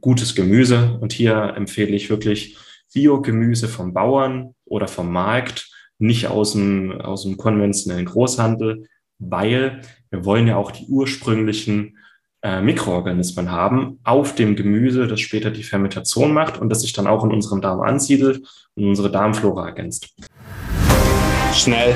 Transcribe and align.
gutes 0.00 0.34
Gemüse. 0.34 0.98
Und 1.00 1.12
hier 1.12 1.54
empfehle 1.56 1.94
ich 1.94 2.10
wirklich 2.10 2.56
Biogemüse 2.92 3.68
vom 3.68 3.92
Bauern 3.92 4.54
oder 4.64 4.88
vom 4.88 5.12
Markt, 5.12 5.70
nicht 5.98 6.28
aus 6.28 6.52
dem, 6.52 6.92
aus 7.00 7.24
dem 7.24 7.36
konventionellen 7.36 8.06
Großhandel, 8.06 8.86
weil 9.18 9.80
wir 10.10 10.24
wollen 10.24 10.46
ja 10.46 10.56
auch 10.56 10.70
die 10.70 10.86
ursprünglichen 10.86 11.98
äh, 12.42 12.60
Mikroorganismen 12.60 13.50
haben 13.50 13.98
auf 14.04 14.34
dem 14.34 14.54
Gemüse, 14.54 15.08
das 15.08 15.20
später 15.20 15.50
die 15.50 15.64
Fermentation 15.64 16.32
macht 16.32 16.58
und 16.58 16.68
das 16.68 16.82
sich 16.82 16.92
dann 16.92 17.08
auch 17.08 17.24
in 17.24 17.32
unserem 17.32 17.60
Darm 17.60 17.80
ansiedelt 17.80 18.46
und 18.76 18.84
unsere 18.84 19.10
Darmflora 19.10 19.66
ergänzt. 19.66 20.14
Schnell, 21.52 21.94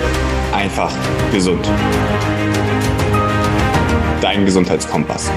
einfach, 0.52 0.92
gesund. 1.30 1.64
Dein 4.20 4.44
Gesundheitskompass. 4.44 5.30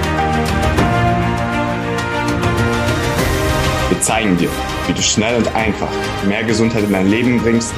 Wir 3.88 4.00
zeigen 4.00 4.36
dir, 4.36 4.50
wie 4.88 4.92
du 4.94 5.00
schnell 5.00 5.36
und 5.36 5.54
einfach 5.54 5.88
mehr 6.26 6.42
Gesundheit 6.42 6.82
in 6.82 6.92
dein 6.92 7.08
Leben 7.08 7.40
bringst 7.40 7.72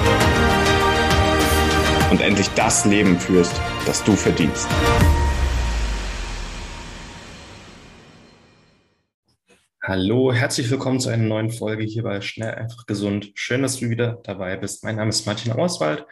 und 2.11 2.23
endlich 2.23 2.49
das 2.55 2.87
Leben 2.87 3.21
führst, 3.21 3.61
das 3.85 4.03
du 4.05 4.17
verdienst. 4.17 4.67
Hallo, 9.83 10.33
herzlich 10.33 10.71
willkommen 10.71 10.99
zu 10.99 11.11
einer 11.11 11.25
neuen 11.25 11.51
Folge 11.51 11.85
hier 11.85 12.05
bei 12.05 12.23
Schnell 12.23 12.55
einfach 12.55 12.87
gesund. 12.87 13.31
Schön, 13.35 13.61
dass 13.61 13.79
du 13.79 13.91
wieder 13.91 14.19
dabei 14.25 14.57
bist. 14.57 14.85
Mein 14.85 14.97
Name 14.97 15.11
ist 15.11 15.27
Martin 15.27 15.53
Auswald. 15.53 16.07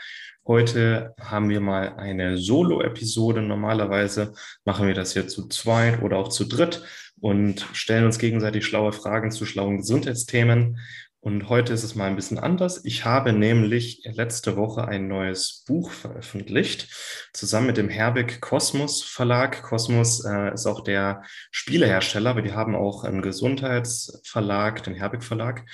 Heute 0.46 1.14
haben 1.18 1.48
wir 1.48 1.60
mal 1.60 1.96
eine 1.96 2.36
Solo-Episode. 2.36 3.40
Normalerweise 3.40 4.34
machen 4.66 4.86
wir 4.86 4.94
das 4.94 5.14
hier 5.14 5.26
zu 5.26 5.48
zweit 5.48 6.02
oder 6.02 6.18
auch 6.18 6.28
zu 6.28 6.44
dritt 6.44 6.84
und 7.20 7.66
stellen 7.72 8.04
uns 8.04 8.18
gegenseitig 8.18 8.64
schlaue 8.64 8.92
Fragen 8.92 9.30
zu 9.30 9.46
schlauen 9.46 9.78
Gesundheitsthemen. 9.78 10.78
Und 11.20 11.48
heute 11.48 11.72
ist 11.72 11.82
es 11.82 11.96
mal 11.96 12.04
ein 12.04 12.14
bisschen 12.14 12.38
anders. 12.38 12.84
Ich 12.84 13.04
habe 13.04 13.32
nämlich 13.32 14.02
letzte 14.04 14.56
Woche 14.56 14.86
ein 14.86 15.08
neues 15.08 15.64
Buch 15.66 15.90
veröffentlicht, 15.90 16.88
zusammen 17.32 17.66
mit 17.66 17.78
dem 17.78 17.88
Herbig 17.88 18.40
Kosmos 18.40 19.02
Verlag. 19.02 19.62
Kosmos 19.62 20.24
äh, 20.24 20.54
ist 20.54 20.66
auch 20.66 20.84
der 20.84 21.24
Spielehersteller, 21.50 22.30
aber 22.30 22.42
die 22.42 22.52
haben 22.52 22.76
auch 22.76 23.02
einen 23.02 23.22
Gesundheitsverlag, 23.22 24.84
den 24.84 24.94
Herbig 24.94 25.24
Verlag. 25.24 25.64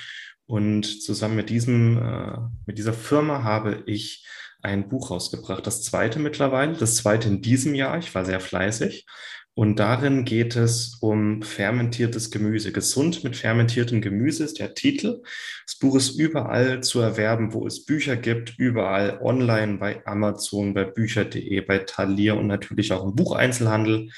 Und 0.46 1.02
zusammen 1.02 1.36
mit 1.36 1.50
diesem, 1.50 1.98
äh, 1.98 2.38
mit 2.64 2.78
dieser 2.78 2.94
Firma 2.94 3.42
habe 3.42 3.82
ich 3.84 4.26
ein 4.62 4.88
Buch 4.88 5.10
rausgebracht, 5.10 5.66
das 5.66 5.82
zweite 5.82 6.18
mittlerweile, 6.18 6.74
das 6.74 6.96
zweite 6.96 7.28
in 7.28 7.42
diesem 7.42 7.74
Jahr. 7.74 7.98
Ich 7.98 8.14
war 8.14 8.24
sehr 8.24 8.40
fleißig. 8.40 9.06
Und 9.54 9.78
darin 9.78 10.24
geht 10.24 10.56
es 10.56 10.96
um 11.00 11.42
fermentiertes 11.42 12.30
Gemüse. 12.30 12.72
Gesund 12.72 13.22
mit 13.22 13.36
fermentiertem 13.36 14.00
Gemüse 14.00 14.44
ist 14.44 14.58
der 14.58 14.74
Titel. 14.74 15.22
Das 15.66 15.76
Buch 15.78 15.94
ist 15.96 16.18
überall 16.18 16.82
zu 16.82 17.00
erwerben, 17.00 17.52
wo 17.52 17.66
es 17.66 17.84
Bücher 17.84 18.16
gibt, 18.16 18.54
überall 18.56 19.20
online 19.20 19.76
bei 19.76 20.06
Amazon, 20.06 20.72
bei 20.72 20.84
bücher.de, 20.84 21.60
bei 21.60 21.80
Thalia 21.80 22.32
und 22.32 22.46
natürlich 22.46 22.92
auch 22.92 23.04
im 23.04 23.14
Bucheinzelhandel. 23.14 24.08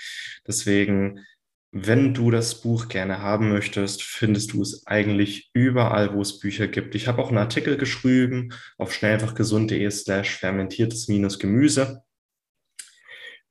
Deswegen, 0.46 1.18
wenn 1.72 2.14
du 2.14 2.30
das 2.30 2.60
Buch 2.60 2.86
gerne 2.86 3.18
haben 3.18 3.48
möchtest, 3.48 4.04
findest 4.04 4.52
du 4.52 4.62
es 4.62 4.86
eigentlich 4.86 5.50
überall, 5.52 6.14
wo 6.14 6.22
es 6.22 6.38
Bücher 6.38 6.68
gibt. 6.68 6.94
Ich 6.94 7.08
habe 7.08 7.20
auch 7.20 7.30
einen 7.30 7.38
Artikel 7.38 7.76
geschrieben 7.76 8.52
auf 8.78 8.92
schnellfachgesund.de 8.94 9.90
slash 9.90 10.36
fermentiertes 10.36 11.08
Gemüse. 11.40 12.03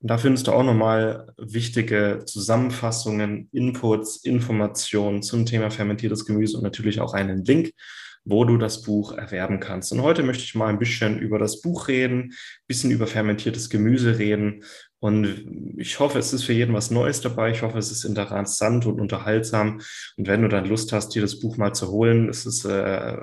Und 0.00 0.10
da 0.10 0.18
findest 0.18 0.46
du 0.46 0.52
auch 0.52 0.62
nochmal 0.62 1.32
wichtige 1.38 2.22
Zusammenfassungen, 2.26 3.48
Inputs, 3.52 4.16
Informationen 4.24 5.22
zum 5.22 5.46
Thema 5.46 5.70
fermentiertes 5.70 6.26
Gemüse 6.26 6.58
und 6.58 6.62
natürlich 6.62 7.00
auch 7.00 7.14
einen 7.14 7.44
Link, 7.44 7.72
wo 8.24 8.44
du 8.44 8.56
das 8.56 8.82
Buch 8.82 9.12
erwerben 9.12 9.60
kannst. 9.60 9.92
Und 9.92 10.02
heute 10.02 10.22
möchte 10.22 10.44
ich 10.44 10.54
mal 10.54 10.68
ein 10.68 10.78
bisschen 10.78 11.18
über 11.18 11.38
das 11.38 11.60
Buch 11.60 11.88
reden, 11.88 12.20
ein 12.22 12.66
bisschen 12.66 12.90
über 12.90 13.06
fermentiertes 13.06 13.68
Gemüse 13.68 14.18
reden. 14.18 14.64
Und 14.98 15.74
ich 15.76 16.00
hoffe, 16.00 16.18
es 16.18 16.32
ist 16.32 16.44
für 16.44 16.54
jeden 16.54 16.72
was 16.72 16.90
Neues 16.90 17.20
dabei. 17.20 17.50
Ich 17.50 17.60
hoffe, 17.60 17.76
es 17.76 17.90
ist 17.90 18.04
interessant 18.04 18.86
und 18.86 19.00
unterhaltsam. 19.00 19.82
Und 20.16 20.26
wenn 20.26 20.40
du 20.40 20.48
dann 20.48 20.64
Lust 20.64 20.92
hast, 20.92 21.14
dir 21.14 21.20
das 21.20 21.38
Buch 21.40 21.58
mal 21.58 21.74
zu 21.74 21.90
holen, 21.90 22.30
es 22.30 22.46
ist 22.46 22.64
äh, 22.64 23.18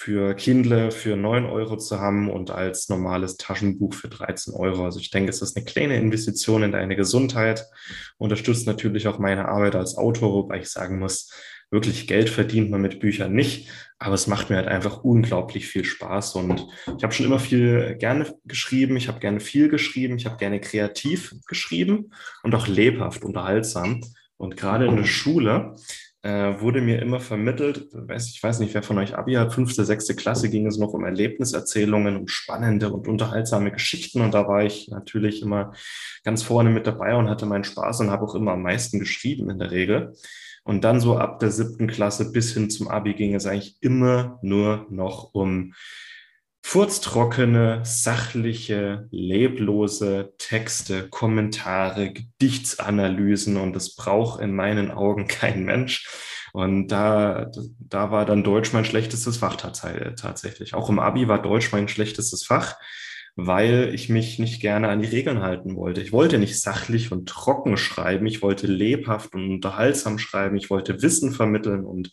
für 0.00 0.34
Kindle 0.34 0.92
für 0.92 1.16
neun 1.16 1.44
Euro 1.44 1.76
zu 1.76 1.98
haben 1.98 2.30
und 2.30 2.52
als 2.52 2.88
normales 2.88 3.36
Taschenbuch 3.36 3.94
für 3.94 4.06
13 4.06 4.54
Euro. 4.54 4.84
Also 4.84 5.00
ich 5.00 5.10
denke, 5.10 5.30
es 5.30 5.42
ist 5.42 5.56
eine 5.56 5.64
kleine 5.64 5.96
Investition 5.96 6.62
in 6.62 6.70
deine 6.70 6.94
Gesundheit, 6.94 7.66
unterstützt 8.16 8.68
natürlich 8.68 9.08
auch 9.08 9.18
meine 9.18 9.48
Arbeit 9.48 9.74
als 9.74 9.96
Autor, 9.96 10.32
wobei 10.32 10.60
ich 10.60 10.68
sagen 10.68 11.00
muss, 11.00 11.32
wirklich 11.72 12.06
Geld 12.06 12.30
verdient 12.30 12.70
man 12.70 12.80
mit 12.80 13.00
Büchern 13.00 13.32
nicht, 13.32 13.70
aber 13.98 14.14
es 14.14 14.28
macht 14.28 14.50
mir 14.50 14.56
halt 14.56 14.68
einfach 14.68 15.02
unglaublich 15.02 15.66
viel 15.66 15.84
Spaß 15.84 16.36
und 16.36 16.68
ich 16.96 17.02
habe 17.02 17.12
schon 17.12 17.26
immer 17.26 17.40
viel 17.40 17.96
gerne 17.98 18.32
geschrieben, 18.44 18.96
ich 18.96 19.08
habe 19.08 19.18
gerne 19.18 19.40
viel 19.40 19.68
geschrieben, 19.68 20.16
ich 20.16 20.26
habe 20.26 20.36
gerne 20.36 20.60
kreativ 20.60 21.34
geschrieben 21.48 22.12
und 22.44 22.54
auch 22.54 22.68
lebhaft, 22.68 23.24
unterhaltsam 23.24 24.00
und 24.36 24.56
gerade 24.56 24.86
in 24.86 24.94
der 24.94 25.06
Schule 25.06 25.74
äh, 26.22 26.60
wurde 26.60 26.80
mir 26.80 27.00
immer 27.00 27.20
vermittelt, 27.20 27.88
weiß, 27.92 28.30
ich 28.30 28.42
weiß 28.42 28.58
nicht, 28.60 28.74
wer 28.74 28.82
von 28.82 28.98
euch 28.98 29.16
Abi 29.16 29.34
hat, 29.34 29.52
fünfte, 29.52 29.84
sechste 29.84 30.16
Klasse 30.16 30.50
ging 30.50 30.66
es 30.66 30.78
noch 30.78 30.92
um 30.92 31.04
Erlebniserzählungen, 31.04 32.16
um 32.16 32.28
spannende 32.28 32.92
und 32.92 33.06
unterhaltsame 33.06 33.70
Geschichten 33.70 34.20
und 34.20 34.34
da 34.34 34.48
war 34.48 34.64
ich 34.64 34.88
natürlich 34.88 35.42
immer 35.42 35.72
ganz 36.24 36.42
vorne 36.42 36.70
mit 36.70 36.86
dabei 36.86 37.14
und 37.14 37.28
hatte 37.28 37.46
meinen 37.46 37.64
Spaß 37.64 38.00
und 38.00 38.10
habe 38.10 38.24
auch 38.24 38.34
immer 38.34 38.52
am 38.52 38.62
meisten 38.62 38.98
geschrieben 38.98 39.50
in 39.50 39.58
der 39.58 39.70
Regel. 39.70 40.14
Und 40.64 40.84
dann 40.84 41.00
so 41.00 41.16
ab 41.16 41.38
der 41.38 41.50
siebten 41.50 41.86
Klasse 41.86 42.30
bis 42.30 42.52
hin 42.52 42.68
zum 42.68 42.88
Abi 42.88 43.14
ging 43.14 43.34
es 43.34 43.46
eigentlich 43.46 43.76
immer 43.80 44.38
nur 44.42 44.86
noch 44.90 45.32
um 45.32 45.72
furztrockene, 46.62 47.80
sachliche, 47.84 49.08
leblose 49.10 50.34
Texte, 50.38 51.08
Kommentare, 51.08 52.12
Gedichtsanalysen 52.12 53.56
und 53.56 53.74
das 53.74 53.94
braucht 53.94 54.40
in 54.40 54.54
meinen 54.54 54.90
Augen 54.90 55.28
kein 55.28 55.64
Mensch. 55.64 56.08
Und 56.52 56.88
da, 56.88 57.50
da 57.78 58.10
war 58.10 58.24
dann 58.24 58.42
Deutsch 58.42 58.72
mein 58.72 58.84
schlechtestes 58.84 59.38
Fach 59.38 59.56
tatsächlich. 59.56 60.74
Auch 60.74 60.88
im 60.88 60.98
Abi 60.98 61.28
war 61.28 61.40
Deutsch 61.40 61.72
mein 61.72 61.88
schlechtestes 61.88 62.44
Fach, 62.44 62.76
weil 63.36 63.94
ich 63.94 64.08
mich 64.08 64.38
nicht 64.38 64.60
gerne 64.60 64.88
an 64.88 65.00
die 65.00 65.08
Regeln 65.08 65.42
halten 65.42 65.76
wollte. 65.76 66.00
Ich 66.00 66.10
wollte 66.10 66.38
nicht 66.38 66.60
sachlich 66.60 67.12
und 67.12 67.28
trocken 67.28 67.76
schreiben. 67.76 68.26
Ich 68.26 68.42
wollte 68.42 68.66
lebhaft 68.66 69.34
und 69.34 69.50
unterhaltsam 69.50 70.18
schreiben. 70.18 70.56
Ich 70.56 70.70
wollte 70.70 71.02
Wissen 71.02 71.32
vermitteln 71.32 71.84
und 71.84 72.12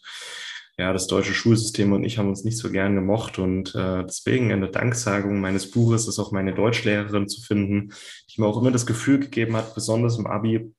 ja, 0.78 0.92
das 0.92 1.08
deutsche 1.08 1.34
Schulsystem 1.34 1.94
und 1.94 2.04
ich 2.04 2.18
haben 2.18 2.28
uns 2.28 2.44
nicht 2.44 2.58
so 2.58 2.70
gern 2.70 2.96
gemocht 2.96 3.40
und 3.40 3.74
äh, 3.76 4.04
deswegen 4.04 4.50
in 4.50 4.60
der 4.60 4.72
Danksagung 4.72 5.40
meines 5.40 5.72
Buches 5.72 6.08
ist 6.08 6.20
auch 6.20 6.32
meine 6.32 6.54
Deutschlehrerin 6.54 7.30
zu 7.30 7.42
finden, 7.42 7.94
die 8.30 8.42
mir 8.42 8.48
auch 8.48 8.60
immer 8.60 8.72
das 8.72 8.86
Gefühl 8.86 9.20
gegeben 9.20 9.56
hat, 9.56 9.74
besonders 9.74 10.18
im 10.18 10.28
Abi, 10.28 10.74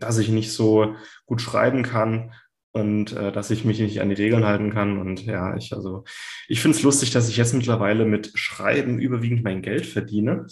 dass 0.00 0.18
ich 0.18 0.28
nicht 0.30 0.52
so 0.52 0.94
gut 1.26 1.40
schreiben 1.40 1.84
kann 1.84 2.32
und 2.72 3.12
äh, 3.12 3.30
dass 3.30 3.50
ich 3.50 3.64
mich 3.64 3.78
nicht 3.80 4.00
an 4.00 4.08
die 4.08 4.16
Regeln 4.16 4.44
halten 4.44 4.70
kann. 4.70 4.98
Und 4.98 5.24
ja, 5.24 5.56
ich 5.56 5.72
also 5.72 6.04
ich 6.48 6.60
finde 6.60 6.76
es 6.76 6.82
lustig, 6.82 7.10
dass 7.12 7.28
ich 7.28 7.36
jetzt 7.36 7.54
mittlerweile 7.54 8.04
mit 8.04 8.32
Schreiben 8.34 8.98
überwiegend 8.98 9.44
mein 9.44 9.62
Geld 9.62 9.86
verdiene. 9.86 10.46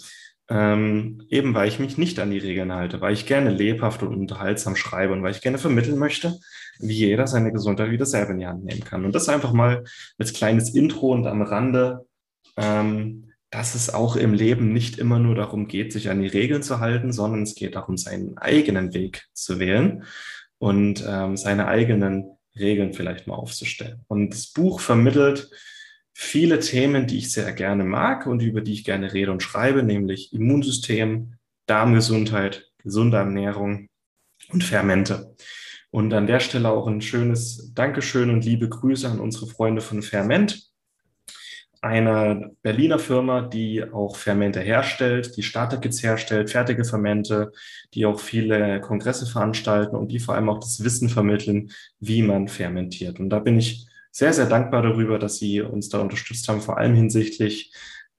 Ähm, 0.51 1.25
eben 1.29 1.53
weil 1.53 1.67
ich 1.67 1.79
mich 1.79 1.97
nicht 1.99 2.19
an 2.19 2.31
die 2.31 2.39
Regeln 2.39 2.73
halte, 2.73 3.01
weil 3.01 3.13
ich 3.13 3.27
gerne 3.27 3.51
lebhaft 3.51 4.01
und 4.01 4.15
unterhaltsam 4.15 4.75
schreibe 4.75 5.13
und 5.13 5.21
weil 5.21 5.31
ich 5.31 5.41
gerne 5.41 5.59
vermitteln 5.59 5.99
möchte, 5.99 6.39
wie 6.79 6.93
jeder 6.93 7.27
seine 7.27 7.51
Gesundheit 7.51 7.91
wieder 7.91 8.05
selber 8.05 8.31
in 8.31 8.39
die 8.39 8.47
Hand 8.47 8.63
nehmen 8.63 8.83
kann. 8.83 9.05
Und 9.05 9.13
das 9.13 9.29
einfach 9.29 9.53
mal 9.53 9.83
als 10.17 10.33
kleines 10.33 10.73
Intro 10.73 11.11
und 11.11 11.27
am 11.27 11.41
Rande, 11.41 12.05
ähm, 12.57 13.31
dass 13.51 13.75
es 13.75 13.93
auch 13.93 14.15
im 14.15 14.33
Leben 14.33 14.73
nicht 14.73 14.97
immer 14.97 15.19
nur 15.19 15.35
darum 15.35 15.67
geht, 15.67 15.91
sich 15.91 16.09
an 16.09 16.21
die 16.21 16.27
Regeln 16.27 16.63
zu 16.63 16.79
halten, 16.79 17.11
sondern 17.11 17.43
es 17.43 17.55
geht 17.55 17.75
darum, 17.75 17.97
seinen 17.97 18.37
eigenen 18.37 18.93
Weg 18.93 19.27
zu 19.33 19.59
wählen 19.59 20.03
und 20.57 21.03
ähm, 21.07 21.35
seine 21.35 21.67
eigenen 21.67 22.37
Regeln 22.57 22.93
vielleicht 22.93 23.27
mal 23.27 23.35
aufzustellen. 23.35 24.01
Und 24.07 24.31
das 24.31 24.47
Buch 24.47 24.79
vermittelt 24.79 25.49
viele 26.13 26.59
Themen, 26.59 27.07
die 27.07 27.17
ich 27.17 27.31
sehr 27.31 27.51
gerne 27.53 27.83
mag 27.83 28.27
und 28.27 28.41
über 28.41 28.61
die 28.61 28.73
ich 28.73 28.83
gerne 28.83 29.13
rede 29.13 29.31
und 29.31 29.41
schreibe, 29.41 29.83
nämlich 29.83 30.33
Immunsystem, 30.33 31.35
Darmgesundheit, 31.65 32.71
gesunde 32.83 33.17
Ernährung 33.17 33.87
und 34.51 34.63
Fermente. 34.63 35.35
Und 35.91 36.13
an 36.13 36.27
der 36.27 36.39
Stelle 36.39 36.69
auch 36.69 36.87
ein 36.87 37.01
schönes 37.01 37.73
Dankeschön 37.73 38.29
und 38.29 38.45
liebe 38.45 38.69
Grüße 38.69 39.09
an 39.09 39.19
unsere 39.19 39.47
Freunde 39.47 39.81
von 39.81 40.01
Ferment, 40.01 40.69
einer 41.81 42.51
Berliner 42.61 42.99
Firma, 42.99 43.41
die 43.41 43.83
auch 43.83 44.17
Fermente 44.17 44.59
herstellt, 44.59 45.37
die 45.37 45.43
Starterkits 45.43 46.03
herstellt, 46.03 46.49
fertige 46.49 46.83
Fermente, 46.83 47.51
die 47.93 48.05
auch 48.05 48.19
viele 48.19 48.81
Kongresse 48.81 49.25
veranstalten 49.25 49.95
und 49.95 50.09
die 50.11 50.19
vor 50.19 50.35
allem 50.35 50.49
auch 50.49 50.59
das 50.59 50.83
Wissen 50.83 51.09
vermitteln, 51.09 51.71
wie 51.99 52.21
man 52.21 52.49
fermentiert. 52.49 53.19
Und 53.19 53.29
da 53.29 53.39
bin 53.39 53.57
ich 53.57 53.87
sehr, 54.11 54.33
sehr 54.33 54.47
dankbar 54.47 54.81
darüber, 54.81 55.19
dass 55.19 55.37
Sie 55.37 55.61
uns 55.61 55.87
da 55.87 55.99
unterstützt 55.99 56.47
haben, 56.49 56.61
vor 56.61 56.77
allem 56.77 56.95
hinsichtlich 56.95 57.71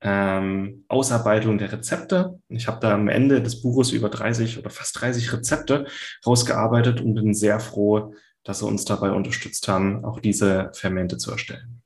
ähm, 0.02 0.84
Ausarbeitung 0.88 1.58
der 1.58 1.72
Rezepte. 1.72 2.38
Ich 2.48 2.66
habe 2.66 2.80
da 2.80 2.94
am 2.94 3.08
Ende 3.08 3.42
des 3.42 3.60
Buches 3.62 3.92
über 3.92 4.08
30 4.08 4.58
oder 4.58 4.70
fast 4.70 5.00
30 5.00 5.32
Rezepte 5.32 5.86
rausgearbeitet 6.26 7.00
und 7.00 7.14
bin 7.14 7.34
sehr 7.34 7.60
froh, 7.60 8.14
dass 8.44 8.60
sie 8.60 8.66
uns 8.66 8.84
dabei 8.84 9.12
unterstützt 9.12 9.68
haben, 9.68 10.04
auch 10.04 10.20
diese 10.20 10.70
Fermente 10.74 11.18
zu 11.18 11.30
erstellen. 11.30 11.82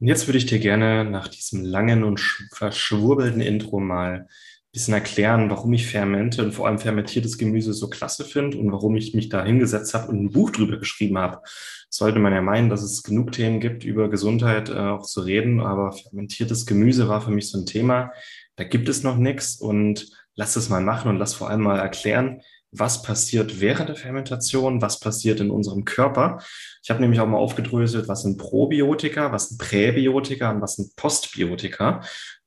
Und 0.00 0.08
jetzt 0.08 0.26
würde 0.28 0.38
ich 0.38 0.46
dir 0.46 0.58
gerne 0.58 1.04
nach 1.04 1.28
diesem 1.28 1.64
langen 1.64 2.04
und 2.04 2.20
verschwurbelten 2.52 3.40
Intro 3.40 3.80
mal 3.80 4.28
bisschen 4.74 4.94
erklären, 4.94 5.48
warum 5.50 5.72
ich 5.72 5.86
Fermente 5.86 6.42
und 6.42 6.52
vor 6.52 6.66
allem 6.66 6.80
fermentiertes 6.80 7.38
Gemüse 7.38 7.72
so 7.72 7.88
klasse 7.88 8.24
finde 8.24 8.58
und 8.58 8.72
warum 8.72 8.96
ich 8.96 9.14
mich 9.14 9.28
da 9.28 9.44
hingesetzt 9.44 9.94
habe 9.94 10.08
und 10.08 10.20
ein 10.20 10.30
Buch 10.32 10.50
drüber 10.50 10.78
geschrieben 10.78 11.16
habe. 11.16 11.42
Sollte 11.88 12.18
man 12.18 12.32
ja 12.32 12.42
meinen, 12.42 12.70
dass 12.70 12.82
es 12.82 13.04
genug 13.04 13.30
Themen 13.30 13.60
gibt, 13.60 13.84
über 13.84 14.10
Gesundheit 14.10 14.70
äh, 14.70 14.72
auch 14.72 15.06
zu 15.06 15.20
reden, 15.20 15.60
aber 15.60 15.92
fermentiertes 15.92 16.66
Gemüse 16.66 17.08
war 17.08 17.20
für 17.20 17.30
mich 17.30 17.48
so 17.50 17.58
ein 17.58 17.66
Thema. 17.66 18.10
Da 18.56 18.64
gibt 18.64 18.88
es 18.88 19.04
noch 19.04 19.16
nichts 19.16 19.56
und 19.60 20.10
lass 20.34 20.56
es 20.56 20.68
mal 20.68 20.82
machen 20.82 21.08
und 21.08 21.18
lass 21.18 21.34
vor 21.34 21.48
allem 21.48 21.62
mal 21.62 21.78
erklären, 21.78 22.40
was 22.72 23.02
passiert 23.02 23.60
während 23.60 23.90
der 23.90 23.96
Fermentation, 23.96 24.82
was 24.82 24.98
passiert 24.98 25.38
in 25.38 25.52
unserem 25.52 25.84
Körper. 25.84 26.42
Ich 26.82 26.90
habe 26.90 27.00
nämlich 27.00 27.20
auch 27.20 27.28
mal 27.28 27.38
aufgedröselt, 27.38 28.08
was 28.08 28.22
sind 28.22 28.38
Probiotika, 28.38 29.30
was 29.30 29.50
sind 29.50 29.58
Präbiotika 29.58 30.50
und 30.50 30.60
was 30.60 30.74
sind 30.74 30.96
Postbiotika. 30.96 32.02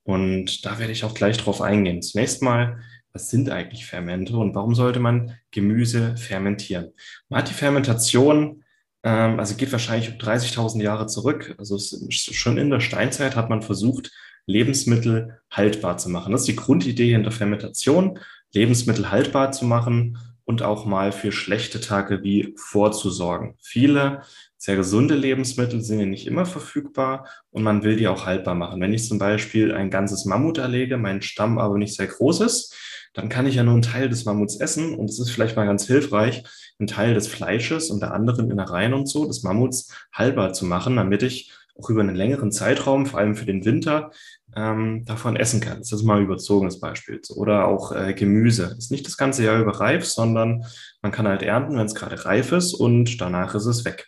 Und 0.07 0.65
da 0.65 0.79
werde 0.79 0.93
ich 0.93 1.03
auch 1.03 1.13
gleich 1.13 1.37
drauf 1.37 1.61
eingehen. 1.61 2.01
Zunächst 2.01 2.41
mal, 2.41 2.79
was 3.11 3.29
sind 3.29 3.49
eigentlich 3.49 3.85
Fermente 3.85 4.37
und 4.37 4.55
warum 4.55 4.73
sollte 4.73 5.01
man 5.01 5.35
Gemüse 5.51 6.15
fermentieren? 6.15 6.93
Man 7.27 7.41
hat 7.41 7.49
die 7.49 7.53
Fermentation, 7.53 8.63
ähm, 9.03 9.37
also 9.37 9.55
geht 9.55 9.73
wahrscheinlich 9.73 10.09
um 10.09 10.17
30.000 10.17 10.81
Jahre 10.81 11.07
zurück. 11.07 11.55
Also 11.57 11.77
schon 12.09 12.57
in 12.57 12.69
der 12.69 12.79
Steinzeit 12.79 13.35
hat 13.35 13.49
man 13.49 13.61
versucht, 13.61 14.13
Lebensmittel 14.45 15.41
haltbar 15.51 15.97
zu 15.97 16.09
machen. 16.09 16.31
Das 16.31 16.41
ist 16.41 16.47
die 16.47 16.55
Grundidee 16.55 17.11
hinter 17.11 17.31
Fermentation. 17.31 18.17
Lebensmittel 18.53 19.11
haltbar 19.11 19.51
zu 19.51 19.65
machen 19.65 20.17
und 20.47 20.63
auch 20.63 20.85
mal 20.85 21.11
für 21.11 21.33
schlechte 21.33 21.81
Tage 21.81 22.23
wie 22.23 22.53
vorzusorgen. 22.55 23.55
Viele 23.61 24.21
sehr 24.55 24.77
gesunde 24.77 25.13
Lebensmittel 25.13 25.81
sind 25.81 25.99
ja 25.99 26.05
nicht 26.05 26.25
immer 26.25 26.45
verfügbar 26.45 27.27
und 27.51 27.63
man 27.63 27.83
will 27.83 27.97
die 27.97 28.07
auch 28.07 28.25
haltbar 28.25 28.55
machen. 28.55 28.79
Wenn 28.79 28.93
ich 28.93 29.05
zum 29.05 29.19
Beispiel 29.19 29.73
ein 29.73 29.89
ganzes 29.89 30.23
Mammut 30.23 30.57
erlege, 30.57 30.95
mein 30.97 31.21
Stamm 31.21 31.59
aber 31.59 31.77
nicht 31.77 31.95
sehr 31.95 32.07
groß 32.07 32.39
ist, 32.41 32.73
dann 33.13 33.27
kann 33.27 33.45
ich 33.45 33.55
ja 33.55 33.63
nur 33.63 33.73
einen 33.73 33.81
Teil 33.81 34.07
des 34.07 34.23
Mammuts 34.23 34.55
essen 34.55 34.95
und 34.95 35.09
es 35.09 35.19
ist 35.19 35.31
vielleicht 35.31 35.57
mal 35.57 35.65
ganz 35.65 35.85
hilfreich, 35.85 36.43
einen 36.79 36.87
Teil 36.87 37.13
des 37.13 37.27
Fleisches 37.27 37.89
und 37.89 37.99
der 37.99 38.13
anderen 38.13 38.49
Innereien 38.49 38.93
und 38.93 39.07
so 39.07 39.25
des 39.25 39.43
Mammuts 39.43 39.93
haltbar 40.13 40.53
zu 40.53 40.65
machen, 40.65 40.95
damit 40.95 41.23
ich 41.23 41.51
auch 41.77 41.89
über 41.89 42.01
einen 42.01 42.15
längeren 42.15 42.53
Zeitraum, 42.53 43.05
vor 43.05 43.19
allem 43.19 43.35
für 43.35 43.45
den 43.45 43.65
Winter, 43.65 44.11
ähm, 44.57 45.05
davon 45.05 45.35
essen 45.35 45.61
kann. 45.61 45.77
Das 45.77 45.91
ist 45.91 46.03
mal 46.03 46.17
ein 46.17 46.25
überzogenes 46.25 46.79
Beispiel. 46.79 47.21
Oder 47.35 47.67
auch 47.67 47.91
äh, 47.91 48.13
Gemüse. 48.13 48.75
Ist 48.77 48.91
nicht 48.91 49.05
das 49.05 49.17
ganze 49.17 49.43
Jahr 49.43 49.61
über 49.61 49.79
reif, 49.79 50.05
sondern 50.05 50.65
man 51.01 51.11
kann 51.11 51.27
halt 51.27 51.43
ernten, 51.43 51.77
wenn 51.77 51.85
es 51.85 51.95
gerade 51.95 52.25
reif 52.25 52.51
ist 52.51 52.73
und 52.73 53.21
danach 53.21 53.53
ist 53.55 53.67
es 53.67 53.85
weg. 53.85 54.07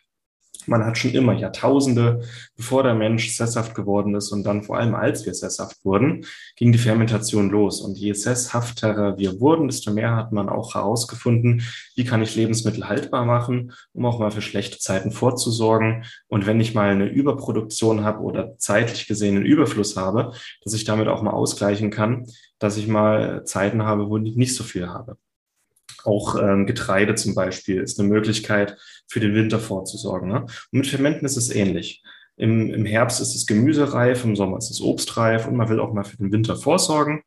Man 0.65 0.85
hat 0.85 0.97
schon 0.97 1.11
immer 1.11 1.33
Jahrtausende, 1.33 2.21
bevor 2.56 2.83
der 2.83 2.94
Mensch 2.94 3.35
sesshaft 3.35 3.75
geworden 3.75 4.13
ist 4.15 4.31
und 4.31 4.44
dann 4.44 4.63
vor 4.63 4.77
allem 4.77 4.94
als 4.94 5.25
wir 5.25 5.33
sesshaft 5.33 5.83
wurden, 5.85 6.25
ging 6.57 6.71
die 6.71 6.77
Fermentation 6.77 7.50
los. 7.50 7.81
Und 7.81 7.97
je 7.97 8.13
sesshafter 8.13 9.17
wir 9.17 9.39
wurden, 9.39 9.67
desto 9.67 9.91
mehr 9.91 10.15
hat 10.15 10.31
man 10.31 10.50
auch 10.50 10.75
herausgefunden, 10.75 11.63
wie 11.95 12.03
kann 12.03 12.21
ich 12.21 12.35
Lebensmittel 12.35 12.89
haltbar 12.89 13.25
machen, 13.25 13.71
um 13.94 14.06
auch 14.06 14.19
mal 14.19 14.31
für 14.31 14.41
schlechte 14.41 14.79
Zeiten 14.79 15.11
vorzusorgen. 15.11 16.03
Und 16.27 16.45
wenn 16.45 16.59
ich 16.59 16.75
mal 16.75 16.89
eine 16.89 17.07
Überproduktion 17.07 18.03
habe 18.03 18.19
oder 18.19 18.57
zeitlich 18.57 19.07
gesehen 19.07 19.38
einen 19.38 19.45
Überfluss 19.45 19.95
habe, 19.95 20.33
dass 20.63 20.73
ich 20.73 20.83
damit 20.83 21.07
auch 21.07 21.21
mal 21.21 21.31
ausgleichen 21.31 21.89
kann, 21.89 22.27
dass 22.59 22.77
ich 22.77 22.88
mal 22.88 23.45
Zeiten 23.45 23.83
habe, 23.83 24.09
wo 24.09 24.17
ich 24.17 24.35
nicht 24.35 24.56
so 24.56 24.63
viel 24.63 24.89
habe. 24.89 25.17
Auch 26.06 26.36
ähm, 26.42 26.66
Getreide 26.66 27.16
zum 27.16 27.36
Beispiel 27.36 27.81
ist 27.81 28.00
eine 28.00 28.10
Möglichkeit, 28.10 28.78
für 29.07 29.19
den 29.19 29.34
Winter 29.34 29.60
vorzusorgen. 29.60 30.30
Ne? 30.30 30.42
Und 30.42 30.72
mit 30.72 30.88
Fermenten 30.88 31.25
ist 31.25 31.38
es 31.38 31.54
ähnlich. 31.54 32.04
Im, 32.38 32.74
Im 32.74 32.86
Herbst 32.86 33.19
ist 33.19 33.36
es 33.36 33.46
Gemüse 33.46 33.94
reif, 33.94 34.24
im 34.24 34.36
Sommer 34.36 34.57
ist 34.57 34.72
es 34.72 34.81
Obst 34.81 35.18
reif 35.18 35.48
und 35.48 35.57
man 35.57 35.69
will 35.69 35.80
auch 35.80 35.94
mal 35.94 36.06
für 36.06 36.18
den 36.18 36.31
Winter 36.31 36.56
vorsorgen. 36.56 37.24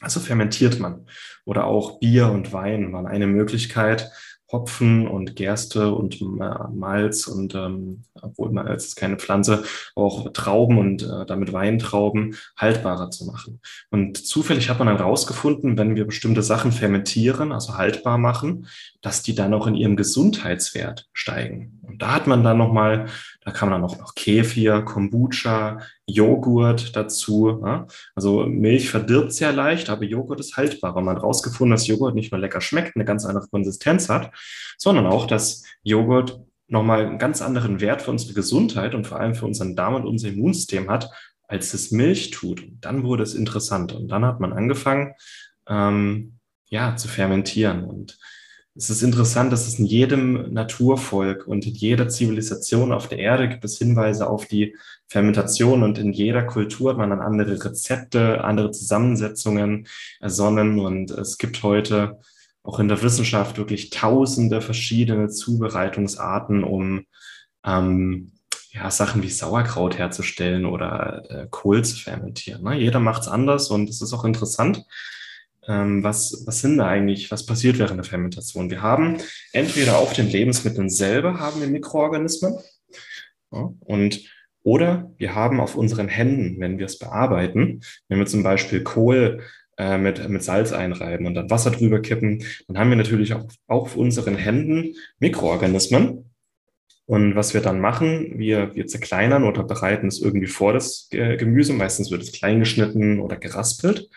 Also 0.00 0.20
fermentiert 0.20 0.78
man. 0.78 1.06
Oder 1.44 1.64
auch 1.66 2.00
Bier 2.00 2.30
und 2.30 2.52
Wein 2.52 2.92
waren 2.92 3.06
eine 3.06 3.26
Möglichkeit, 3.26 4.10
Hopfen 4.52 5.08
und 5.08 5.34
Gerste 5.34 5.92
und 5.92 6.20
Malz 6.20 7.26
und 7.26 7.54
ähm, 7.54 8.04
obwohl 8.20 8.52
Malz 8.52 8.86
ist 8.86 8.96
keine 8.96 9.16
Pflanze, 9.16 9.64
auch 9.94 10.32
Trauben 10.32 10.78
und 10.78 11.02
äh, 11.02 11.24
damit 11.26 11.52
Weintrauben 11.52 12.36
haltbarer 12.56 13.10
zu 13.10 13.24
machen. 13.24 13.60
Und 13.90 14.18
zufällig 14.18 14.68
hat 14.68 14.78
man 14.78 14.88
dann 14.88 14.98
rausgefunden, 14.98 15.78
wenn 15.78 15.96
wir 15.96 16.06
bestimmte 16.06 16.42
Sachen 16.42 16.70
fermentieren, 16.70 17.50
also 17.50 17.76
haltbar 17.76 18.18
machen, 18.18 18.66
dass 19.00 19.22
die 19.22 19.34
dann 19.34 19.54
auch 19.54 19.66
in 19.66 19.74
ihrem 19.74 19.96
Gesundheitswert 19.96 21.08
steigen. 21.12 21.80
Und 21.82 22.02
da 22.02 22.14
hat 22.14 22.26
man 22.26 22.44
dann 22.44 22.58
nochmal, 22.58 23.06
da 23.40 23.50
kann 23.50 23.70
man 23.70 23.80
dann 23.80 23.90
auch 23.90 23.98
noch 23.98 24.14
Kefir, 24.14 24.82
Kombucha, 24.82 25.78
Joghurt 26.06 26.96
dazu. 26.96 27.62
Ja? 27.64 27.86
Also 28.14 28.46
Milch 28.46 28.90
verdirbt 28.90 29.32
sehr 29.32 29.52
leicht, 29.52 29.90
aber 29.90 30.04
Joghurt 30.04 30.40
ist 30.40 30.56
haltbar. 30.56 30.96
Und 30.96 31.04
man 31.04 31.16
hat 31.16 31.22
rausgefunden, 31.22 31.72
dass 31.72 31.86
Joghurt 31.86 32.14
nicht 32.14 32.32
nur 32.32 32.40
lecker 32.40 32.60
schmeckt, 32.60 32.96
eine 32.96 33.04
ganz 33.04 33.24
andere 33.24 33.48
Konsistenz 33.48 34.08
hat, 34.08 34.32
sondern 34.78 35.06
auch, 35.06 35.26
dass 35.26 35.64
Joghurt 35.82 36.40
nochmal 36.68 37.06
einen 37.06 37.18
ganz 37.18 37.42
anderen 37.42 37.80
Wert 37.80 38.02
für 38.02 38.10
unsere 38.10 38.34
Gesundheit 38.34 38.94
und 38.94 39.06
vor 39.06 39.20
allem 39.20 39.34
für 39.34 39.46
unseren 39.46 39.76
Darm 39.76 39.94
und 39.94 40.06
unser 40.06 40.28
Immunsystem 40.28 40.90
hat, 40.90 41.10
als 41.46 41.74
es 41.74 41.90
Milch 41.90 42.30
tut. 42.30 42.62
Und 42.62 42.84
dann 42.84 43.04
wurde 43.04 43.22
es 43.22 43.34
interessant. 43.34 43.92
Und 43.92 44.08
dann 44.08 44.24
hat 44.24 44.40
man 44.40 44.52
angefangen, 44.52 45.14
ähm, 45.68 46.38
ja, 46.68 46.96
zu 46.96 47.08
fermentieren. 47.08 47.84
Und 47.84 48.18
es 48.74 48.88
ist 48.88 49.02
interessant, 49.02 49.52
dass 49.52 49.66
es 49.66 49.78
in 49.78 49.84
jedem 49.84 50.52
Naturvolk 50.52 51.46
und 51.46 51.66
in 51.66 51.74
jeder 51.74 52.08
Zivilisation 52.08 52.92
auf 52.92 53.06
der 53.06 53.18
Erde 53.18 53.48
gibt 53.48 53.64
es 53.64 53.76
Hinweise 53.76 54.28
auf 54.28 54.46
die 54.46 54.74
Fermentation 55.08 55.82
und 55.82 55.98
in 55.98 56.12
jeder 56.12 56.42
Kultur 56.44 56.90
hat 56.90 56.98
man 56.98 57.10
dann 57.10 57.20
andere 57.20 57.62
Rezepte, 57.62 58.42
andere 58.42 58.70
Zusammensetzungen 58.70 59.86
ersonnen 60.20 60.80
und 60.80 61.10
es 61.10 61.36
gibt 61.36 61.62
heute 61.62 62.18
auch 62.62 62.78
in 62.78 62.88
der 62.88 63.02
Wissenschaft 63.02 63.58
wirklich 63.58 63.90
tausende 63.90 64.62
verschiedene 64.62 65.28
Zubereitungsarten, 65.28 66.64
um 66.64 67.04
ähm, 67.66 68.32
ja, 68.70 68.90
Sachen 68.90 69.22
wie 69.22 69.28
Sauerkraut 69.28 69.98
herzustellen 69.98 70.64
oder 70.64 71.24
äh, 71.28 71.46
Kohl 71.50 71.84
zu 71.84 71.96
fermentieren. 71.96 72.62
Ne? 72.62 72.78
Jeder 72.78 73.00
macht 73.00 73.22
es 73.22 73.28
anders 73.28 73.68
und 73.68 73.90
es 73.90 74.00
ist 74.00 74.14
auch 74.14 74.24
interessant 74.24 74.86
was, 75.66 76.42
was 76.46 76.60
sind 76.60 76.78
da 76.78 76.88
eigentlich, 76.88 77.30
was 77.30 77.46
passiert 77.46 77.78
während 77.78 77.98
der 77.98 78.04
Fermentation? 78.04 78.70
Wir 78.70 78.82
haben 78.82 79.18
entweder 79.52 79.98
auf 79.98 80.12
den 80.12 80.28
Lebensmitteln 80.28 80.90
selber 80.90 81.38
haben 81.38 81.60
wir 81.60 81.68
Mikroorganismen 81.68 82.54
ja, 83.52 83.72
und 83.80 84.20
oder 84.64 85.12
wir 85.18 85.34
haben 85.34 85.60
auf 85.60 85.74
unseren 85.74 86.08
Händen, 86.08 86.60
wenn 86.60 86.78
wir 86.78 86.86
es 86.86 86.98
bearbeiten, 86.98 87.82
wenn 88.08 88.18
wir 88.18 88.26
zum 88.26 88.42
Beispiel 88.42 88.82
Kohl 88.82 89.42
äh, 89.76 89.98
mit, 89.98 90.28
mit 90.28 90.42
Salz 90.42 90.72
einreiben 90.72 91.26
und 91.26 91.34
dann 91.34 91.50
Wasser 91.50 91.70
drüber 91.70 92.00
kippen, 92.00 92.44
dann 92.68 92.78
haben 92.78 92.90
wir 92.90 92.96
natürlich 92.96 93.34
auch, 93.34 93.44
auch 93.66 93.82
auf 93.82 93.96
unseren 93.96 94.36
Händen 94.36 94.94
Mikroorganismen. 95.18 96.31
Und 97.06 97.34
was 97.34 97.52
wir 97.52 97.60
dann 97.60 97.80
machen, 97.80 98.38
wir, 98.38 98.74
wir 98.74 98.86
zerkleinern 98.86 99.44
oder 99.44 99.64
bereiten 99.64 100.06
es 100.06 100.20
irgendwie 100.20 100.46
vor, 100.46 100.72
das 100.72 101.08
Gemüse. 101.10 101.72
Meistens 101.72 102.10
wird 102.10 102.22
es 102.22 102.32
klein 102.32 102.60
geschnitten 102.60 103.20
oder 103.20 103.36
geraspelt. 103.36 104.08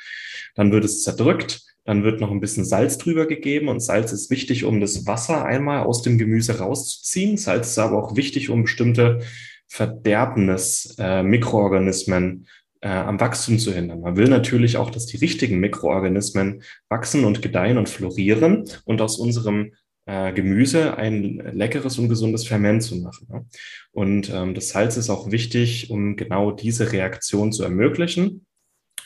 Dann 0.56 0.72
wird 0.72 0.86
es 0.86 1.04
zerdrückt, 1.04 1.62
dann 1.84 2.04
wird 2.04 2.20
noch 2.20 2.32
ein 2.32 2.39
bisschen 2.39 2.65
Salz 2.65 2.98
drüber 2.98 3.27
gegeben 3.27 3.68
und 3.68 3.80
Salz 3.80 4.12
ist 4.12 4.32
wichtig, 4.32 4.65
um 4.65 4.80
das 4.80 5.06
Wasser 5.06 5.46
einmal 5.46 5.84
aus 5.84 6.01
dem 6.01 6.18
Gemüse 6.18 6.60
rauszuziehen. 6.60 7.38
Salz 7.38 7.70
ist 7.70 7.80
aber 7.80 8.01
auch 8.01 8.15
wichtig, 8.15 8.50
um 8.50 8.63
bestimmte 8.63 9.20
Verderbnis 9.68 10.96
äh, 10.98 11.22
Mikroorganismen 11.22 12.48
äh, 12.82 12.89
am 12.89 13.20
Wachstum 13.20 13.60
zu 13.60 13.74
hindern. 13.74 14.01
Man 14.01 14.15
will 14.15 14.27
natürlich 14.27 14.77
auch, 14.77 14.89
dass 14.89 15.06
die 15.06 15.18
richtigen 15.18 15.60
Mikroorganismen 15.60 16.63
wachsen 16.89 17.25
und 17.25 17.42
gedeihen 17.42 17.77
und 17.77 17.89
florieren 17.89 18.65
und 18.86 19.01
aus 19.01 19.18
unserem 19.18 19.74
äh, 20.05 20.33
Gemüse 20.33 20.97
ein 20.97 21.38
leckeres 21.53 21.97
und 21.97 22.09
gesundes 22.09 22.47
Ferment 22.47 22.83
zu 22.83 22.97
machen. 22.97 23.50
Und 23.91 24.29
ähm, 24.29 24.53
das 24.53 24.69
Salz 24.69 24.97
ist 24.97 25.09
auch 25.09 25.31
wichtig, 25.31 25.89
um 25.89 26.15
genau 26.15 26.51
diese 26.51 26.91
Reaktion 26.91 27.51
zu 27.51 27.63
ermöglichen 27.63 28.45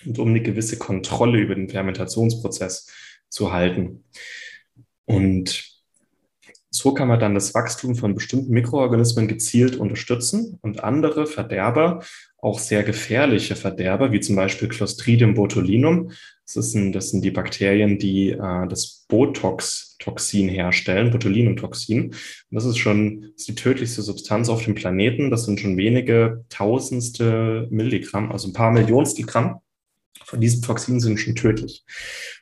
und 0.05 0.19
um 0.19 0.29
eine 0.29 0.41
gewisse 0.41 0.77
Kontrolle 0.77 1.39
über 1.39 1.55
den 1.55 1.69
Fermentationsprozess 1.69 2.87
zu 3.29 3.53
halten. 3.53 4.03
Und 5.05 5.69
so 6.71 6.93
kann 6.93 7.07
man 7.07 7.19
dann 7.19 7.33
das 7.33 7.55
Wachstum 7.55 7.95
von 7.95 8.13
bestimmten 8.13 8.51
Mikroorganismen 8.51 9.27
gezielt 9.27 9.75
unterstützen 9.75 10.59
und 10.61 10.83
andere 10.83 11.25
Verderber, 11.25 12.03
auch 12.37 12.59
sehr 12.59 12.83
gefährliche 12.83 13.55
Verderber, 13.55 14.11
wie 14.11 14.19
zum 14.19 14.35
Beispiel 14.35 14.67
Clostridium 14.67 15.33
botulinum, 15.33 16.11
das, 16.45 16.55
ist 16.55 16.75
ein, 16.75 16.91
das 16.91 17.09
sind 17.09 17.23
die 17.23 17.31
Bakterien, 17.31 17.97
die 17.97 18.29
äh, 18.29 18.67
das 18.67 19.05
Botox-Toxin 19.99 20.49
herstellen, 20.49 21.11
Botulinumtoxin. 21.11 22.05
Und 22.09 22.15
das 22.49 22.65
ist 22.65 22.77
schon 22.77 23.21
das 23.21 23.41
ist 23.41 23.47
die 23.47 23.55
tödlichste 23.55 24.01
Substanz 24.01 24.49
auf 24.49 24.63
dem 24.63 24.75
Planeten. 24.75 25.29
Das 25.29 25.45
sind 25.45 25.59
schon 25.59 25.77
wenige 25.77 26.45
tausendste 26.49 27.67
Milligramm, 27.69 28.31
also 28.31 28.49
ein 28.49 28.53
paar 28.53 28.71
Millionstel 28.71 29.25
Gramm 29.25 29.59
von 30.23 30.41
diesen 30.41 30.61
Toxinen 30.61 30.99
sind 30.99 31.19
schon 31.19 31.35
tödlich. 31.35 31.83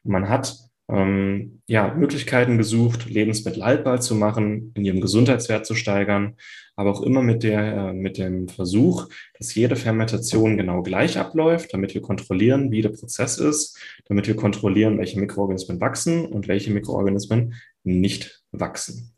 Und 0.04 0.12
man 0.12 0.30
hat 0.30 0.58
ähm, 0.90 1.62
ja, 1.68 1.94
Möglichkeiten 1.94 2.58
gesucht, 2.58 3.10
Lebensmittel 3.10 3.64
haltbar 3.64 4.00
zu 4.00 4.16
machen, 4.16 4.72
in 4.76 4.86
ihrem 4.86 5.02
Gesundheitswert 5.02 5.66
zu 5.66 5.76
steigern, 5.76 6.36
aber 6.76 6.92
auch 6.92 7.02
immer 7.02 7.22
mit, 7.22 7.44
der, 7.44 7.90
äh, 7.90 7.94
mit 7.94 8.18
dem 8.18 8.48
Versuch, 8.48 9.10
dass 9.38 9.54
jede 9.54 9.76
Fermentation 9.76 10.58
genau 10.58 10.84
gleich 10.84 11.18
abläuft, 11.18 11.74
damit 11.74 11.94
wir 11.94 12.02
kontrollieren, 12.02 12.72
wie 12.72 12.82
der 12.82 12.90
Prozess 12.90 13.38
ist, 13.38 13.78
damit 14.06 14.28
wir 14.28 14.36
kontrollieren, 14.36 14.98
welche 14.98 15.20
Mikroorganismen 15.20 15.82
wachsen 15.82 16.26
und 16.26 16.48
welche 16.48 16.72
Mikroorganismen 16.72 17.56
nicht 17.84 18.42
wachsen. 18.52 19.14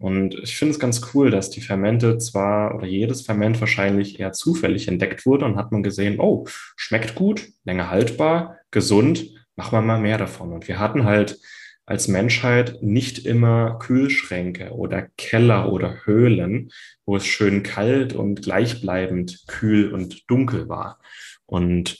Und 0.00 0.36
ich 0.44 0.56
finde 0.56 0.72
es 0.72 0.78
ganz 0.78 1.12
cool, 1.12 1.30
dass 1.30 1.50
die 1.50 1.60
Fermente 1.60 2.18
zwar 2.18 2.76
oder 2.76 2.86
jedes 2.86 3.22
Ferment 3.22 3.60
wahrscheinlich 3.60 4.20
eher 4.20 4.32
zufällig 4.32 4.86
entdeckt 4.86 5.26
wurde 5.26 5.44
und 5.44 5.56
hat 5.56 5.72
man 5.72 5.82
gesehen, 5.82 6.20
oh, 6.20 6.46
schmeckt 6.76 7.16
gut, 7.16 7.48
länger 7.64 7.90
haltbar, 7.90 8.58
gesund, 8.70 9.34
machen 9.58 9.72
wir 9.72 9.82
mal 9.82 10.00
mehr 10.00 10.18
davon. 10.18 10.52
Und 10.52 10.68
wir 10.68 10.78
hatten 10.78 11.04
halt 11.04 11.38
als 11.84 12.06
Menschheit 12.06 12.78
nicht 12.80 13.26
immer 13.26 13.78
Kühlschränke 13.80 14.70
oder 14.70 15.08
Keller 15.16 15.72
oder 15.72 16.06
Höhlen, 16.06 16.70
wo 17.04 17.16
es 17.16 17.26
schön 17.26 17.62
kalt 17.64 18.14
und 18.14 18.42
gleichbleibend 18.42 19.46
kühl 19.48 19.92
und 19.92 20.30
dunkel 20.30 20.68
war. 20.68 21.00
Und 21.46 21.98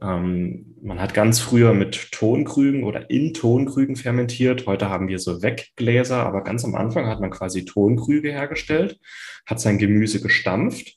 ähm, 0.00 0.76
man 0.82 0.98
hat 0.98 1.12
ganz 1.12 1.40
früher 1.40 1.74
mit 1.74 2.10
Tonkrügen 2.12 2.84
oder 2.84 3.10
in 3.10 3.34
Tonkrügen 3.34 3.96
fermentiert. 3.96 4.66
Heute 4.66 4.88
haben 4.88 5.08
wir 5.08 5.18
so 5.18 5.42
Weggläser, 5.42 6.24
aber 6.24 6.42
ganz 6.42 6.64
am 6.64 6.74
Anfang 6.74 7.06
hat 7.06 7.20
man 7.20 7.30
quasi 7.30 7.66
Tonkrüge 7.66 8.30
hergestellt, 8.30 8.98
hat 9.44 9.60
sein 9.60 9.76
Gemüse 9.76 10.22
gestampft, 10.22 10.96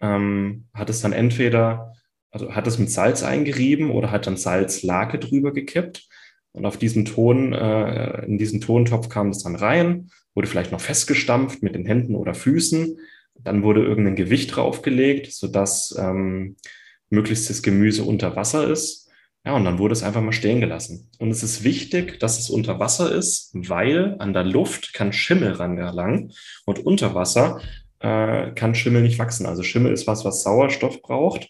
ähm, 0.00 0.66
hat 0.74 0.90
es 0.90 1.00
dann 1.00 1.12
entweder, 1.12 1.92
also 2.30 2.54
hat 2.54 2.66
es 2.66 2.78
mit 2.78 2.90
Salz 2.90 3.22
eingerieben 3.22 3.90
oder 3.90 4.10
hat 4.10 4.26
dann 4.26 4.36
Salzlake 4.36 5.18
drüber 5.18 5.52
gekippt. 5.52 6.08
Und 6.52 6.66
auf 6.66 6.76
diesen 6.76 7.04
Ton, 7.04 7.52
äh, 7.52 8.24
in 8.24 8.38
diesen 8.38 8.60
Tontopf 8.60 9.08
kam 9.08 9.30
es 9.30 9.42
dann 9.42 9.54
rein, 9.54 10.10
wurde 10.34 10.48
vielleicht 10.48 10.72
noch 10.72 10.80
festgestampft 10.80 11.62
mit 11.62 11.74
den 11.74 11.86
Händen 11.86 12.14
oder 12.14 12.34
Füßen. 12.34 12.98
Dann 13.34 13.62
wurde 13.62 13.84
irgendein 13.84 14.16
Gewicht 14.16 14.56
draufgelegt, 14.56 15.32
sodass 15.32 15.94
ähm, 15.98 16.56
möglichst 17.10 17.48
das 17.48 17.62
Gemüse 17.62 18.02
unter 18.02 18.34
Wasser 18.36 18.68
ist. 18.68 19.08
Ja, 19.44 19.54
und 19.54 19.64
dann 19.64 19.78
wurde 19.78 19.92
es 19.92 20.02
einfach 20.02 20.20
mal 20.20 20.32
stehen 20.32 20.60
gelassen. 20.60 21.10
Und 21.18 21.30
es 21.30 21.42
ist 21.42 21.64
wichtig, 21.64 22.18
dass 22.18 22.38
es 22.38 22.50
unter 22.50 22.80
Wasser 22.80 23.14
ist, 23.14 23.50
weil 23.54 24.16
an 24.18 24.32
der 24.32 24.44
Luft 24.44 24.92
kann 24.92 25.12
Schimmel 25.12 25.52
rangelangen 25.52 26.32
und 26.66 26.84
unter 26.84 27.14
Wasser 27.14 27.60
äh, 28.00 28.50
kann 28.52 28.74
Schimmel 28.74 29.02
nicht 29.02 29.18
wachsen. 29.18 29.46
Also 29.46 29.62
Schimmel 29.62 29.92
ist 29.92 30.06
was, 30.06 30.24
was 30.24 30.42
Sauerstoff 30.42 31.00
braucht. 31.02 31.48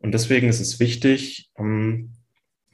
Und 0.00 0.12
deswegen 0.12 0.48
ist 0.48 0.60
es 0.60 0.80
wichtig, 0.80 1.50
ähm, 1.58 2.12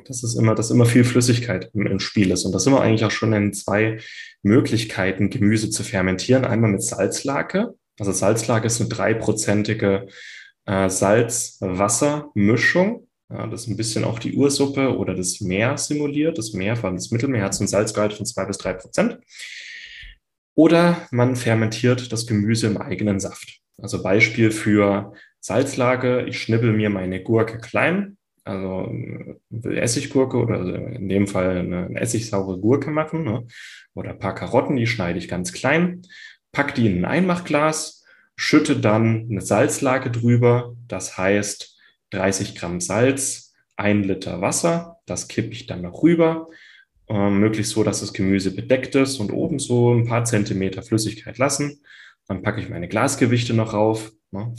dass 0.06 0.22
es 0.22 0.34
immer, 0.34 0.54
dass 0.54 0.70
immer 0.70 0.84
viel 0.86 1.04
Flüssigkeit 1.04 1.70
im, 1.74 1.86
im 1.86 2.00
Spiel 2.00 2.30
ist. 2.30 2.44
Und 2.44 2.52
das 2.52 2.64
sind 2.64 2.74
wir 2.74 2.82
eigentlich 2.82 3.04
auch 3.04 3.10
schon 3.10 3.32
in 3.32 3.52
zwei 3.52 3.98
Möglichkeiten, 4.42 5.30
Gemüse 5.30 5.70
zu 5.70 5.82
fermentieren. 5.82 6.44
Einmal 6.44 6.70
mit 6.70 6.82
Salzlake. 6.82 7.74
Also 7.98 8.12
Salzlake 8.12 8.66
ist 8.66 8.80
eine 8.80 8.90
dreiprozentige 8.90 10.06
äh, 10.66 10.88
Salz-Wasser-Mischung. 10.88 13.08
Ja, 13.30 13.46
das 13.46 13.66
ein 13.66 13.76
bisschen 13.76 14.04
auch 14.04 14.18
die 14.18 14.34
Ursuppe 14.34 14.96
oder 14.96 15.14
das 15.14 15.40
Meer 15.40 15.78
simuliert. 15.78 16.36
Das 16.38 16.52
Meer, 16.52 16.76
vor 16.76 16.88
allem 16.88 16.96
das 16.96 17.10
Mittelmeer, 17.10 17.44
hat 17.44 17.54
so 17.54 17.60
einen 17.60 17.68
Salzgehalt 17.68 18.12
von 18.12 18.26
zwei 18.26 18.44
bis 18.44 18.58
drei 18.58 18.74
Prozent. 18.74 19.18
Oder 20.54 21.08
man 21.10 21.34
fermentiert 21.34 22.12
das 22.12 22.26
Gemüse 22.26 22.66
im 22.66 22.76
eigenen 22.76 23.18
Saft. 23.18 23.60
Also 23.78 24.02
Beispiel 24.02 24.50
für 24.50 25.14
Salzlage. 25.44 26.24
Ich 26.26 26.40
schnibbel 26.40 26.72
mir 26.72 26.88
meine 26.88 27.22
Gurke 27.22 27.58
klein, 27.58 28.16
also 28.44 28.90
Essiggurke 29.50 30.38
oder 30.38 30.58
in 30.92 31.10
dem 31.10 31.26
Fall 31.26 31.58
eine 31.58 32.00
essigsaure 32.00 32.58
Gurke 32.58 32.90
machen 32.90 33.24
ne? 33.24 33.46
oder 33.94 34.12
ein 34.12 34.18
paar 34.18 34.34
Karotten, 34.34 34.76
die 34.76 34.86
schneide 34.86 35.18
ich 35.18 35.28
ganz 35.28 35.52
klein, 35.52 36.00
pack 36.50 36.74
die 36.74 36.86
in 36.86 37.00
ein 37.00 37.04
Einmachglas, 37.04 38.06
schütte 38.36 38.80
dann 38.80 39.28
eine 39.30 39.42
Salzlake 39.42 40.10
drüber, 40.10 40.76
das 40.88 41.18
heißt 41.18 41.78
30 42.10 42.54
Gramm 42.54 42.80
Salz, 42.80 43.52
ein 43.76 44.02
Liter 44.02 44.40
Wasser, 44.40 45.00
das 45.04 45.28
kippe 45.28 45.50
ich 45.50 45.66
dann 45.66 45.82
noch 45.82 46.02
rüber, 46.02 46.46
äh, 47.10 47.28
möglichst 47.28 47.72
so, 47.72 47.84
dass 47.84 48.00
das 48.00 48.14
Gemüse 48.14 48.54
bedeckt 48.54 48.94
ist 48.94 49.20
und 49.20 49.30
oben 49.30 49.58
so 49.58 49.92
ein 49.92 50.06
paar 50.06 50.24
Zentimeter 50.24 50.82
Flüssigkeit 50.82 51.36
lassen. 51.36 51.82
Dann 52.28 52.40
packe 52.40 52.62
ich 52.62 52.70
meine 52.70 52.88
Glasgewichte 52.88 53.52
noch 53.52 53.74
rauf, 53.74 54.10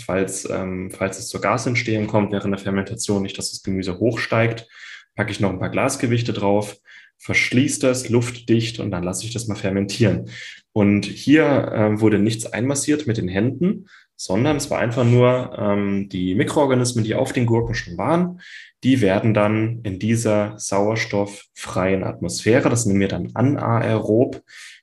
falls, 0.03 0.49
ähm, 0.49 0.91
falls 0.91 1.19
es 1.19 1.27
zur 1.27 1.41
Gasentstehung 1.41 2.07
kommt 2.07 2.31
während 2.31 2.53
der 2.53 2.61
Fermentation, 2.61 3.21
nicht, 3.21 3.37
dass 3.37 3.51
das 3.51 3.63
Gemüse 3.63 3.99
hochsteigt, 3.99 4.67
packe 5.15 5.31
ich 5.31 5.39
noch 5.39 5.49
ein 5.49 5.59
paar 5.59 5.69
Glasgewichte 5.69 6.33
drauf, 6.33 6.77
verschließt 7.17 7.83
das 7.83 8.09
luftdicht 8.09 8.79
und 8.79 8.91
dann 8.91 9.03
lasse 9.03 9.25
ich 9.25 9.33
das 9.33 9.47
mal 9.47 9.55
fermentieren. 9.55 10.29
Und 10.73 11.05
hier 11.05 11.45
äh, 11.45 11.99
wurde 12.01 12.19
nichts 12.19 12.45
einmassiert 12.45 13.07
mit 13.07 13.17
den 13.17 13.29
Händen, 13.29 13.87
sondern 14.17 14.57
es 14.57 14.69
war 14.69 14.79
einfach 14.79 15.03
nur 15.03 15.55
ähm, 15.57 16.09
die 16.09 16.35
Mikroorganismen, 16.35 17.03
die 17.03 17.15
auf 17.15 17.33
den 17.33 17.45
Gurken 17.45 17.75
schon 17.75 17.97
waren, 17.97 18.41
die 18.83 19.01
werden 19.01 19.33
dann 19.33 19.79
in 19.83 19.99
dieser 19.99 20.57
sauerstofffreien 20.57 22.03
Atmosphäre, 22.03 22.69
das 22.69 22.85
nennen 22.85 22.99
wir 22.99 23.07
dann 23.07 23.31
anaerob 23.33 24.35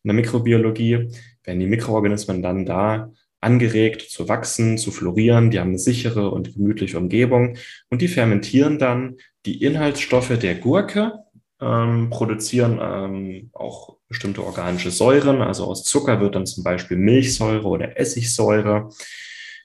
in 0.02 0.08
der 0.08 0.14
Mikrobiologie, 0.14 1.08
werden 1.44 1.60
die 1.60 1.66
Mikroorganismen 1.66 2.42
dann 2.42 2.66
da 2.66 3.10
angeregt 3.42 4.02
zu 4.02 4.28
wachsen, 4.28 4.78
zu 4.78 4.90
florieren. 4.90 5.50
Die 5.50 5.60
haben 5.60 5.70
eine 5.70 5.78
sichere 5.78 6.30
und 6.30 6.54
gemütliche 6.54 6.96
Umgebung 6.96 7.56
und 7.90 8.00
die 8.00 8.08
fermentieren 8.08 8.78
dann 8.78 9.16
die 9.44 9.62
Inhaltsstoffe 9.62 10.38
der 10.38 10.54
Gurke, 10.54 11.12
ähm, 11.60 12.08
produzieren 12.10 12.78
ähm, 12.80 13.50
auch 13.52 13.96
bestimmte 14.08 14.44
organische 14.44 14.90
Säuren. 14.90 15.42
Also 15.42 15.64
aus 15.64 15.84
Zucker 15.84 16.20
wird 16.20 16.36
dann 16.36 16.46
zum 16.46 16.62
Beispiel 16.62 16.96
Milchsäure 16.96 17.66
oder 17.66 17.98
Essigsäure. 17.98 18.90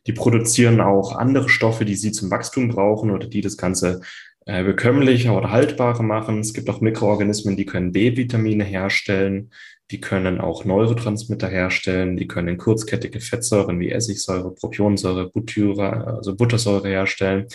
Die 0.07 0.13
produzieren 0.13 0.81
auch 0.81 1.15
andere 1.15 1.49
Stoffe, 1.49 1.85
die 1.85 1.95
sie 1.95 2.11
zum 2.11 2.31
Wachstum 2.31 2.69
brauchen 2.69 3.11
oder 3.11 3.27
die 3.27 3.41
das 3.41 3.57
Ganze 3.57 4.01
äh, 4.47 4.63
bekömmlicher 4.63 5.37
oder 5.37 5.51
haltbarer 5.51 6.03
machen. 6.03 6.39
Es 6.39 6.53
gibt 6.53 6.69
auch 6.69 6.79
Mikroorganismen, 6.79 7.57
die 7.57 7.65
können 7.65 7.91
B-Vitamine 7.91 8.63
herstellen. 8.63 9.51
Die 9.91 9.99
können 9.99 10.39
auch 10.39 10.63
Neurotransmitter 10.63 11.49
herstellen. 11.49 12.15
Die 12.15 12.27
können 12.27 12.57
kurzkettige 12.57 13.19
Fettsäuren 13.19 13.79
wie 13.81 13.91
Essigsäure, 13.91 14.53
Propionsäure, 14.55 15.29
Butyra, 15.29 16.15
also 16.15 16.33
Buttersäure 16.33 16.87
herstellen, 16.87 17.47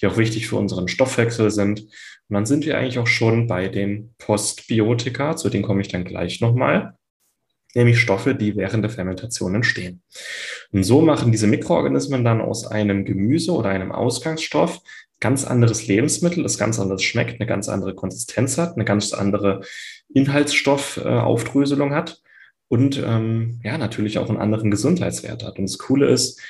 die 0.00 0.06
auch 0.06 0.16
wichtig 0.18 0.46
für 0.46 0.56
unseren 0.56 0.86
Stoffwechsel 0.86 1.50
sind. 1.50 1.80
Und 1.80 2.34
dann 2.34 2.46
sind 2.46 2.64
wir 2.64 2.78
eigentlich 2.78 3.00
auch 3.00 3.08
schon 3.08 3.48
bei 3.48 3.66
den 3.66 4.14
Postbiotika, 4.18 5.36
zu 5.36 5.48
denen 5.48 5.64
komme 5.64 5.80
ich 5.80 5.88
dann 5.88 6.04
gleich 6.04 6.40
nochmal, 6.40 6.94
nämlich 7.74 8.00
Stoffe, 8.00 8.36
die 8.36 8.56
während 8.56 8.84
der 8.84 8.90
Fermentation 8.90 9.56
entstehen. 9.56 10.02
Und 10.70 10.84
so 10.84 11.02
machen 11.02 11.32
diese 11.32 11.46
Mikroorganismen 11.46 12.24
dann 12.24 12.40
aus 12.40 12.66
einem 12.66 13.04
Gemüse 13.04 13.52
oder 13.52 13.70
einem 13.70 13.90
Ausgangsstoff 13.90 14.80
ganz 15.26 15.44
anderes 15.44 15.88
Lebensmittel, 15.88 16.44
das 16.44 16.56
ganz 16.56 16.78
anders 16.78 17.02
schmeckt, 17.02 17.40
eine 17.40 17.48
ganz 17.48 17.68
andere 17.68 17.96
Konsistenz 17.96 18.58
hat, 18.58 18.76
eine 18.76 18.84
ganz 18.84 19.12
andere 19.12 19.62
Inhaltsstoffaufdröselung 20.14 21.92
hat 21.92 22.22
und 22.68 23.02
ähm, 23.04 23.58
ja, 23.64 23.76
natürlich 23.76 24.18
auch 24.18 24.28
einen 24.28 24.38
anderen 24.38 24.70
Gesundheitswert 24.70 25.42
hat. 25.42 25.58
Und 25.58 25.68
das 25.68 25.78
Coole 25.78 26.08
ist, 26.08 26.40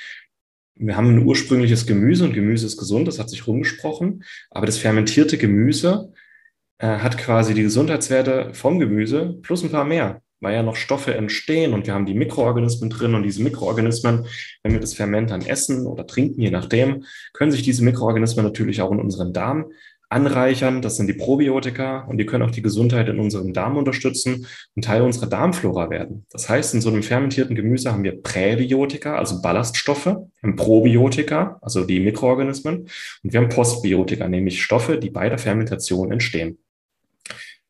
wir 0.75 0.95
haben 0.95 1.09
ein 1.09 1.25
ursprüngliches 1.25 1.87
Gemüse 1.87 2.23
und 2.23 2.33
Gemüse 2.33 2.67
ist 2.67 2.77
gesund, 2.77 3.07
das 3.07 3.17
hat 3.17 3.31
sich 3.31 3.47
rumgesprochen, 3.47 4.23
aber 4.51 4.67
das 4.67 4.77
fermentierte 4.77 5.39
Gemüse 5.39 6.13
äh, 6.77 6.99
hat 6.99 7.17
quasi 7.17 7.55
die 7.55 7.63
Gesundheitswerte 7.63 8.53
vom 8.53 8.77
Gemüse 8.77 9.39
plus 9.41 9.63
ein 9.63 9.71
paar 9.71 9.85
mehr, 9.85 10.21
weil 10.39 10.55
ja 10.55 10.63
noch 10.63 10.75
Stoffe 10.75 11.15
entstehen 11.15 11.73
und 11.73 11.87
wir 11.87 11.93
haben 11.93 12.05
die 12.05 12.13
Mikroorganismen 12.13 12.89
drin 12.89 13.15
und 13.15 13.23
diese 13.23 13.43
Mikroorganismen, 13.43 14.25
wenn 14.63 14.73
wir 14.73 14.79
das 14.79 14.93
Ferment 14.93 15.31
dann 15.31 15.45
essen 15.45 15.85
oder 15.87 16.05
trinken, 16.05 16.41
je 16.41 16.51
nachdem, 16.51 17.03
können 17.33 17.51
sich 17.51 17.63
diese 17.63 17.83
Mikroorganismen 17.83 18.45
natürlich 18.45 18.81
auch 18.81 18.91
in 18.91 18.99
unseren 18.99 19.33
Darm 19.33 19.65
anreichern. 20.09 20.81
Das 20.81 20.95
sind 20.95 21.07
die 21.07 21.13
Probiotika 21.13 22.05
und 22.05 22.17
die 22.17 22.25
können 22.25 22.43
auch 22.43 22.51
die 22.51 22.61
Gesundheit 22.61 23.09
in 23.09 23.19
unserem 23.19 23.53
Darm 23.53 23.77
unterstützen 23.77 24.47
und 24.75 24.85
Teil 24.85 25.01
unserer 25.01 25.27
Darmflora 25.27 25.89
werden. 25.89 26.25
Das 26.31 26.47
heißt, 26.47 26.73
in 26.73 26.81
so 26.81 26.89
einem 26.89 27.03
fermentierten 27.03 27.55
Gemüse 27.55 27.91
haben 27.91 28.03
wir 28.03 28.21
Präbiotika, 28.21 29.17
also 29.17 29.41
Ballaststoffe, 29.41 30.05
haben 30.05 30.55
Probiotika, 30.55 31.59
also 31.61 31.83
die 31.83 31.99
Mikroorganismen, 31.99 32.87
und 33.23 33.33
wir 33.33 33.39
haben 33.39 33.49
Postbiotika, 33.49 34.27
nämlich 34.27 34.63
Stoffe, 34.63 34.97
die 34.97 35.09
bei 35.09 35.29
der 35.29 35.37
Fermentation 35.37 36.11
entstehen. 36.11 36.57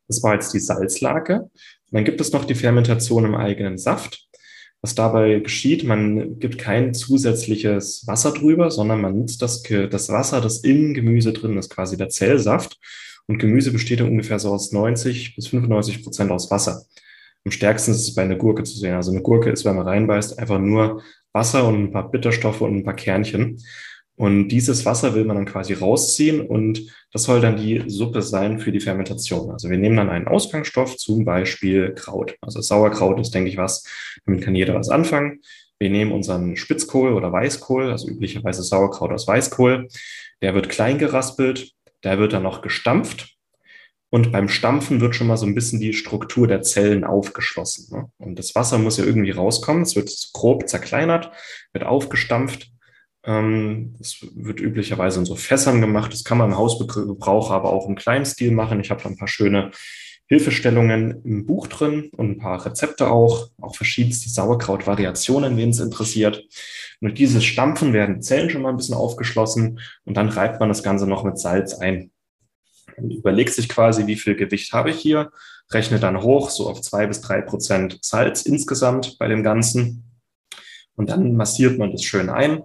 Das 0.06 0.22
war 0.22 0.34
jetzt 0.34 0.54
die 0.54 0.60
Salzlake. 0.60 1.50
Und 1.90 1.96
dann 1.96 2.04
gibt 2.04 2.20
es 2.20 2.32
noch 2.32 2.44
die 2.44 2.54
Fermentation 2.54 3.24
im 3.24 3.34
eigenen 3.34 3.78
Saft. 3.78 4.28
Was 4.80 4.94
dabei 4.94 5.40
geschieht, 5.40 5.82
man 5.84 6.38
gibt 6.38 6.58
kein 6.58 6.94
zusätzliches 6.94 8.06
Wasser 8.06 8.32
drüber, 8.32 8.70
sondern 8.70 9.00
man 9.00 9.18
nutzt 9.18 9.42
das, 9.42 9.62
das 9.62 10.08
Wasser, 10.08 10.40
das 10.40 10.58
im 10.58 10.94
Gemüse 10.94 11.32
drin 11.32 11.58
ist, 11.58 11.70
quasi 11.70 11.96
der 11.96 12.10
Zellsaft. 12.10 12.78
Und 13.26 13.38
Gemüse 13.38 13.72
besteht 13.72 14.00
ungefähr 14.00 14.38
so 14.38 14.52
aus 14.52 14.72
90 14.72 15.34
bis 15.34 15.48
95 15.48 16.04
Prozent 16.04 16.30
aus 16.30 16.50
Wasser. 16.50 16.84
Am 17.44 17.50
stärksten 17.50 17.90
ist 17.90 18.02
es 18.02 18.14
bei 18.14 18.22
einer 18.22 18.36
Gurke 18.36 18.62
zu 18.62 18.78
sehen. 18.78 18.94
Also 18.94 19.10
eine 19.10 19.22
Gurke 19.22 19.50
ist, 19.50 19.64
wenn 19.64 19.76
man 19.76 19.86
reinbeißt, 19.86 20.38
einfach 20.38 20.58
nur 20.58 21.02
Wasser 21.32 21.66
und 21.66 21.76
ein 21.76 21.92
paar 21.92 22.10
Bitterstoffe 22.10 22.60
und 22.60 22.76
ein 22.76 22.84
paar 22.84 22.94
Kernchen. 22.94 23.58
Und 24.18 24.48
dieses 24.48 24.84
Wasser 24.84 25.14
will 25.14 25.24
man 25.24 25.36
dann 25.36 25.46
quasi 25.46 25.74
rausziehen 25.74 26.40
und 26.40 26.92
das 27.12 27.22
soll 27.22 27.40
dann 27.40 27.56
die 27.56 27.84
Suppe 27.86 28.20
sein 28.20 28.58
für 28.58 28.72
die 28.72 28.80
Fermentation. 28.80 29.52
Also 29.52 29.70
wir 29.70 29.78
nehmen 29.78 29.96
dann 29.96 30.10
einen 30.10 30.26
Ausgangsstoff, 30.26 30.96
zum 30.96 31.24
Beispiel 31.24 31.94
Kraut. 31.94 32.34
Also 32.40 32.60
Sauerkraut 32.60 33.20
ist, 33.20 33.32
denke 33.32 33.48
ich, 33.48 33.56
was, 33.56 33.84
damit 34.26 34.42
kann 34.42 34.56
jeder 34.56 34.74
was 34.74 34.88
anfangen. 34.88 35.40
Wir 35.78 35.90
nehmen 35.90 36.10
unseren 36.10 36.56
Spitzkohl 36.56 37.12
oder 37.12 37.30
Weißkohl, 37.30 37.92
also 37.92 38.08
üblicherweise 38.08 38.64
Sauerkraut 38.64 39.12
aus 39.12 39.28
Weißkohl. 39.28 39.86
Der 40.42 40.52
wird 40.52 40.68
klein 40.68 40.98
geraspelt, 40.98 41.70
der 42.02 42.18
wird 42.18 42.32
dann 42.32 42.42
noch 42.42 42.60
gestampft. 42.60 43.36
Und 44.10 44.32
beim 44.32 44.48
Stampfen 44.48 45.00
wird 45.00 45.14
schon 45.14 45.28
mal 45.28 45.36
so 45.36 45.46
ein 45.46 45.54
bisschen 45.54 45.78
die 45.78 45.92
Struktur 45.92 46.48
der 46.48 46.62
Zellen 46.62 47.04
aufgeschlossen. 47.04 47.96
Ne? 47.96 48.10
Und 48.18 48.36
das 48.40 48.56
Wasser 48.56 48.78
muss 48.78 48.96
ja 48.96 49.04
irgendwie 49.04 49.30
rauskommen. 49.30 49.82
Es 49.82 49.94
wird 49.94 50.10
grob 50.32 50.68
zerkleinert, 50.68 51.30
wird 51.72 51.84
aufgestampft 51.84 52.72
das 53.28 54.24
wird 54.34 54.58
üblicherweise 54.58 55.18
in 55.18 55.26
so 55.26 55.36
Fässern 55.36 55.82
gemacht. 55.82 56.14
Das 56.14 56.24
kann 56.24 56.38
man 56.38 56.50
im 56.50 56.56
Hausgebrauch 56.56 57.50
aber 57.50 57.70
auch 57.70 57.86
im 57.86 57.94
kleinen 57.94 58.24
Stil 58.24 58.52
machen. 58.52 58.80
Ich 58.80 58.90
habe 58.90 59.02
da 59.02 59.10
ein 59.10 59.18
paar 59.18 59.28
schöne 59.28 59.70
Hilfestellungen 60.28 61.22
im 61.24 61.44
Buch 61.44 61.66
drin 61.66 62.10
und 62.16 62.30
ein 62.30 62.38
paar 62.38 62.64
Rezepte 62.64 63.10
auch, 63.10 63.50
auch 63.60 63.76
verschiedenste 63.76 64.30
Sauerkrautvariationen, 64.30 65.58
wen 65.58 65.70
es 65.70 65.80
interessiert. 65.80 66.42
Durch 67.02 67.12
dieses 67.12 67.44
Stampfen 67.44 67.92
werden 67.92 68.22
Zellen 68.22 68.48
schon 68.48 68.62
mal 68.62 68.70
ein 68.70 68.78
bisschen 68.78 68.94
aufgeschlossen 68.94 69.80
und 70.04 70.16
dann 70.16 70.30
reibt 70.30 70.58
man 70.60 70.70
das 70.70 70.82
Ganze 70.82 71.06
noch 71.06 71.22
mit 71.22 71.38
Salz 71.38 71.74
ein. 71.74 72.10
Man 72.96 73.10
überlegt 73.10 73.52
sich 73.52 73.68
quasi, 73.68 74.06
wie 74.06 74.16
viel 74.16 74.36
Gewicht 74.36 74.72
habe 74.72 74.88
ich 74.88 74.96
hier, 74.96 75.32
rechnet 75.70 76.02
dann 76.02 76.22
hoch, 76.22 76.48
so 76.48 76.66
auf 76.66 76.80
zwei 76.80 77.06
bis 77.06 77.20
drei 77.20 77.42
Prozent 77.42 77.98
Salz 78.00 78.42
insgesamt 78.42 79.18
bei 79.18 79.28
dem 79.28 79.42
Ganzen. 79.42 80.18
Und 80.96 81.10
dann 81.10 81.36
massiert 81.36 81.78
man 81.78 81.92
das 81.92 82.02
schön 82.02 82.30
ein 82.30 82.62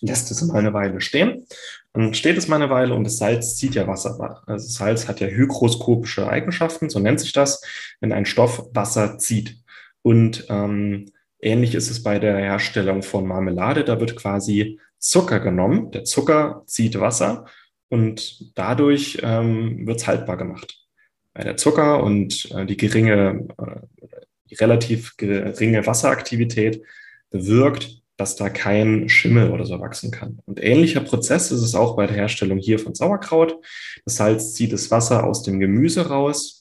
lässt 0.00 0.30
es 0.30 0.42
mal 0.42 0.58
eine 0.58 0.72
Weile 0.72 1.00
stehen. 1.00 1.46
Dann 1.92 2.14
steht 2.14 2.38
es 2.38 2.48
mal 2.48 2.56
eine 2.56 2.70
Weile 2.70 2.94
und 2.94 3.04
das 3.04 3.18
Salz 3.18 3.56
zieht 3.56 3.74
ja 3.74 3.86
Wasser. 3.86 4.42
Also 4.46 4.68
Salz 4.68 5.08
hat 5.08 5.20
ja 5.20 5.26
hygroskopische 5.28 6.28
Eigenschaften, 6.28 6.90
so 6.90 6.98
nennt 6.98 7.20
sich 7.20 7.32
das, 7.32 7.62
wenn 8.00 8.12
ein 8.12 8.26
Stoff 8.26 8.68
Wasser 8.72 9.18
zieht. 9.18 9.58
Und 10.02 10.46
ähm, 10.48 11.06
ähnlich 11.40 11.74
ist 11.74 11.90
es 11.90 12.02
bei 12.02 12.18
der 12.18 12.36
Herstellung 12.36 13.02
von 13.02 13.26
Marmelade. 13.26 13.84
Da 13.84 14.00
wird 14.00 14.16
quasi 14.16 14.80
Zucker 14.98 15.40
genommen. 15.40 15.90
Der 15.90 16.04
Zucker 16.04 16.62
zieht 16.66 16.98
Wasser 17.00 17.46
und 17.88 18.56
dadurch 18.56 19.18
ähm, 19.22 19.86
wird 19.86 20.00
es 20.00 20.06
haltbar 20.06 20.36
gemacht. 20.36 20.86
Bei 21.34 21.44
der 21.44 21.56
Zucker 21.56 22.02
und 22.02 22.50
äh, 22.52 22.66
die 22.66 22.76
geringe, 22.76 23.48
äh, 23.58 24.06
die 24.50 24.54
relativ 24.56 25.16
geringe 25.16 25.86
Wasseraktivität 25.86 26.82
bewirkt, 27.30 28.02
dass 28.18 28.34
da 28.34 28.50
kein 28.50 29.08
Schimmel 29.08 29.52
oder 29.52 29.64
so 29.64 29.78
wachsen 29.80 30.10
kann. 30.10 30.40
Und 30.44 30.62
ähnlicher 30.62 31.00
Prozess 31.00 31.52
ist 31.52 31.62
es 31.62 31.74
auch 31.76 31.96
bei 31.96 32.06
der 32.06 32.16
Herstellung 32.16 32.58
hier 32.58 32.80
von 32.80 32.94
Sauerkraut. 32.94 33.56
Das 34.04 34.16
Salz 34.16 34.54
zieht 34.54 34.72
das 34.72 34.90
Wasser 34.90 35.24
aus 35.24 35.44
dem 35.44 35.60
Gemüse 35.60 36.08
raus. 36.08 36.57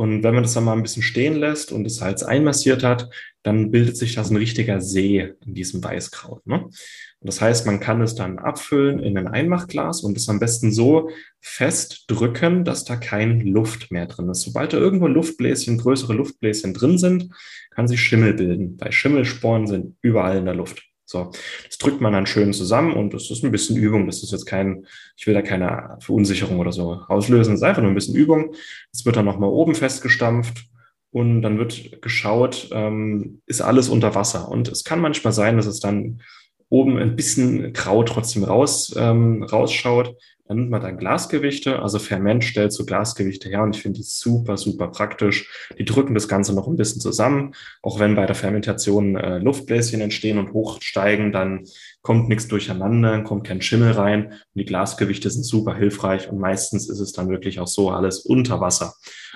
Und 0.00 0.22
wenn 0.22 0.32
man 0.32 0.44
das 0.44 0.54
dann 0.54 0.64
mal 0.64 0.72
ein 0.72 0.82
bisschen 0.82 1.02
stehen 1.02 1.34
lässt 1.34 1.72
und 1.72 1.84
das 1.84 1.96
Salz 1.96 2.22
einmassiert 2.22 2.82
hat, 2.82 3.10
dann 3.42 3.70
bildet 3.70 3.98
sich 3.98 4.14
das 4.14 4.30
ein 4.30 4.38
richtiger 4.38 4.80
See 4.80 5.34
in 5.44 5.52
diesem 5.52 5.84
Weißkraut. 5.84 6.46
Ne? 6.46 6.62
Und 6.64 6.72
das 7.20 7.42
heißt, 7.42 7.66
man 7.66 7.80
kann 7.80 8.00
es 8.00 8.14
dann 8.14 8.38
abfüllen 8.38 8.98
in 8.98 9.18
ein 9.18 9.28
Einmachglas 9.28 10.00
und 10.00 10.16
es 10.16 10.26
am 10.30 10.40
besten 10.40 10.72
so 10.72 11.10
fest 11.42 12.04
drücken, 12.06 12.64
dass 12.64 12.86
da 12.86 12.96
kein 12.96 13.42
Luft 13.42 13.90
mehr 13.90 14.06
drin 14.06 14.30
ist. 14.30 14.40
Sobald 14.40 14.72
da 14.72 14.78
irgendwo 14.78 15.06
Luftbläschen, 15.06 15.76
größere 15.76 16.14
Luftbläschen 16.14 16.72
drin 16.72 16.96
sind, 16.96 17.28
kann 17.68 17.86
sich 17.86 18.00
Schimmel 18.00 18.32
bilden. 18.32 18.78
Bei 18.78 18.90
Schimmelsporen 18.92 19.66
sind 19.66 19.98
überall 20.00 20.38
in 20.38 20.46
der 20.46 20.54
Luft. 20.54 20.89
So, 21.10 21.32
das 21.66 21.76
drückt 21.78 22.00
man 22.00 22.12
dann 22.12 22.26
schön 22.26 22.52
zusammen 22.52 22.92
und 22.92 23.12
das 23.12 23.32
ist 23.32 23.42
ein 23.42 23.50
bisschen 23.50 23.76
Übung. 23.76 24.06
Das 24.06 24.22
ist 24.22 24.30
jetzt 24.30 24.46
kein, 24.46 24.86
ich 25.16 25.26
will 25.26 25.34
da 25.34 25.42
keine 25.42 25.98
Verunsicherung 26.00 26.60
oder 26.60 26.70
so 26.70 27.00
auslösen. 27.08 27.54
Es 27.54 27.60
ist 27.60 27.66
einfach 27.66 27.82
nur 27.82 27.90
ein 27.90 27.96
bisschen 27.96 28.14
Übung. 28.14 28.54
Es 28.92 29.04
wird 29.04 29.16
dann 29.16 29.24
nochmal 29.24 29.50
oben 29.50 29.74
festgestampft 29.74 30.66
und 31.10 31.42
dann 31.42 31.58
wird 31.58 32.00
geschaut, 32.00 32.70
ähm, 32.72 33.42
ist 33.46 33.60
alles 33.60 33.88
unter 33.88 34.14
Wasser. 34.14 34.48
Und 34.48 34.68
es 34.68 34.84
kann 34.84 35.00
manchmal 35.00 35.32
sein, 35.32 35.56
dass 35.56 35.66
es 35.66 35.80
dann 35.80 36.22
oben 36.70 36.98
ein 36.98 37.16
bisschen 37.16 37.72
grau 37.74 38.02
trotzdem 38.04 38.44
raus, 38.44 38.94
ähm, 38.96 39.42
rausschaut. 39.42 40.16
Dann 40.46 40.56
nimmt 40.56 40.70
man 40.70 40.82
dann 40.82 40.98
Glasgewichte, 40.98 41.80
also 41.80 42.00
Ferment 42.00 42.42
stellt 42.42 42.72
so 42.72 42.84
Glasgewichte 42.84 43.48
her 43.48 43.62
und 43.62 43.76
ich 43.76 43.82
finde 43.82 43.98
die 43.98 44.04
super, 44.04 44.56
super 44.56 44.88
praktisch. 44.88 45.68
Die 45.78 45.84
drücken 45.84 46.14
das 46.14 46.26
Ganze 46.26 46.56
noch 46.56 46.66
ein 46.66 46.74
bisschen 46.74 47.00
zusammen. 47.00 47.54
Auch 47.82 48.00
wenn 48.00 48.16
bei 48.16 48.26
der 48.26 48.34
Fermentation 48.34 49.14
äh, 49.14 49.38
Luftbläschen 49.38 50.00
entstehen 50.00 50.38
und 50.38 50.52
hochsteigen, 50.52 51.30
dann 51.30 51.66
kommt 52.02 52.28
nichts 52.28 52.48
durcheinander, 52.48 53.22
kommt 53.22 53.46
kein 53.46 53.62
Schimmel 53.62 53.92
rein. 53.92 54.26
Und 54.26 54.38
die 54.56 54.64
Glasgewichte 54.64 55.30
sind 55.30 55.44
super 55.44 55.76
hilfreich 55.76 56.28
und 56.28 56.40
meistens 56.40 56.88
ist 56.88 56.98
es 56.98 57.12
dann 57.12 57.28
wirklich 57.28 57.60
auch 57.60 57.68
so 57.68 57.90
alles 57.90 58.18
unter 58.18 58.60
Wasser. 58.60 58.94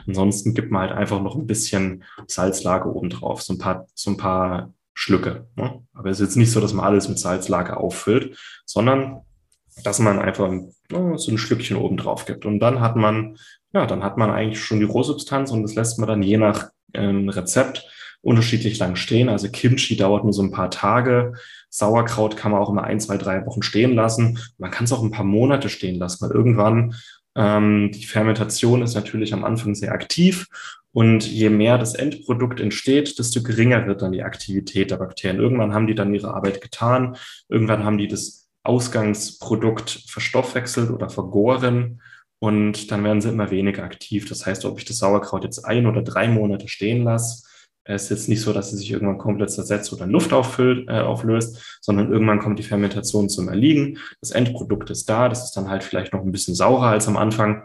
Ansonsten 0.09 0.53
gibt 0.53 0.73
man 0.73 0.89
halt 0.89 0.99
einfach 0.99 1.23
noch 1.23 1.37
ein 1.37 1.47
bisschen 1.47 2.03
Salzlage 2.27 2.93
oben 2.93 3.11
drauf, 3.11 3.41
so 3.41 3.55
ein 3.55 3.59
paar, 3.59 3.87
so 3.95 4.11
ein 4.11 4.17
paar 4.17 4.73
Schlücke. 4.95 5.47
Ne? 5.57 5.83
Aber 5.93 6.11
es 6.11 6.21
ist 6.21 6.29
jetzt 6.29 6.37
nicht 6.37 6.53
so, 6.53 6.61
dass 6.61 6.73
man 6.73 6.85
alles 6.85 7.09
mit 7.09 7.19
Salzlage 7.19 7.77
auffüllt, 7.77 8.39
sondern 8.65 9.23
dass 9.83 9.99
man 9.99 10.21
einfach 10.21 10.53
oh, 10.93 11.17
so 11.17 11.33
ein 11.33 11.39
Schlückchen 11.39 11.77
oben 11.77 11.97
drauf 11.97 12.25
gibt. 12.27 12.47
Und 12.47 12.61
dann 12.61 12.81
hat 12.81 12.97
man, 12.97 13.37
ja, 13.73 13.87
dann 13.87 14.05
hat 14.05 14.17
man 14.17 14.31
eigentlich 14.31 14.63
schon 14.63 14.79
die 14.79 14.87
Rohsubstanz 14.87 15.51
und 15.51 15.63
das 15.63 15.75
lässt 15.75 15.99
man 15.99 16.09
dann 16.09 16.23
je 16.23 16.37
nach 16.37 16.71
ähm, 16.95 17.29
Rezept 17.29 17.89
unterschiedlich 18.23 18.79
lang 18.79 18.97
stehen. 18.97 19.29
Also 19.29 19.51
Kimchi 19.51 19.97
dauert 19.97 20.25
nur 20.25 20.33
so 20.33 20.43
ein 20.43 20.53
paar 20.53 20.71
Tage. 20.71 21.35
Sauerkraut 21.69 22.37
kann 22.37 22.53
man 22.53 22.61
auch 22.61 22.71
immer 22.71 22.85
ein, 22.85 23.01
zwei, 23.01 23.19
drei 23.19 23.45
Wochen 23.47 23.63
stehen 23.63 23.95
lassen. 23.95 24.39
Man 24.59 24.71
kann 24.71 24.85
es 24.85 24.93
auch 24.93 25.03
ein 25.03 25.11
paar 25.11 25.27
Monate 25.27 25.69
stehen 25.69 25.99
lassen, 25.99 26.25
weil 26.25 26.35
irgendwann 26.35 26.95
ähm, 27.37 27.91
die 27.93 28.07
Fermentation 28.07 28.81
ist 28.81 28.95
natürlich 28.95 29.35
am 29.35 29.45
Anfang 29.45 29.75
sehr 29.75 29.93
aktiv 29.93 30.47
und 30.95 31.27
je 31.27 31.51
mehr 31.51 31.77
das 31.77 31.95
Endprodukt 31.97 32.61
entsteht, 32.61 33.19
desto 33.19 33.43
geringer 33.43 33.87
wird 33.87 34.01
dann 34.01 34.13
die 34.13 34.23
Aktivität 34.23 34.93
der 34.93 34.97
Bakterien. 34.97 35.41
Irgendwann 35.41 35.75
haben 35.75 35.89
die 35.89 35.97
dann 35.97 36.15
ihre 36.15 36.33
Arbeit 36.33 36.61
getan. 36.61 37.17
Irgendwann 37.49 37.85
haben 37.85 37.99
die 37.99 38.07
das 38.07 38.49
Ausgangsprodukt 38.63 40.05
verstoffwechselt 40.09 40.91
oder 40.91 41.11
vergoren 41.11 42.01
und 42.39 42.93
dann 42.93 43.03
werden 43.03 43.21
sie 43.21 43.31
immer 43.31 43.51
weniger 43.51 43.83
aktiv. 43.83 44.29
Das 44.29 44.47
heißt, 44.47 44.65
ob 44.67 44.79
ich 44.79 44.85
das 44.85 44.99
Sauerkraut 44.99 45.43
jetzt 45.43 45.65
ein 45.65 45.87
oder 45.87 46.03
drei 46.03 46.29
Monate 46.29 46.69
stehen 46.69 47.03
lasse, 47.03 47.43
ist 47.87 48.11
jetzt 48.11 48.29
nicht 48.29 48.41
so, 48.41 48.53
dass 48.53 48.73
es 48.73 48.79
sich 48.79 48.91
irgendwann 48.93 49.19
komplett 49.19 49.51
zersetzt 49.51 49.93
oder 49.93 50.07
Luft 50.07 50.33
auffüllt, 50.33 50.89
äh, 50.89 51.01
auflöst, 51.01 51.79
sondern 51.83 52.11
irgendwann 52.11 52.39
kommt 52.39 52.59
die 52.59 52.63
Fermentation 52.63 53.29
zum 53.29 53.49
Erliegen. 53.49 53.99
Das 54.21 54.31
Endprodukt 54.31 54.89
ist 54.91 55.09
da, 55.11 55.29
das 55.29 55.45
ist 55.45 55.53
dann 55.53 55.69
halt 55.69 55.83
vielleicht 55.85 56.13
noch 56.13 56.23
ein 56.23 56.33
bisschen 56.33 56.55
saurer 56.55 56.87
als 56.87 57.09
am 57.09 57.19
Anfang 57.19 57.65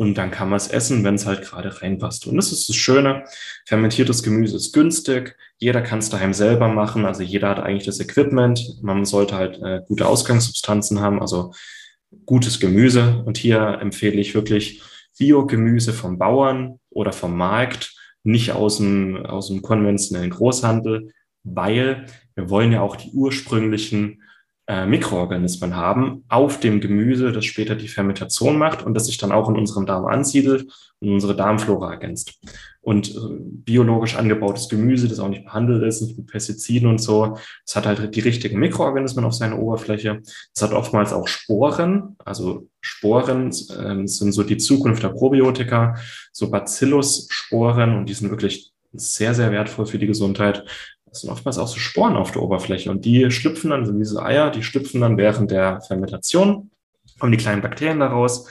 und 0.00 0.14
dann 0.14 0.30
kann 0.30 0.48
man 0.48 0.56
es 0.56 0.68
essen, 0.68 1.04
wenn 1.04 1.16
es 1.16 1.26
halt 1.26 1.42
gerade 1.42 1.82
reinpasst. 1.82 2.26
Und 2.26 2.36
das 2.38 2.52
ist 2.52 2.70
das 2.70 2.76
Schöne. 2.76 3.24
Fermentiertes 3.66 4.22
Gemüse 4.22 4.56
ist 4.56 4.72
günstig. 4.72 5.36
Jeder 5.58 5.82
kann 5.82 5.98
es 5.98 6.08
daheim 6.08 6.32
selber 6.32 6.68
machen. 6.68 7.04
Also 7.04 7.22
jeder 7.22 7.50
hat 7.50 7.58
eigentlich 7.60 7.84
das 7.84 8.00
Equipment. 8.00 8.78
Man 8.80 9.04
sollte 9.04 9.34
halt 9.34 9.60
äh, 9.62 9.82
gute 9.86 10.06
Ausgangssubstanzen 10.06 11.00
haben, 11.00 11.20
also 11.20 11.52
gutes 12.24 12.60
Gemüse. 12.60 13.22
Und 13.26 13.36
hier 13.36 13.78
empfehle 13.82 14.18
ich 14.18 14.34
wirklich 14.34 14.82
Biogemüse 15.18 15.92
vom 15.92 16.16
Bauern 16.16 16.80
oder 16.88 17.12
vom 17.12 17.36
Markt, 17.36 17.94
nicht 18.22 18.52
aus 18.52 18.78
dem, 18.78 19.26
aus 19.26 19.48
dem 19.48 19.60
konventionellen 19.60 20.30
Großhandel, 20.30 21.12
weil 21.42 22.06
wir 22.34 22.48
wollen 22.48 22.72
ja 22.72 22.80
auch 22.80 22.96
die 22.96 23.10
ursprünglichen 23.10 24.19
äh, 24.70 24.86
Mikroorganismen 24.86 25.74
haben 25.74 26.22
auf 26.28 26.60
dem 26.60 26.80
Gemüse, 26.80 27.32
das 27.32 27.44
später 27.44 27.74
die 27.74 27.88
Fermentation 27.88 28.56
macht 28.56 28.86
und 28.86 28.94
das 28.94 29.06
sich 29.06 29.18
dann 29.18 29.32
auch 29.32 29.48
in 29.48 29.56
unserem 29.56 29.84
Darm 29.84 30.06
ansiedelt 30.06 30.72
und 31.00 31.08
unsere 31.08 31.34
Darmflora 31.34 31.90
ergänzt. 31.90 32.38
Und 32.80 33.10
äh, 33.10 33.18
biologisch 33.40 34.14
angebautes 34.14 34.68
Gemüse, 34.68 35.08
das 35.08 35.18
auch 35.18 35.28
nicht 35.28 35.44
behandelt 35.44 35.82
ist, 35.82 36.02
nicht 36.02 36.16
mit 36.16 36.28
Pestiziden 36.28 36.88
und 36.88 36.98
so, 36.98 37.36
das 37.66 37.74
hat 37.74 37.86
halt 37.86 38.14
die 38.14 38.20
richtigen 38.20 38.60
Mikroorganismen 38.60 39.24
auf 39.24 39.34
seiner 39.34 39.58
Oberfläche. 39.58 40.20
Es 40.54 40.62
hat 40.62 40.72
oftmals 40.72 41.12
auch 41.12 41.26
Sporen, 41.26 42.14
also 42.24 42.68
Sporen 42.80 43.48
äh, 43.48 44.06
sind 44.06 44.30
so 44.30 44.44
die 44.44 44.58
Zukunft 44.58 45.02
der 45.02 45.08
Probiotika, 45.08 45.96
so 46.30 46.48
Bacillus-Sporen 46.48 47.96
und 47.96 48.08
die 48.08 48.14
sind 48.14 48.30
wirklich 48.30 48.70
sehr, 48.92 49.34
sehr 49.34 49.50
wertvoll 49.50 49.86
für 49.86 49.98
die 49.98 50.06
Gesundheit. 50.06 50.64
Das 51.10 51.22
sind 51.22 51.30
oftmals 51.30 51.58
auch 51.58 51.68
so 51.68 51.78
Sporen 51.78 52.16
auf 52.16 52.30
der 52.30 52.42
Oberfläche 52.42 52.90
und 52.90 53.04
die 53.04 53.30
schlüpfen 53.30 53.70
dann, 53.70 53.84
so 53.84 53.92
diese 53.92 54.22
Eier, 54.22 54.50
die 54.50 54.62
schlüpfen 54.62 55.00
dann 55.00 55.16
während 55.16 55.50
der 55.50 55.80
Fermentation, 55.80 56.70
kommen 57.18 57.32
die 57.32 57.38
kleinen 57.38 57.62
Bakterien 57.62 58.00
daraus 58.00 58.48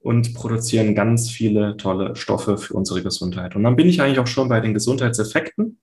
und 0.00 0.34
produzieren 0.34 0.94
ganz 0.94 1.30
viele 1.30 1.76
tolle 1.76 2.16
Stoffe 2.16 2.58
für 2.58 2.74
unsere 2.74 3.02
Gesundheit. 3.02 3.54
Und 3.54 3.62
dann 3.62 3.76
bin 3.76 3.88
ich 3.88 4.00
eigentlich 4.00 4.18
auch 4.18 4.26
schon 4.26 4.48
bei 4.48 4.60
den 4.60 4.74
Gesundheitseffekten 4.74 5.78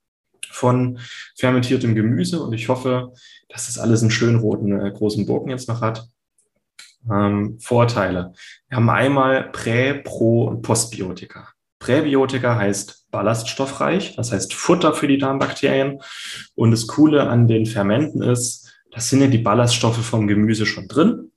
von 0.49 0.99
fermentiertem 1.37 1.95
Gemüse 1.95 2.41
und 2.41 2.53
ich 2.53 2.67
hoffe, 2.67 3.13
dass 3.47 3.67
das 3.67 3.77
alles 3.77 4.01
einen 4.01 4.11
schönen 4.11 4.39
roten 4.39 4.79
äh, 4.79 4.91
großen 4.91 5.25
Bogen 5.25 5.49
jetzt 5.49 5.69
noch 5.69 5.81
hat. 5.81 6.07
Ähm, 7.09 7.57
Vorteile. 7.59 8.33
Wir 8.67 8.77
haben 8.77 8.89
einmal 8.89 9.49
Prä-, 9.51 10.01
Pro- 10.03 10.47
und 10.47 10.61
Postbiotika. 10.61 11.47
Präbiotika 11.79 12.55
heißt 12.55 13.07
ballaststoffreich, 13.11 14.15
das 14.15 14.31
heißt 14.31 14.53
Futter 14.53 14.93
für 14.93 15.07
die 15.07 15.17
Darmbakterien. 15.17 16.01
Und 16.55 16.71
das 16.71 16.87
Coole 16.87 17.29
an 17.29 17.47
den 17.47 17.65
Fermenten 17.65 18.21
ist, 18.21 18.73
da 18.91 18.99
sind 18.99 19.21
ja 19.21 19.27
die 19.27 19.37
Ballaststoffe 19.37 20.03
vom 20.03 20.27
Gemüse 20.27 20.65
schon 20.65 20.87
drin. 20.87 21.31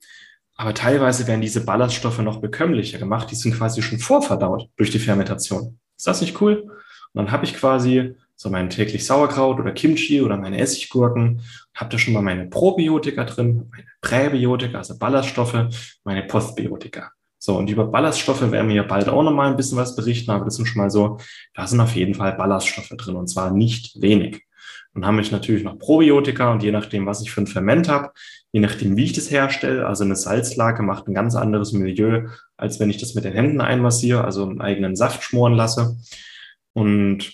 Aber 0.55 0.73
teilweise 0.73 1.27
werden 1.27 1.41
diese 1.41 1.65
Ballaststoffe 1.65 2.19
noch 2.19 2.41
bekömmlicher 2.41 2.99
gemacht. 2.99 3.31
Die 3.31 3.35
sind 3.35 3.57
quasi 3.57 3.81
schon 3.81 3.99
vorverdaut 3.99 4.69
durch 4.77 4.91
die 4.91 4.99
Fermentation. 4.99 5.79
Ist 5.97 6.07
das 6.07 6.21
nicht 6.21 6.39
cool? 6.41 6.63
Und 6.63 7.15
dann 7.15 7.31
habe 7.31 7.45
ich 7.45 7.55
quasi 7.55 8.15
so 8.35 8.49
mein 8.49 8.71
täglich 8.71 9.05
Sauerkraut 9.05 9.59
oder 9.59 9.71
Kimchi 9.71 10.21
oder 10.21 10.35
meine 10.35 10.59
Essiggurken, 10.59 11.41
habe 11.75 11.91
da 11.91 11.99
schon 11.99 12.13
mal 12.15 12.23
meine 12.23 12.47
Probiotika 12.47 13.23
drin, 13.23 13.67
meine 13.69 13.85
Präbiotika, 14.01 14.79
also 14.79 14.97
Ballaststoffe, 14.97 15.67
meine 16.03 16.23
Postbiotika. 16.23 17.11
So, 17.43 17.57
und 17.57 17.71
über 17.71 17.87
Ballaststoffe 17.87 18.51
werden 18.51 18.67
wir 18.69 18.75
ja 18.75 18.83
bald 18.83 19.09
auch 19.09 19.23
nochmal 19.23 19.49
ein 19.49 19.57
bisschen 19.57 19.75
was 19.75 19.95
berichten, 19.95 20.29
aber 20.29 20.45
das 20.45 20.57
sind 20.57 20.67
schon 20.67 20.79
mal 20.79 20.91
so, 20.91 21.17
da 21.55 21.65
sind 21.65 21.79
auf 21.79 21.95
jeden 21.95 22.13
Fall 22.13 22.33
Ballaststoffe 22.33 22.89
drin 22.89 23.15
und 23.15 23.29
zwar 23.29 23.49
nicht 23.49 23.99
wenig. 23.99 24.45
Dann 24.93 25.07
habe 25.07 25.21
ich 25.21 25.31
natürlich 25.31 25.63
noch 25.63 25.79
Probiotika 25.79 26.51
und 26.51 26.61
je 26.61 26.71
nachdem, 26.71 27.07
was 27.07 27.19
ich 27.23 27.31
für 27.31 27.41
ein 27.41 27.47
Ferment 27.47 27.89
habe, 27.89 28.11
je 28.51 28.59
nachdem, 28.59 28.95
wie 28.95 29.05
ich 29.05 29.13
das 29.13 29.31
herstelle, 29.31 29.87
also 29.87 30.03
eine 30.03 30.15
Salzlake 30.15 30.83
macht 30.83 31.07
ein 31.07 31.15
ganz 31.15 31.33
anderes 31.33 31.71
Milieu, 31.71 32.27
als 32.57 32.79
wenn 32.79 32.91
ich 32.91 32.97
das 32.97 33.15
mit 33.15 33.23
den 33.23 33.33
Händen 33.33 33.59
einmassiere, 33.59 34.23
also 34.23 34.43
einen 34.43 34.61
eigenen 34.61 34.95
Saft 34.95 35.23
schmoren 35.23 35.55
lasse. 35.55 35.97
Und 36.73 37.33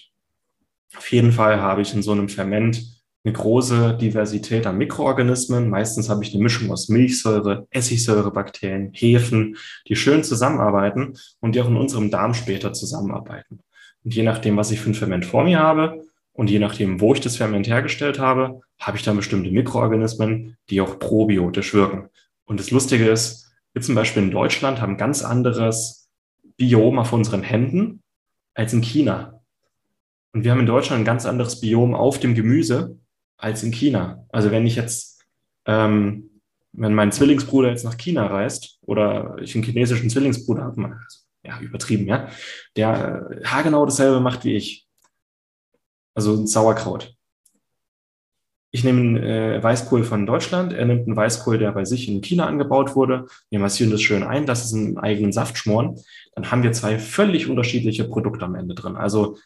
auf 0.95 1.11
jeden 1.11 1.33
Fall 1.33 1.59
habe 1.59 1.81
ich 1.81 1.93
in 1.93 2.01
so 2.01 2.13
einem 2.13 2.29
Ferment 2.29 2.96
eine 3.27 3.33
große 3.33 3.97
Diversität 3.99 4.65
an 4.65 4.77
Mikroorganismen. 4.77 5.69
Meistens 5.69 6.09
habe 6.09 6.23
ich 6.23 6.33
eine 6.33 6.41
Mischung 6.41 6.71
aus 6.71 6.87
Milchsäure, 6.87 7.67
Essigsäurebakterien, 7.71 8.91
Hefen, 8.93 9.57
die 9.89 9.97
schön 9.97 10.23
zusammenarbeiten 10.23 11.17
und 11.41 11.53
die 11.53 11.61
auch 11.61 11.67
in 11.67 11.75
unserem 11.75 12.09
Darm 12.09 12.33
später 12.33 12.71
zusammenarbeiten. 12.71 13.59
Und 14.05 14.15
je 14.15 14.23
nachdem, 14.23 14.55
was 14.55 14.71
ich 14.71 14.79
für 14.79 14.91
ein 14.91 14.93
Ferment 14.93 15.25
vor 15.25 15.43
mir 15.43 15.59
habe 15.59 16.05
und 16.31 16.49
je 16.49 16.59
nachdem, 16.59 17.01
wo 17.01 17.13
ich 17.13 17.19
das 17.19 17.35
Ferment 17.35 17.67
hergestellt 17.67 18.17
habe, 18.17 18.61
habe 18.79 18.95
ich 18.95 19.03
dann 19.03 19.17
bestimmte 19.17 19.51
Mikroorganismen, 19.51 20.55
die 20.69 20.79
auch 20.79 20.97
probiotisch 20.97 21.73
wirken. 21.73 22.07
Und 22.45 22.61
das 22.61 22.71
Lustige 22.71 23.09
ist, 23.09 23.51
wir 23.73 23.81
zum 23.81 23.95
Beispiel 23.95 24.23
in 24.23 24.31
Deutschland 24.31 24.79
haben 24.79 24.95
ganz 24.95 25.21
anderes 25.21 26.09
Biom 26.55 26.97
auf 26.97 27.11
unseren 27.11 27.43
Händen 27.43 28.01
als 28.53 28.71
in 28.71 28.81
China. 28.81 29.41
Und 30.31 30.45
wir 30.45 30.51
haben 30.51 30.61
in 30.61 30.65
Deutschland 30.65 31.01
ein 31.01 31.05
ganz 31.05 31.25
anderes 31.25 31.59
Biom 31.59 31.93
auf 31.93 32.19
dem 32.19 32.33
Gemüse 32.33 32.97
als 33.37 33.63
in 33.63 33.71
China. 33.71 34.25
Also 34.29 34.51
wenn 34.51 34.65
ich 34.65 34.75
jetzt, 34.75 35.23
ähm, 35.65 36.41
wenn 36.73 36.93
mein 36.93 37.11
Zwillingsbruder 37.11 37.69
jetzt 37.69 37.85
nach 37.85 37.97
China 37.97 38.27
reist 38.27 38.79
oder 38.81 39.37
ich 39.41 39.55
einen 39.55 39.63
chinesischen 39.63 40.09
Zwillingsbruder 40.09 40.63
habe, 40.63 40.97
ja, 41.43 41.59
übertrieben, 41.59 42.07
ja, 42.07 42.29
der 42.75 43.29
äh, 43.31 43.45
haargenau 43.45 43.85
dasselbe 43.85 44.19
macht 44.19 44.43
wie 44.43 44.55
ich. 44.55 44.87
Also 46.13 46.33
ein 46.33 46.47
Sauerkraut. 46.47 47.13
Ich 48.71 48.83
nehme 48.83 48.99
einen 48.99 49.17
äh, 49.17 49.63
Weißkohl 49.63 50.03
von 50.03 50.25
Deutschland, 50.25 50.73
er 50.73 50.85
nimmt 50.85 51.07
einen 51.07 51.15
Weißkohl, 51.15 51.57
der 51.57 51.71
bei 51.71 51.85
sich 51.85 52.09
in 52.09 52.21
China 52.21 52.47
angebaut 52.47 52.95
wurde. 52.95 53.27
Wir 53.49 53.59
massieren 53.59 53.91
das 53.91 54.01
schön 54.01 54.23
ein, 54.23 54.45
das 54.45 54.65
ist 54.65 54.73
einen 54.73 54.97
eigenen 54.97 55.31
Saft 55.31 55.57
schmoren. 55.57 55.99
Dann 56.35 56.51
haben 56.51 56.63
wir 56.63 56.73
zwei 56.73 56.99
völlig 56.99 57.49
unterschiedliche 57.49 58.03
Produkte 58.03 58.45
am 58.45 58.55
Ende 58.55 58.75
drin. 58.75 58.97
Also 58.97 59.37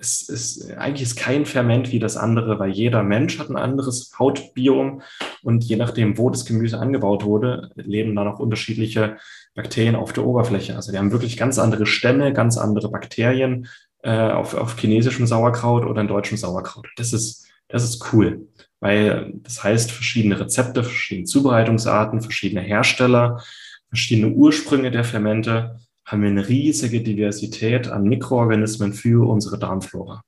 es 0.00 0.28
ist, 0.28 0.70
eigentlich 0.76 1.02
ist 1.02 1.16
kein 1.16 1.44
Ferment 1.46 1.90
wie 1.92 1.98
das 1.98 2.16
andere, 2.16 2.58
weil 2.58 2.70
jeder 2.70 3.02
Mensch 3.02 3.38
hat 3.38 3.50
ein 3.50 3.56
anderes 3.56 4.12
Hautbiom 4.18 5.02
und 5.42 5.64
je 5.64 5.76
nachdem, 5.76 6.18
wo 6.18 6.30
das 6.30 6.44
Gemüse 6.44 6.78
angebaut 6.78 7.24
wurde, 7.24 7.70
leben 7.74 8.14
da 8.14 8.24
noch 8.24 8.38
unterschiedliche 8.38 9.16
Bakterien 9.54 9.96
auf 9.96 10.12
der 10.12 10.24
Oberfläche. 10.24 10.76
Also 10.76 10.92
wir 10.92 10.98
haben 10.98 11.12
wirklich 11.12 11.36
ganz 11.36 11.58
andere 11.58 11.86
Stämme, 11.86 12.32
ganz 12.32 12.56
andere 12.56 12.90
Bakterien 12.90 13.68
äh, 14.02 14.30
auf, 14.30 14.54
auf 14.54 14.78
chinesischem 14.78 15.26
Sauerkraut 15.26 15.84
oder 15.84 16.00
in 16.00 16.08
deutschem 16.08 16.36
Sauerkraut. 16.36 16.88
Das 16.96 17.12
ist, 17.12 17.46
das 17.68 17.84
ist 17.84 18.12
cool, 18.12 18.48
weil 18.80 19.32
das 19.42 19.64
heißt 19.64 19.90
verschiedene 19.90 20.38
Rezepte, 20.38 20.84
verschiedene 20.84 21.26
Zubereitungsarten, 21.26 22.20
verschiedene 22.20 22.60
Hersteller, 22.60 23.42
verschiedene 23.88 24.32
Ursprünge 24.32 24.90
der 24.90 25.04
Fermente 25.04 25.80
haben 26.08 26.22
wir 26.22 26.30
eine 26.30 26.48
riesige 26.48 27.02
Diversität 27.02 27.88
an 27.88 28.04
Mikroorganismen 28.04 28.94
für 28.94 29.28
unsere 29.28 29.58
Darmflora. 29.58 30.24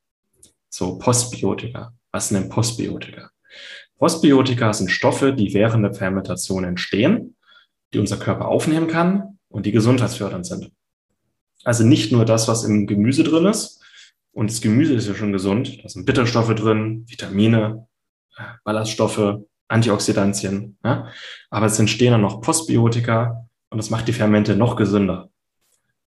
So 0.69 0.99
Postbiotika. 0.99 1.95
Was 2.13 2.29
sind 2.29 2.41
denn 2.41 2.51
Postbiotika? 2.51 3.31
Postbiotika 3.99 4.75
sind 4.75 4.91
Stoffe, 4.91 5.33
die 5.33 5.55
während 5.55 5.83
der 5.85 5.95
Fermentation 5.95 6.65
entstehen, 6.65 7.35
die 7.95 7.99
unser 7.99 8.19
Körper 8.19 8.49
aufnehmen 8.49 8.89
kann 8.89 9.39
und 9.49 9.65
die 9.65 9.73
gesundheitsfördernd 9.73 10.45
sind. 10.45 10.71
Also 11.65 11.83
nicht 11.85 12.13
nur 12.13 12.27
das, 12.27 12.47
was 12.47 12.65
im 12.65 12.87
Gemüse 12.87 13.25
drin 13.25 13.47
ist. 13.47 13.83
Und 14.33 14.51
das 14.51 14.61
Gemüse 14.61 14.95
ist 14.95 15.09
ja 15.09 15.15
schon 15.15 15.33
gesund. 15.33 15.83
Da 15.83 15.89
sind 15.89 16.05
Bitterstoffe 16.05 16.55
drin, 16.55 17.07
Vitamine, 17.09 17.89
Ballaststoffe, 18.65 19.41
Antioxidantien. 19.69 20.77
Ja? 20.85 21.09
Aber 21.49 21.67
es 21.67 21.79
entstehen 21.79 22.13
dann 22.13 22.21
noch 22.21 22.43
Postbiotika 22.43 23.49
und 23.71 23.79
das 23.79 23.89
macht 23.89 24.09
die 24.09 24.13
Fermente 24.13 24.57
noch 24.57 24.77
gesünder. 24.77 25.31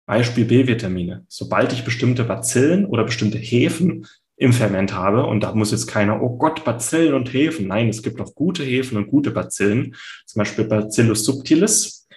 Beispiel 0.07 0.45
B-Vitamine. 0.45 1.25
Sobald 1.29 1.73
ich 1.73 1.85
bestimmte 1.85 2.25
Bazillen 2.25 2.85
oder 2.87 3.05
bestimmte 3.05 3.39
Hefen 3.39 4.07
im 4.37 4.53
Ferment 4.53 4.95
habe, 4.95 5.27
und 5.27 5.41
da 5.41 5.55
muss 5.55 5.71
jetzt 5.71 5.87
keiner, 5.87 6.23
oh 6.23 6.37
Gott, 6.37 6.65
Bazillen 6.65 7.15
und 7.15 7.33
Hefen. 7.33 7.69
Nein, 7.69 7.89
es 7.89 8.03
gibt 8.03 8.21
auch 8.21 8.35
gute 8.35 8.63
Hefen 8.65 8.99
und 8.99 9.09
gute 9.09 9.31
Bazillen. 9.31 9.95
Zum 10.27 10.41
Beispiel 10.41 10.65
Bacillus 10.65 11.25
subtilis. 11.25 12.09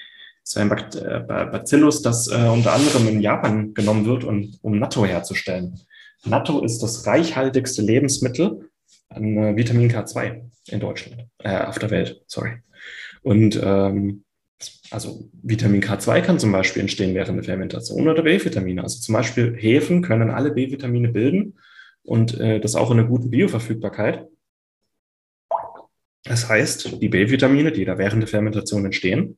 Das 0.44 0.56
ist 0.56 0.58
ein 0.58 0.72
äh, 0.72 1.20
Bacillus, 1.20 2.02
das 2.02 2.28
äh, 2.28 2.48
unter 2.48 2.74
anderem 2.74 3.08
in 3.08 3.22
Japan 3.22 3.74
genommen 3.74 4.06
wird, 4.06 4.24
um, 4.24 4.54
um 4.62 4.80
Natto 4.80 5.06
herzustellen. 5.06 5.80
Natto 6.26 6.64
ist 6.64 6.80
das 6.80 7.06
reichhaltigste 7.06 7.82
Lebensmittel 7.82 8.70
an 9.10 9.38
äh, 9.38 9.56
Vitamin 9.56 9.92
K2 9.92 10.42
in 10.70 10.80
Deutschland, 10.80 11.28
äh, 11.40 11.64
auf 11.66 11.80
der 11.80 11.90
Welt, 11.90 12.22
sorry. 12.28 12.62
Und 13.24 13.60
ähm, 13.62 14.24
also 14.92 15.30
Vitamin 15.44 15.82
K2 15.82 16.22
kann 16.22 16.40
zum 16.40 16.52
Beispiel 16.52 16.82
entstehen 16.82 17.16
während 17.16 17.38
der 17.38 17.44
Fermentation 17.44 18.08
oder 18.08 18.24
B-Vitamine. 18.24 18.84
Also 18.84 19.00
zum 19.00 19.14
Beispiel 19.14 19.56
Hefen 19.58 20.02
können 20.02 20.30
alle 20.30 20.52
B-Vitamine 20.52 21.10
bilden 21.10 21.60
und 22.04 22.40
äh, 22.40 22.60
das 22.60 22.76
auch 22.76 22.92
in 22.92 23.00
einer 23.00 23.08
guten 23.08 23.30
Bioverfügbarkeit. 23.30 24.28
Das 26.24 26.50
heißt, 26.50 27.02
die 27.02 27.10
B-Vitamine, 27.10 27.72
die 27.72 27.86
da 27.86 27.98
während 27.98 28.22
der 28.22 28.28
Fermentation 28.28 28.86
entstehen, 28.86 29.38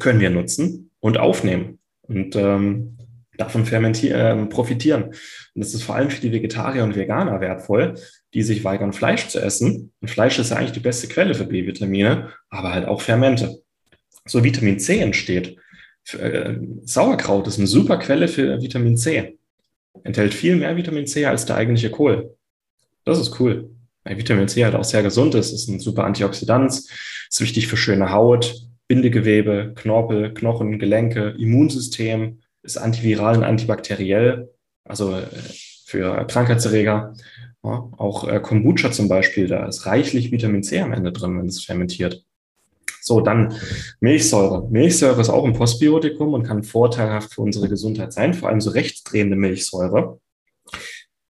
können 0.00 0.20
wir 0.20 0.30
nutzen 0.30 0.90
und 1.00 1.18
aufnehmen 1.18 1.78
und 2.02 2.36
ähm, 2.36 2.98
davon 3.38 3.66
äh, 3.66 4.46
profitieren. 4.46 5.04
Und 5.04 5.14
das 5.54 5.74
ist 5.74 5.82
vor 5.82 5.94
allem 5.94 6.10
für 6.10 6.20
die 6.20 6.32
Vegetarier 6.32 6.84
und 6.84 6.96
Veganer 6.96 7.40
wertvoll, 7.40 7.94
die 8.34 8.42
sich 8.42 8.64
weigern, 8.64 8.92
Fleisch 8.92 9.28
zu 9.28 9.40
essen. 9.40 9.92
Und 10.00 10.08
Fleisch 10.08 10.38
ist 10.38 10.50
ja 10.50 10.56
eigentlich 10.56 10.72
die 10.72 10.80
beste 10.80 11.08
Quelle 11.08 11.34
für 11.34 11.44
B-Vitamine, 11.44 12.30
aber 12.48 12.72
halt 12.72 12.86
auch 12.86 13.00
Fermente 13.00 13.62
so 14.26 14.44
Vitamin 14.44 14.78
C 14.78 14.98
entsteht. 14.98 15.56
Äh, 16.18 16.54
Sauerkraut 16.84 17.46
ist 17.46 17.58
eine 17.58 17.66
super 17.66 17.98
Quelle 17.98 18.28
für 18.28 18.60
Vitamin 18.60 18.96
C. 18.96 19.38
Enthält 20.04 20.34
viel 20.34 20.56
mehr 20.56 20.76
Vitamin 20.76 21.06
C 21.06 21.24
als 21.24 21.46
der 21.46 21.56
eigentliche 21.56 21.90
Kohl. 21.90 22.36
Das 23.04 23.18
ist 23.18 23.40
cool. 23.40 23.70
Weil 24.04 24.18
Vitamin 24.18 24.48
C 24.48 24.64
halt 24.64 24.74
auch 24.74 24.84
sehr 24.84 25.02
gesund 25.02 25.34
ist, 25.34 25.52
ist 25.52 25.68
ein 25.68 25.80
super 25.80 26.04
Antioxidant, 26.04 26.72
ist 26.72 27.40
wichtig 27.40 27.66
für 27.66 27.76
schöne 27.76 28.12
Haut, 28.12 28.54
Bindegewebe, 28.88 29.72
Knorpel, 29.74 30.32
Knochen, 30.32 30.78
Gelenke, 30.78 31.34
Immunsystem, 31.38 32.40
ist 32.62 32.76
antiviral 32.76 33.38
und 33.38 33.44
antibakteriell, 33.44 34.50
also 34.84 35.16
äh, 35.16 35.26
für 35.86 36.24
Krankheitserreger. 36.26 37.14
Ja, 37.64 37.90
auch 37.96 38.28
äh, 38.28 38.38
Kombucha 38.38 38.92
zum 38.92 39.08
Beispiel, 39.08 39.48
da 39.48 39.66
ist 39.66 39.86
reichlich 39.86 40.30
Vitamin 40.30 40.62
C 40.62 40.78
am 40.80 40.92
Ende 40.92 41.12
drin, 41.12 41.38
wenn 41.38 41.46
es 41.46 41.64
fermentiert. 41.64 42.25
So, 43.06 43.20
dann 43.20 43.54
Milchsäure. 44.00 44.68
Milchsäure 44.68 45.20
ist 45.20 45.28
auch 45.28 45.44
ein 45.44 45.52
Postbiotikum 45.52 46.34
und 46.34 46.42
kann 46.42 46.64
vorteilhaft 46.64 47.34
für 47.34 47.42
unsere 47.42 47.68
Gesundheit 47.68 48.12
sein, 48.12 48.34
vor 48.34 48.48
allem 48.48 48.60
so 48.60 48.70
rechtsdrehende 48.70 49.36
Milchsäure. 49.36 50.18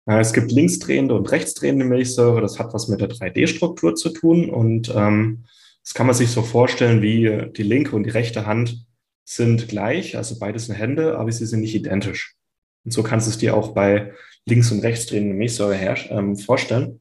Äh, 0.07 0.21
es 0.21 0.33
gibt 0.33 0.53
linksdrehende 0.53 1.15
und 1.15 1.33
rechtsdrehende 1.33 1.85
Milchsäure. 1.85 2.41
Das 2.41 2.61
hat 2.61 2.73
was 2.73 2.87
mit 2.87 3.01
der 3.01 3.09
3D-Struktur 3.09 3.97
zu 3.97 4.11
tun. 4.11 4.49
Und 4.49 4.95
ähm, 4.95 5.45
das 5.83 5.93
kann 5.93 6.07
man 6.07 6.15
sich 6.15 6.31
so 6.31 6.43
vorstellen, 6.43 7.03
wie 7.03 7.51
die 7.57 7.65
linke 7.65 7.97
und 7.97 8.05
die 8.05 8.11
rechte 8.11 8.47
Hand 8.47 8.87
sind 9.25 9.67
gleich, 9.67 10.17
also 10.17 10.39
beides 10.39 10.67
sind 10.67 10.77
Hände, 10.77 11.19
aber 11.19 11.33
sie 11.33 11.47
sind 11.47 11.61
nicht 11.61 11.75
identisch. 11.75 12.37
Und 12.85 12.93
so 12.93 13.03
kannst 13.03 13.27
du 13.27 13.31
es 13.31 13.39
dir 13.39 13.57
auch 13.57 13.73
bei 13.73 14.13
links- 14.45 14.71
und 14.71 14.85
rechtsdrehenden 14.85 15.37
Milchsäure 15.37 15.75
her, 15.75 15.97
ähm, 16.11 16.37
vorstellen, 16.37 17.01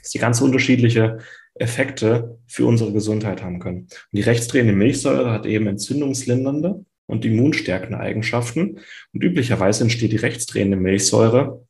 dass 0.00 0.10
die 0.10 0.18
ganz 0.18 0.40
unterschiedliche 0.40 1.18
Effekte 1.62 2.38
für 2.46 2.66
unsere 2.66 2.92
Gesundheit 2.92 3.42
haben 3.42 3.60
können. 3.60 3.82
Und 3.82 3.90
die 4.12 4.22
rechtsdrehende 4.22 4.72
Milchsäure 4.72 5.30
hat 5.30 5.46
eben 5.46 5.66
entzündungslindernde 5.66 6.84
und 7.06 7.24
immunstärkende 7.24 7.98
Eigenschaften. 7.98 8.80
Und 9.12 9.24
üblicherweise 9.24 9.84
entsteht 9.84 10.12
die 10.12 10.16
rechtsdrehende 10.16 10.76
Milchsäure 10.76 11.64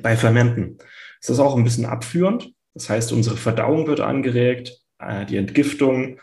bei 0.00 0.16
Fermenten. 0.16 0.78
Das 1.20 1.30
ist 1.30 1.40
auch 1.40 1.56
ein 1.56 1.64
bisschen 1.64 1.86
abführend. 1.86 2.52
Das 2.74 2.88
heißt, 2.88 3.12
unsere 3.12 3.36
Verdauung 3.36 3.86
wird 3.86 4.00
angeregt, 4.00 4.80
äh, 4.98 5.26
die 5.26 5.36
Entgiftung, 5.36 6.20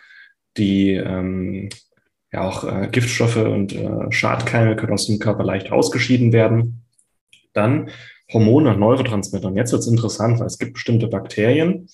die 0.58 0.92
ähm, 0.92 1.70
ja 2.32 2.48
auch 2.48 2.64
äh, 2.64 2.88
Giftstoffe 2.92 3.38
und 3.38 3.74
äh, 3.74 4.12
Schadkeime 4.12 4.76
können 4.76 4.94
aus 4.94 5.08
dem 5.08 5.20
Körper 5.20 5.44
leicht 5.44 5.72
ausgeschieden 5.72 6.32
werden. 6.32 6.86
Dann 7.54 7.90
Hormone 8.32 8.72
und 8.72 8.80
Neurotransmitter. 8.80 9.48
Und 9.48 9.58
jetzt 9.58 9.72
wird 9.72 9.82
es 9.82 9.88
interessant, 9.88 10.40
weil 10.40 10.48
es 10.48 10.58
gibt 10.58 10.74
bestimmte 10.74 11.08
Bakterien, 11.08 11.90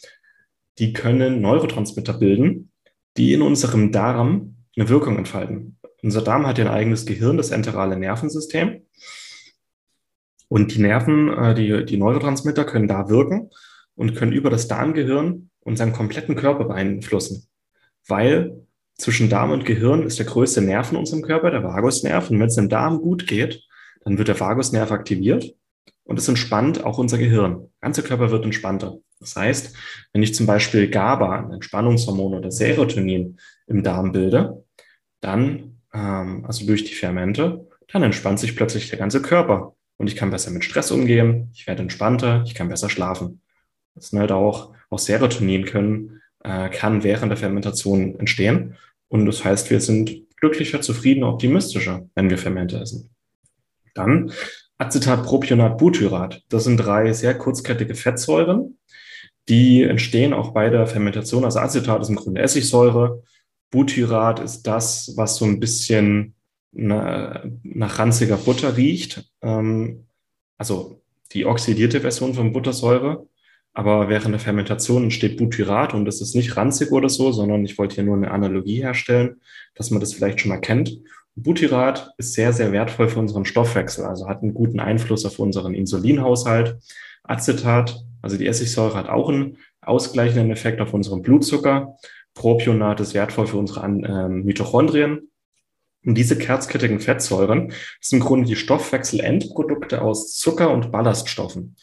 die 0.79 0.93
können 0.93 1.41
Neurotransmitter 1.41 2.13
bilden, 2.13 2.71
die 3.17 3.33
in 3.33 3.41
unserem 3.41 3.91
Darm 3.91 4.55
eine 4.75 4.89
Wirkung 4.89 5.17
entfalten. 5.17 5.77
Unser 6.01 6.21
Darm 6.21 6.47
hat 6.47 6.57
ja 6.57 6.65
ein 6.65 6.71
eigenes 6.71 7.05
Gehirn, 7.05 7.37
das 7.37 7.51
enterale 7.51 7.97
Nervensystem. 7.97 8.83
Und 10.47 10.73
die 10.73 10.81
Nerven, 10.81 11.29
äh, 11.29 11.53
die, 11.53 11.85
die 11.85 11.97
Neurotransmitter 11.97 12.65
können 12.65 12.87
da 12.87 13.09
wirken 13.09 13.49
und 13.95 14.15
können 14.15 14.33
über 14.33 14.49
das 14.49 14.67
Darmgehirn 14.67 15.49
unseren 15.59 15.93
kompletten 15.93 16.35
Körper 16.35 16.65
beeinflussen. 16.65 17.47
Weil 18.07 18.65
zwischen 18.97 19.29
Darm 19.29 19.51
und 19.51 19.65
Gehirn 19.65 20.03
ist 20.03 20.19
der 20.19 20.25
größte 20.25 20.61
Nerv 20.61 20.91
in 20.91 20.97
unserem 20.97 21.21
Körper, 21.21 21.51
der 21.51 21.63
Vagusnerv. 21.63 22.29
Und 22.29 22.39
wenn 22.39 22.47
es 22.47 22.55
dem 22.55 22.69
Darm 22.69 22.99
gut 22.99 23.27
geht, 23.27 23.63
dann 24.03 24.17
wird 24.17 24.27
der 24.27 24.39
Vagusnerv 24.39 24.91
aktiviert 24.91 25.55
und 26.03 26.19
es 26.19 26.27
entspannt 26.27 26.83
auch 26.83 26.97
unser 26.97 27.17
Gehirn. 27.17 27.59
Der 27.59 27.69
ganze 27.81 28.03
Körper 28.03 28.31
wird 28.31 28.43
entspannter. 28.43 28.97
Das 29.21 29.35
heißt, 29.35 29.75
wenn 30.11 30.23
ich 30.23 30.35
zum 30.35 30.47
Beispiel 30.47 30.89
GABA, 30.89 31.45
ein 31.45 31.51
Entspannungshormon 31.53 32.33
oder 32.33 32.51
Serotonin 32.51 33.39
im 33.67 33.83
Darm 33.83 34.11
bilde, 34.11 34.65
dann, 35.21 35.77
ähm, 35.93 36.43
also 36.45 36.65
durch 36.65 36.83
die 36.83 36.95
Fermente, 36.95 37.69
dann 37.87 38.03
entspannt 38.03 38.39
sich 38.39 38.55
plötzlich 38.55 38.89
der 38.89 38.99
ganze 38.99 39.21
Körper 39.21 39.75
und 39.97 40.07
ich 40.07 40.15
kann 40.15 40.31
besser 40.31 40.51
mit 40.51 40.65
Stress 40.65 40.91
umgehen, 40.91 41.51
ich 41.53 41.67
werde 41.67 41.83
entspannter, 41.83 42.43
ich 42.45 42.55
kann 42.55 42.67
besser 42.67 42.89
schlafen. 42.89 43.41
Das 43.93 44.07
sind 44.07 44.19
halt 44.19 44.31
auch, 44.31 44.73
auch 44.89 44.99
Serotonin 44.99 45.65
können, 45.65 46.21
äh, 46.43 46.69
kann 46.69 47.03
während 47.03 47.29
der 47.29 47.37
Fermentation 47.37 48.19
entstehen. 48.19 48.75
Und 49.07 49.27
das 49.27 49.45
heißt, 49.45 49.69
wir 49.69 49.79
sind 49.81 50.35
glücklicher, 50.37 50.81
zufriedener, 50.81 51.29
optimistischer, 51.29 52.09
wenn 52.15 52.29
wir 52.29 52.39
Fermente 52.39 52.79
essen. 52.79 53.11
Dann 53.93 54.31
Acetat, 54.79 55.23
Propionat, 55.23 55.77
Butyrat. 55.77 56.41
Das 56.49 56.63
sind 56.63 56.77
drei 56.77 57.13
sehr 57.13 57.37
kurzkettige 57.37 57.93
Fettsäuren, 57.93 58.79
die 59.51 59.83
entstehen 59.83 60.33
auch 60.33 60.53
bei 60.53 60.69
der 60.69 60.87
Fermentation. 60.87 61.43
Also 61.43 61.59
Acetat 61.59 62.01
ist 62.01 62.09
im 62.09 62.15
Grunde 62.15 62.41
Essigsäure. 62.41 63.21
Butyrat 63.69 64.39
ist 64.39 64.63
das, 64.63 65.11
was 65.17 65.35
so 65.35 65.43
ein 65.43 65.59
bisschen 65.59 66.35
nach 66.71 67.99
ranziger 67.99 68.37
Butter 68.37 68.77
riecht. 68.77 69.29
Ähm, 69.41 70.07
also 70.57 71.01
die 71.33 71.45
oxidierte 71.45 71.99
Version 71.99 72.33
von 72.33 72.53
Buttersäure. 72.53 73.27
Aber 73.73 74.07
während 74.07 74.33
der 74.33 74.39
Fermentation 74.39 75.03
entsteht 75.03 75.37
Butyrat 75.37 75.93
und 75.93 76.05
das 76.05 76.21
ist 76.21 76.33
nicht 76.33 76.55
ranzig 76.55 76.91
oder 76.91 77.09
so, 77.09 77.33
sondern 77.33 77.65
ich 77.65 77.77
wollte 77.77 77.95
hier 77.95 78.03
nur 78.05 78.15
eine 78.15 78.31
Analogie 78.31 78.81
herstellen, 78.81 79.41
dass 79.75 79.91
man 79.91 79.99
das 79.99 80.13
vielleicht 80.13 80.39
schon 80.39 80.49
mal 80.49 80.59
kennt. 80.59 80.97
Butyrat 81.35 82.13
ist 82.17 82.33
sehr, 82.33 82.53
sehr 82.53 82.71
wertvoll 82.71 83.09
für 83.09 83.19
unseren 83.19 83.45
Stoffwechsel, 83.45 84.05
also 84.05 84.27
hat 84.27 84.43
einen 84.43 84.53
guten 84.53 84.79
Einfluss 84.79 85.25
auf 85.25 85.39
unseren 85.39 85.73
Insulinhaushalt. 85.73 86.77
Acetat, 87.23 88.03
also 88.21 88.37
die 88.37 88.47
Essigsäure, 88.47 88.95
hat 88.95 89.09
auch 89.09 89.29
einen 89.29 89.57
ausgleichenden 89.81 90.51
Effekt 90.51 90.81
auf 90.81 90.93
unseren 90.93 91.21
Blutzucker. 91.21 91.95
Propionat 92.33 92.99
ist 92.99 93.13
wertvoll 93.13 93.47
für 93.47 93.57
unsere 93.57 93.85
äh, 93.85 94.29
Mitochondrien. 94.29 95.29
Und 96.03 96.15
diese 96.15 96.37
kerzkettigen 96.37 96.99
Fettsäuren 96.99 97.73
sind 97.99 98.19
im 98.19 98.25
Grunde 98.25 98.47
die 98.47 98.55
Stoffwechselendprodukte 98.55 100.01
aus 100.01 100.37
Zucker 100.37 100.71
und 100.71 100.91
Ballaststoffen. 100.91 101.75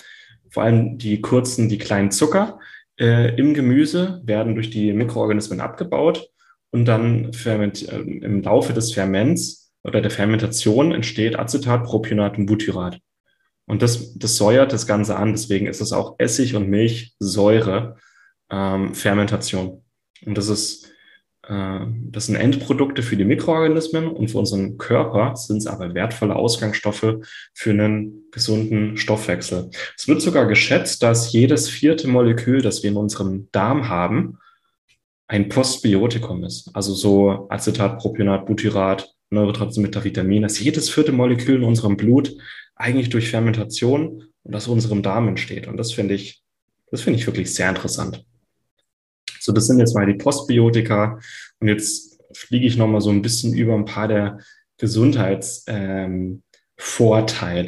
Vor 0.50 0.64
allem 0.64 0.98
die 0.98 1.20
kurzen, 1.20 1.68
die 1.68 1.78
kleinen 1.78 2.10
Zucker 2.10 2.58
äh, 2.98 3.36
im 3.36 3.54
Gemüse 3.54 4.20
werden 4.24 4.54
durch 4.54 4.70
die 4.70 4.92
Mikroorganismen 4.92 5.60
abgebaut 5.60 6.30
und 6.70 6.86
dann 6.86 7.32
ferment, 7.32 7.88
äh, 7.88 7.98
im 7.98 8.42
Laufe 8.42 8.72
des 8.72 8.92
Ferments 8.92 9.72
oder 9.84 10.00
der 10.00 10.10
Fermentation 10.10 10.92
entsteht 10.92 11.38
Acetat, 11.38 11.84
Propionat 11.84 12.38
und 12.38 12.46
Butyrat. 12.46 12.98
Und 13.68 13.82
das, 13.82 14.18
das 14.18 14.36
säuert 14.36 14.72
das 14.72 14.86
Ganze 14.86 15.16
an. 15.16 15.32
Deswegen 15.32 15.66
ist 15.66 15.80
es 15.80 15.92
auch 15.92 16.16
Essig 16.18 16.56
und 16.56 16.68
Milchsäure 16.68 17.96
ähm, 18.50 18.94
Fermentation. 18.94 19.82
Und 20.24 20.36
das 20.36 20.48
ist 20.48 20.88
äh, 21.48 21.80
das 22.10 22.26
sind 22.26 22.36
Endprodukte 22.36 23.02
für 23.02 23.16
die 23.16 23.24
Mikroorganismen 23.24 24.06
und 24.08 24.30
für 24.30 24.38
unseren 24.38 24.78
Körper 24.78 25.34
sind 25.36 25.58
es 25.58 25.66
aber 25.66 25.94
wertvolle 25.94 26.36
Ausgangsstoffe 26.36 27.16
für 27.54 27.70
einen 27.70 28.24
gesunden 28.30 28.96
Stoffwechsel. 28.96 29.70
Es 29.96 30.06
wird 30.06 30.20
sogar 30.20 30.46
geschätzt, 30.46 31.02
dass 31.02 31.32
jedes 31.32 31.68
vierte 31.68 32.06
Molekül, 32.08 32.62
das 32.62 32.82
wir 32.82 32.90
in 32.90 32.96
unserem 32.96 33.48
Darm 33.52 33.88
haben, 33.88 34.38
ein 35.26 35.48
Postbiotikum 35.48 36.44
ist. 36.44 36.70
Also 36.74 36.94
so 36.94 37.46
Acetat, 37.50 37.98
Propionat, 37.98 38.46
Butyrat, 38.46 39.14
Neurotransmitter, 39.30 40.04
Vitamin, 40.04 40.42
dass 40.42 40.58
jedes 40.58 40.88
vierte 40.88 41.12
Molekül 41.12 41.56
in 41.56 41.64
unserem 41.64 41.98
Blut 41.98 42.34
eigentlich 42.78 43.10
durch 43.10 43.30
Fermentation 43.30 44.24
und 44.44 44.54
aus 44.54 44.68
unserem 44.68 45.02
Darm 45.02 45.28
entsteht. 45.28 45.66
Und 45.66 45.76
das 45.76 45.92
finde 45.92 46.14
ich, 46.14 46.42
das 46.90 47.02
finde 47.02 47.18
ich 47.18 47.26
wirklich 47.26 47.52
sehr 47.54 47.68
interessant. 47.68 48.24
So, 49.40 49.52
das 49.52 49.66
sind 49.66 49.78
jetzt 49.78 49.94
mal 49.94 50.06
die 50.06 50.14
Postbiotika. 50.14 51.18
Und 51.60 51.68
jetzt 51.68 52.18
fliege 52.32 52.66
ich 52.66 52.76
nochmal 52.76 53.00
so 53.00 53.10
ein 53.10 53.22
bisschen 53.22 53.54
über 53.54 53.74
ein 53.74 53.84
paar 53.84 54.08
der 54.08 54.38
Gesundheitsvorteile 54.78 56.42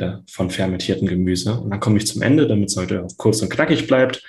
ähm, 0.06 0.24
von 0.28 0.50
fermentierten 0.50 1.08
Gemüse. 1.08 1.60
Und 1.60 1.70
dann 1.70 1.80
komme 1.80 1.98
ich 1.98 2.06
zum 2.06 2.22
Ende, 2.22 2.46
damit 2.46 2.70
es 2.70 2.76
heute 2.76 3.04
auch 3.04 3.16
kurz 3.16 3.42
und 3.42 3.50
knackig 3.50 3.86
bleibt. 3.86 4.22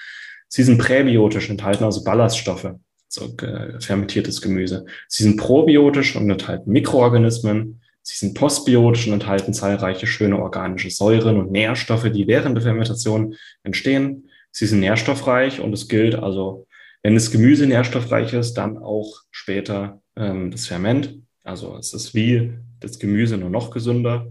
Sie 0.47 0.63
sind 0.63 0.79
präbiotisch, 0.79 1.49
enthalten 1.49 1.83
also 1.83 2.03
Ballaststoffe, 2.03 2.73
so 3.07 3.37
äh, 3.37 3.79
fermentiertes 3.79 4.41
Gemüse. 4.41 4.85
Sie 5.07 5.23
sind 5.23 5.37
probiotisch 5.37 6.15
und 6.15 6.29
enthalten 6.29 6.71
Mikroorganismen. 6.71 7.80
Sie 8.03 8.15
sind 8.15 8.33
postbiotisch 8.33 9.07
und 9.07 9.13
enthalten 9.13 9.53
zahlreiche 9.53 10.07
schöne 10.07 10.41
organische 10.41 10.89
Säuren 10.89 11.37
und 11.37 11.51
Nährstoffe, 11.51 12.11
die 12.11 12.27
während 12.27 12.55
der 12.55 12.63
Fermentation 12.63 13.35
entstehen. 13.63 14.29
Sie 14.51 14.65
sind 14.65 14.79
nährstoffreich 14.79 15.59
und 15.59 15.73
es 15.73 15.87
gilt 15.87 16.15
also 16.15 16.65
wenn 17.03 17.15
das 17.15 17.31
Gemüse 17.31 17.65
nährstoffreich 17.65 18.33
ist, 18.33 18.53
dann 18.55 18.77
auch 18.77 19.21
später 19.31 20.01
ähm, 20.15 20.51
das 20.51 20.67
Ferment. 20.67 21.19
Also 21.43 21.75
es 21.77 21.93
ist 21.93 22.13
wie 22.13 22.53
das 22.79 22.99
Gemüse 22.99 23.37
nur 23.37 23.49
noch 23.49 23.71
gesünder. 23.71 24.27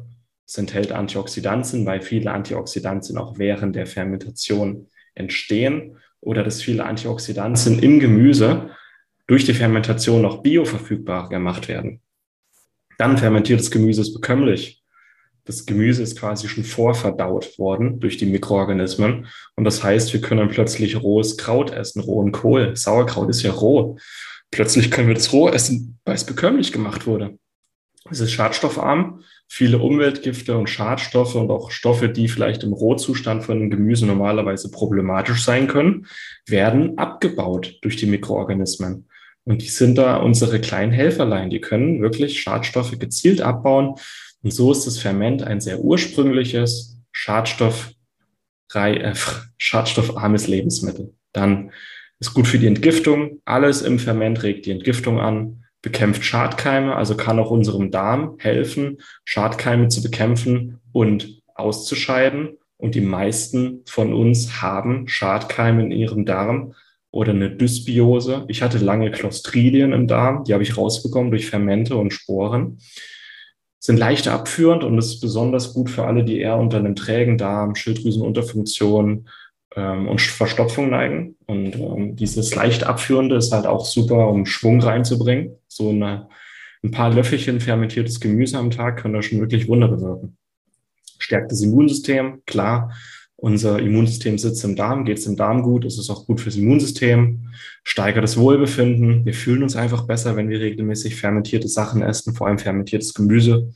Es 0.46 0.56
enthält 0.56 0.92
Antioxidantien, 0.92 1.85
weil 1.85 2.00
viele 2.00 2.30
Antioxidantien 2.30 3.18
auch 3.18 3.38
während 3.38 3.74
der 3.76 3.87
Fermentation 3.87 4.88
entstehen 5.14 5.96
oder 6.20 6.44
dass 6.44 6.62
viele 6.62 6.85
Antioxidantien 6.85 7.78
im 7.80 7.98
Gemüse 7.98 8.70
durch 9.26 9.44
die 9.44 9.54
Fermentation 9.54 10.22
noch 10.22 10.42
bioverfügbar 10.42 11.28
gemacht 11.28 11.68
werden. 11.68 12.00
Dann 13.01 13.19
fermentiertes 13.19 13.71
Gemüse 13.71 14.03
ist 14.03 14.15
bekömmlich 14.15 14.81
das 15.51 15.67
Gemüse 15.67 16.03
ist 16.03 16.19
quasi 16.19 16.49
schon 16.49 16.65
vorverdaut 16.65 17.59
worden 17.59 17.99
durch 17.99 18.17
die 18.19 18.27
Mikroorganismen. 18.27 19.27
Und 19.57 19.65
das 19.65 19.83
heißt, 19.83 20.13
wir 20.13 20.21
können 20.21 20.49
plötzlich 20.49 21.03
rohes 21.03 21.37
Kraut 21.37 21.73
essen, 21.73 22.01
rohen 22.01 22.31
Kohl. 22.31 22.77
Sauerkraut 22.77 23.29
ist 23.31 23.43
ja 23.43 23.51
roh. 23.51 23.99
Plötzlich 24.53 24.91
können 24.91 25.09
wir 25.09 25.15
das 25.15 25.33
roh 25.33 25.49
essen, 25.49 25.99
weil 26.05 26.15
es 26.15 26.25
bekömmlich 26.25 26.73
gemacht 26.73 27.07
wurde. 27.07 27.39
Es 28.11 28.21
ist 28.21 28.31
schadstoffarm. 28.31 29.23
Viele 29.49 29.79
Umweltgifte 29.81 30.57
und 30.57 30.71
Schadstoffe 30.71 31.35
und 31.35 31.51
auch 31.51 31.73
Stoffe, 31.73 32.09
die 32.09 32.29
vielleicht 32.29 32.63
im 32.63 32.73
Rohzustand 32.73 33.43
von 33.43 33.59
einem 33.59 33.71
Gemüse 33.71 34.07
normalerweise 34.07 34.71
problematisch 34.71 35.45
sein 35.45 35.67
können, 35.67 36.07
werden 36.47 36.97
abgebaut 36.97 37.77
durch 37.83 37.97
die 37.97 38.07
Mikroorganismen. 38.07 39.09
Und 39.44 39.62
die 39.62 39.68
sind 39.68 39.96
da 39.96 40.16
unsere 40.16 40.61
kleinen 40.61 40.92
Helferlein. 40.92 41.50
Die 41.50 41.61
können 41.61 42.03
wirklich 42.03 42.40
Schadstoffe 42.40 42.98
gezielt 42.98 43.40
abbauen 43.40 43.94
und 44.42 44.53
so 44.53 44.72
ist 44.72 44.87
das 44.87 44.98
Ferment 44.98 45.42
ein 45.42 45.61
sehr 45.61 45.81
ursprüngliches, 45.81 46.98
Schadstoff, 47.12 47.92
äh, 48.74 49.14
schadstoffarmes 49.59 50.46
Lebensmittel. 50.46 51.14
Dann 51.33 51.72
ist 52.20 52.35
gut 52.35 52.46
für 52.46 52.59
die 52.59 52.66
Entgiftung. 52.66 53.40
Alles 53.44 53.83
im 53.83 53.98
Ferment 53.98 54.42
regt 54.42 54.66
die 54.66 54.70
Entgiftung 54.70 55.20
an, 55.20 55.64
bekämpft 55.83 56.24
Schadkeime, 56.24 56.94
also 56.94 57.16
kann 57.16 57.38
auch 57.38 57.50
unserem 57.50 57.90
Darm 57.90 58.37
helfen, 58.38 58.98
Schadkeime 59.24 59.88
zu 59.88 60.03
bekämpfen 60.03 60.81
und 60.92 61.42
auszuscheiden. 61.55 62.57
Und 62.76 62.94
die 62.94 63.03
meisten 63.03 63.83
von 63.87 64.14
uns 64.14 64.62
haben 64.62 65.07
Schadkeime 65.07 65.83
in 65.83 65.90
ihrem 65.90 66.24
Darm 66.24 66.74
oder 67.11 67.33
eine 67.33 67.51
Dysbiose. 67.51 68.44
Ich 68.49 68.62
hatte 68.62 68.79
lange 68.79 69.11
Clostridien 69.11 69.92
im 69.92 70.07
Darm, 70.07 70.44
die 70.44 70.53
habe 70.53 70.62
ich 70.62 70.77
rausbekommen 70.77 71.31
durch 71.31 71.46
Fermente 71.46 71.96
und 71.96 72.12
Sporen 72.12 72.79
sind 73.81 73.99
leichter 73.99 74.33
abführend 74.33 74.85
und 74.85 74.99
ist 74.99 75.20
besonders 75.20 75.73
gut 75.73 75.88
für 75.88 76.05
alle, 76.05 76.23
die 76.23 76.38
eher 76.38 76.59
unter 76.59 76.77
einem 76.77 76.94
trägen 76.94 77.38
Darm, 77.38 77.75
Schilddrüsenunterfunktion 77.75 79.27
ähm, 79.75 80.07
und 80.07 80.20
Verstopfung 80.20 80.90
neigen. 80.90 81.37
Und 81.46 81.77
ähm, 81.77 82.14
dieses 82.14 82.55
leicht 82.55 82.85
abführende 82.85 83.37
ist 83.37 83.53
halt 83.53 83.66
auch 83.66 83.87
super, 83.87 84.29
um 84.29 84.44
Schwung 84.44 84.81
reinzubringen. 84.83 85.57
So 85.66 85.88
eine, 85.88 86.29
ein 86.85 86.90
paar 86.90 87.11
Löffelchen 87.11 87.59
fermentiertes 87.59 88.20
Gemüse 88.20 88.59
am 88.59 88.70
Tag 88.70 88.99
können 88.99 89.14
da 89.14 89.23
schon 89.23 89.40
wirklich 89.40 89.66
Wunder 89.66 89.88
bewirken. 89.88 90.37
Stärkt 91.18 91.51
das 91.51 91.62
Immunsystem, 91.62 92.42
klar. 92.44 92.92
Unser 93.40 93.79
Immunsystem 93.79 94.37
sitzt 94.37 94.62
im 94.64 94.76
Darm, 94.76 95.07
geht 95.07 95.16
es 95.18 95.26
im 95.26 95.37
Darm 95.37 95.62
gut, 95.62 95.87
ist 95.87 95.98
es 95.98 96.11
auch 96.11 96.26
gut 96.26 96.42
fürs 96.42 96.57
Immunsystem, 96.57 97.48
steigert 97.83 98.22
das 98.22 98.37
Wohlbefinden. 98.37 99.24
Wir 99.24 99.33
fühlen 99.33 99.62
uns 99.62 99.76
einfach 99.76 100.07
besser, 100.07 100.37
wenn 100.37 100.50
wir 100.50 100.61
regelmäßig 100.61 101.16
fermentierte 101.16 101.68
Sachen 101.68 102.03
essen, 102.03 102.35
vor 102.35 102.48
allem 102.48 102.59
fermentiertes 102.59 103.14
Gemüse. 103.14 103.72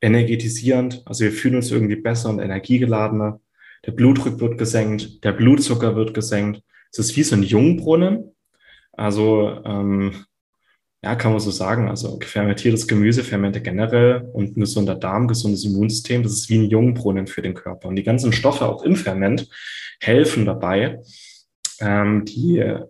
Energetisierend, 0.00 1.02
also 1.04 1.24
wir 1.24 1.32
fühlen 1.32 1.56
uns 1.56 1.72
irgendwie 1.72 1.96
besser 1.96 2.30
und 2.30 2.38
energiegeladener. 2.38 3.40
Der 3.86 3.92
Blutdruck 3.92 4.38
wird 4.38 4.56
gesenkt, 4.56 5.24
der 5.24 5.32
Blutzucker 5.32 5.96
wird 5.96 6.14
gesenkt. 6.14 6.62
Es 6.92 7.00
ist 7.00 7.16
wie 7.16 7.24
so 7.24 7.34
ein 7.34 7.42
Jungbrunnen. 7.42 8.36
Also 8.92 9.62
ähm, 9.64 10.12
ja, 11.02 11.14
kann 11.14 11.32
man 11.32 11.40
so 11.40 11.50
sagen. 11.50 11.88
Also 11.88 12.18
fermentiertes 12.22 12.86
Gemüse, 12.88 13.22
Fermente 13.22 13.60
generell 13.60 14.28
und 14.32 14.56
ein 14.56 14.60
gesunder 14.60 14.94
Darm, 14.94 15.28
gesundes 15.28 15.64
Immunsystem, 15.64 16.22
das 16.22 16.32
ist 16.32 16.48
wie 16.48 16.58
ein 16.58 16.70
Jungbrunnen 16.70 17.26
für 17.26 17.42
den 17.42 17.54
Körper. 17.54 17.88
Und 17.88 17.96
die 17.96 18.02
ganzen 18.02 18.32
Stoffe 18.32 18.66
auch 18.66 18.82
im 18.82 18.96
Ferment 18.96 19.48
helfen 20.00 20.44
dabei, 20.44 21.00
ähm, 21.80 22.24
die 22.24 22.58
äh, 22.58 22.86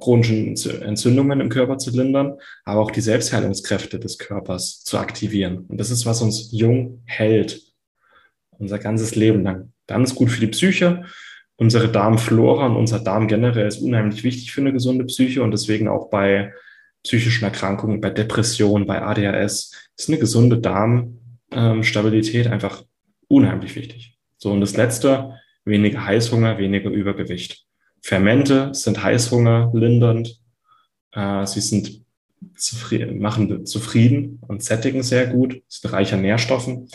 chronischen 0.00 0.54
Entzündungen 0.82 1.40
im 1.40 1.48
Körper 1.48 1.78
zu 1.78 1.90
lindern, 1.90 2.34
aber 2.64 2.80
auch 2.80 2.90
die 2.90 3.00
Selbstheilungskräfte 3.00 3.98
des 3.98 4.18
Körpers 4.18 4.84
zu 4.84 4.98
aktivieren. 4.98 5.64
Und 5.68 5.78
das 5.78 5.90
ist, 5.90 6.06
was 6.06 6.22
uns 6.22 6.50
jung 6.52 7.02
hält, 7.06 7.62
unser 8.58 8.78
ganzes 8.78 9.16
Leben 9.16 9.42
lang. 9.42 9.72
Dann 9.86 10.04
ist 10.04 10.14
gut 10.14 10.30
für 10.30 10.40
die 10.40 10.48
Psyche. 10.48 11.04
Unsere 11.56 11.88
Darmflora 11.88 12.66
und 12.66 12.76
unser 12.76 13.00
Darm 13.00 13.28
generell 13.28 13.66
ist 13.66 13.78
unheimlich 13.78 14.24
wichtig 14.24 14.52
für 14.52 14.60
eine 14.60 14.72
gesunde 14.72 15.06
Psyche 15.06 15.42
und 15.42 15.52
deswegen 15.52 15.88
auch 15.88 16.10
bei 16.10 16.52
psychischen 17.06 17.44
Erkrankungen, 17.44 18.00
bei 18.00 18.10
Depressionen, 18.10 18.86
bei 18.86 19.00
ADHS 19.00 19.72
ist 19.96 20.08
eine 20.08 20.18
gesunde 20.18 20.58
Darmstabilität 20.58 22.48
einfach 22.48 22.82
unheimlich 23.28 23.76
wichtig. 23.76 24.18
So, 24.38 24.50
und 24.50 24.60
das 24.60 24.76
Letzte, 24.76 25.34
weniger 25.64 26.04
Heißhunger, 26.04 26.58
weniger 26.58 26.90
Übergewicht. 26.90 27.64
Fermente 28.02 28.74
sind 28.74 29.02
Heißhunger 29.02 29.70
lindernd. 29.72 30.40
Äh, 31.12 31.46
sie 31.46 31.60
sind 31.60 32.02
zufrieden, 32.56 33.20
machen 33.20 33.64
zufrieden 33.66 34.40
und 34.46 34.62
sättigen 34.62 35.02
sehr 35.02 35.28
gut, 35.28 35.62
sind 35.68 35.92
reich 35.92 36.12
an 36.12 36.22
Nährstoffen. 36.22 36.88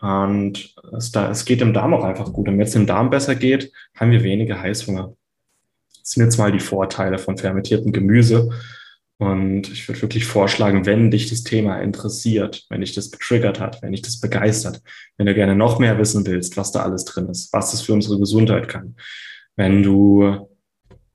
Und 0.00 0.74
es, 0.96 1.12
da, 1.12 1.30
es 1.30 1.44
geht 1.44 1.62
im 1.62 1.72
Darm 1.72 1.94
auch 1.94 2.04
einfach 2.04 2.32
gut. 2.32 2.48
Und 2.48 2.58
wenn 2.58 2.66
es 2.66 2.72
dem 2.72 2.86
Darm 2.86 3.10
besser 3.10 3.36
geht, 3.36 3.72
haben 3.94 4.10
wir 4.10 4.24
weniger 4.24 4.60
Heißhunger. 4.60 5.14
Das 6.00 6.10
sind 6.10 6.24
jetzt 6.24 6.36
mal 6.36 6.52
die 6.52 6.60
Vorteile 6.60 7.18
von 7.18 7.38
fermentiertem 7.38 7.92
Gemüse. 7.92 8.50
Und 9.18 9.72
ich 9.72 9.88
würde 9.88 10.02
wirklich 10.02 10.26
vorschlagen, 10.26 10.84
wenn 10.84 11.10
dich 11.10 11.30
das 11.30 11.42
Thema 11.42 11.78
interessiert, 11.78 12.66
wenn 12.68 12.82
dich 12.82 12.94
das 12.94 13.10
getriggert 13.10 13.60
hat, 13.60 13.80
wenn 13.80 13.92
dich 13.92 14.02
das 14.02 14.20
begeistert, 14.20 14.82
wenn 15.16 15.26
du 15.26 15.34
gerne 15.34 15.56
noch 15.56 15.78
mehr 15.78 15.98
wissen 15.98 16.26
willst, 16.26 16.56
was 16.58 16.70
da 16.70 16.82
alles 16.82 17.06
drin 17.06 17.28
ist, 17.28 17.50
was 17.52 17.70
das 17.70 17.80
für 17.80 17.94
unsere 17.94 18.18
Gesundheit 18.18 18.68
kann, 18.68 18.96
wenn 19.56 19.82
du 19.82 20.48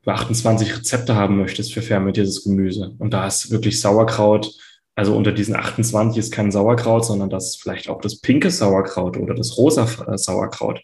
28 0.05 0.77
Rezepte 0.77 1.15
haben 1.15 1.37
möchtest 1.37 1.73
für 1.73 1.83
fermentiertes 1.83 2.43
Gemüse 2.43 2.95
und 2.97 3.13
da 3.13 3.27
ist 3.27 3.51
wirklich 3.51 3.79
Sauerkraut, 3.79 4.51
also 4.95 5.15
unter 5.15 5.31
diesen 5.31 5.55
28 5.55 6.17
ist 6.17 6.33
kein 6.33 6.51
Sauerkraut, 6.51 7.05
sondern 7.05 7.29
das 7.29 7.49
ist 7.49 7.61
vielleicht 7.61 7.87
auch 7.87 8.01
das 8.01 8.19
pinke 8.19 8.49
Sauerkraut 8.49 9.17
oder 9.17 9.35
das 9.35 9.57
rosa 9.57 9.87
äh, 10.07 10.17
Sauerkraut. 10.17 10.81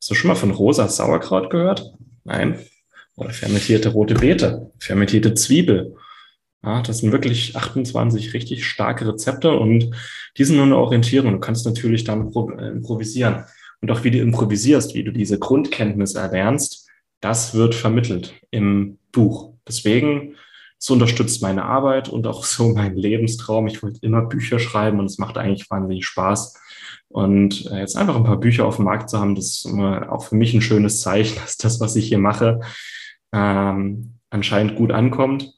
Hast 0.00 0.10
du 0.10 0.14
schon 0.14 0.28
mal 0.28 0.34
von 0.34 0.50
rosa 0.50 0.86
Sauerkraut 0.88 1.50
gehört? 1.50 1.92
Nein. 2.24 2.58
Oder 3.16 3.30
fermentierte 3.30 3.88
rote 3.88 4.14
Beete, 4.14 4.70
fermentierte 4.78 5.34
Zwiebel, 5.34 5.96
ja, 6.64 6.82
das 6.82 6.98
sind 6.98 7.12
wirklich 7.12 7.56
28 7.56 8.34
richtig 8.34 8.66
starke 8.66 9.06
Rezepte 9.06 9.52
und 9.52 9.90
die 10.36 10.44
sind 10.44 10.56
nur 10.56 10.66
eine 10.66 10.76
Orientierung. 10.76 11.32
Du 11.32 11.38
kannst 11.38 11.66
natürlich 11.66 12.04
dann 12.04 12.32
äh, 12.32 12.68
improvisieren. 12.68 13.44
Und 13.80 13.90
auch 13.92 14.02
wie 14.02 14.10
du 14.10 14.18
improvisierst, 14.18 14.94
wie 14.94 15.04
du 15.04 15.12
diese 15.12 15.38
Grundkenntnisse 15.38 16.18
erlernst, 16.18 16.88
das 17.20 17.54
wird 17.54 17.76
vermittelt 17.76 18.34
im 18.50 18.98
Buch. 19.12 19.54
Deswegen, 19.68 20.34
es 20.80 20.90
unterstützt 20.90 21.42
meine 21.42 21.64
Arbeit 21.64 22.08
und 22.08 22.26
auch 22.26 22.44
so 22.44 22.70
meinen 22.70 22.96
Lebenstraum. 22.96 23.68
Ich 23.68 23.82
wollte 23.82 24.00
immer 24.02 24.22
Bücher 24.22 24.58
schreiben 24.58 24.98
und 24.98 25.06
es 25.06 25.18
macht 25.18 25.38
eigentlich 25.38 25.70
wahnsinnig 25.70 26.06
Spaß. 26.06 26.60
Und 27.08 27.66
äh, 27.70 27.78
jetzt 27.78 27.96
einfach 27.96 28.16
ein 28.16 28.24
paar 28.24 28.40
Bücher 28.40 28.66
auf 28.66 28.76
dem 28.76 28.84
Markt 28.84 29.10
zu 29.10 29.20
haben, 29.20 29.36
das 29.36 29.64
ist 29.64 29.66
auch 29.66 30.24
für 30.24 30.34
mich 30.34 30.54
ein 30.54 30.62
schönes 30.62 31.00
Zeichen, 31.00 31.36
dass 31.40 31.56
das, 31.56 31.78
was 31.78 31.94
ich 31.94 32.08
hier 32.08 32.18
mache, 32.18 32.60
ähm, 33.32 34.14
anscheinend 34.30 34.74
gut 34.74 34.90
ankommt 34.90 35.57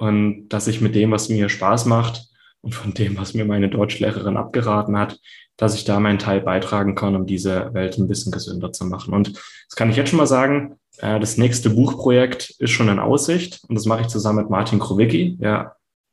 und 0.00 0.48
dass 0.48 0.66
ich 0.66 0.80
mit 0.80 0.94
dem, 0.94 1.10
was 1.10 1.28
mir 1.28 1.50
Spaß 1.50 1.84
macht 1.84 2.26
und 2.62 2.74
von 2.74 2.94
dem, 2.94 3.18
was 3.18 3.34
mir 3.34 3.44
meine 3.44 3.68
Deutschlehrerin 3.68 4.38
abgeraten 4.38 4.98
hat, 4.98 5.20
dass 5.58 5.74
ich 5.74 5.84
da 5.84 6.00
meinen 6.00 6.18
Teil 6.18 6.40
beitragen 6.40 6.94
kann, 6.94 7.14
um 7.14 7.26
diese 7.26 7.74
Welt 7.74 7.98
ein 7.98 8.08
bisschen 8.08 8.32
gesünder 8.32 8.72
zu 8.72 8.86
machen. 8.86 9.12
Und 9.12 9.36
das 9.36 9.76
kann 9.76 9.90
ich 9.90 9.96
jetzt 9.96 10.08
schon 10.08 10.16
mal 10.16 10.26
sagen, 10.26 10.78
äh, 10.98 11.20
das 11.20 11.36
nächste 11.36 11.68
Buchprojekt 11.68 12.48
ist 12.58 12.70
schon 12.70 12.88
in 12.88 12.98
Aussicht 12.98 13.60
und 13.68 13.74
das 13.74 13.84
mache 13.84 14.00
ich 14.00 14.06
zusammen 14.06 14.38
mit 14.38 14.48
Martin 14.48 14.78
Krowicki. 14.78 15.36
Wir 15.38 15.72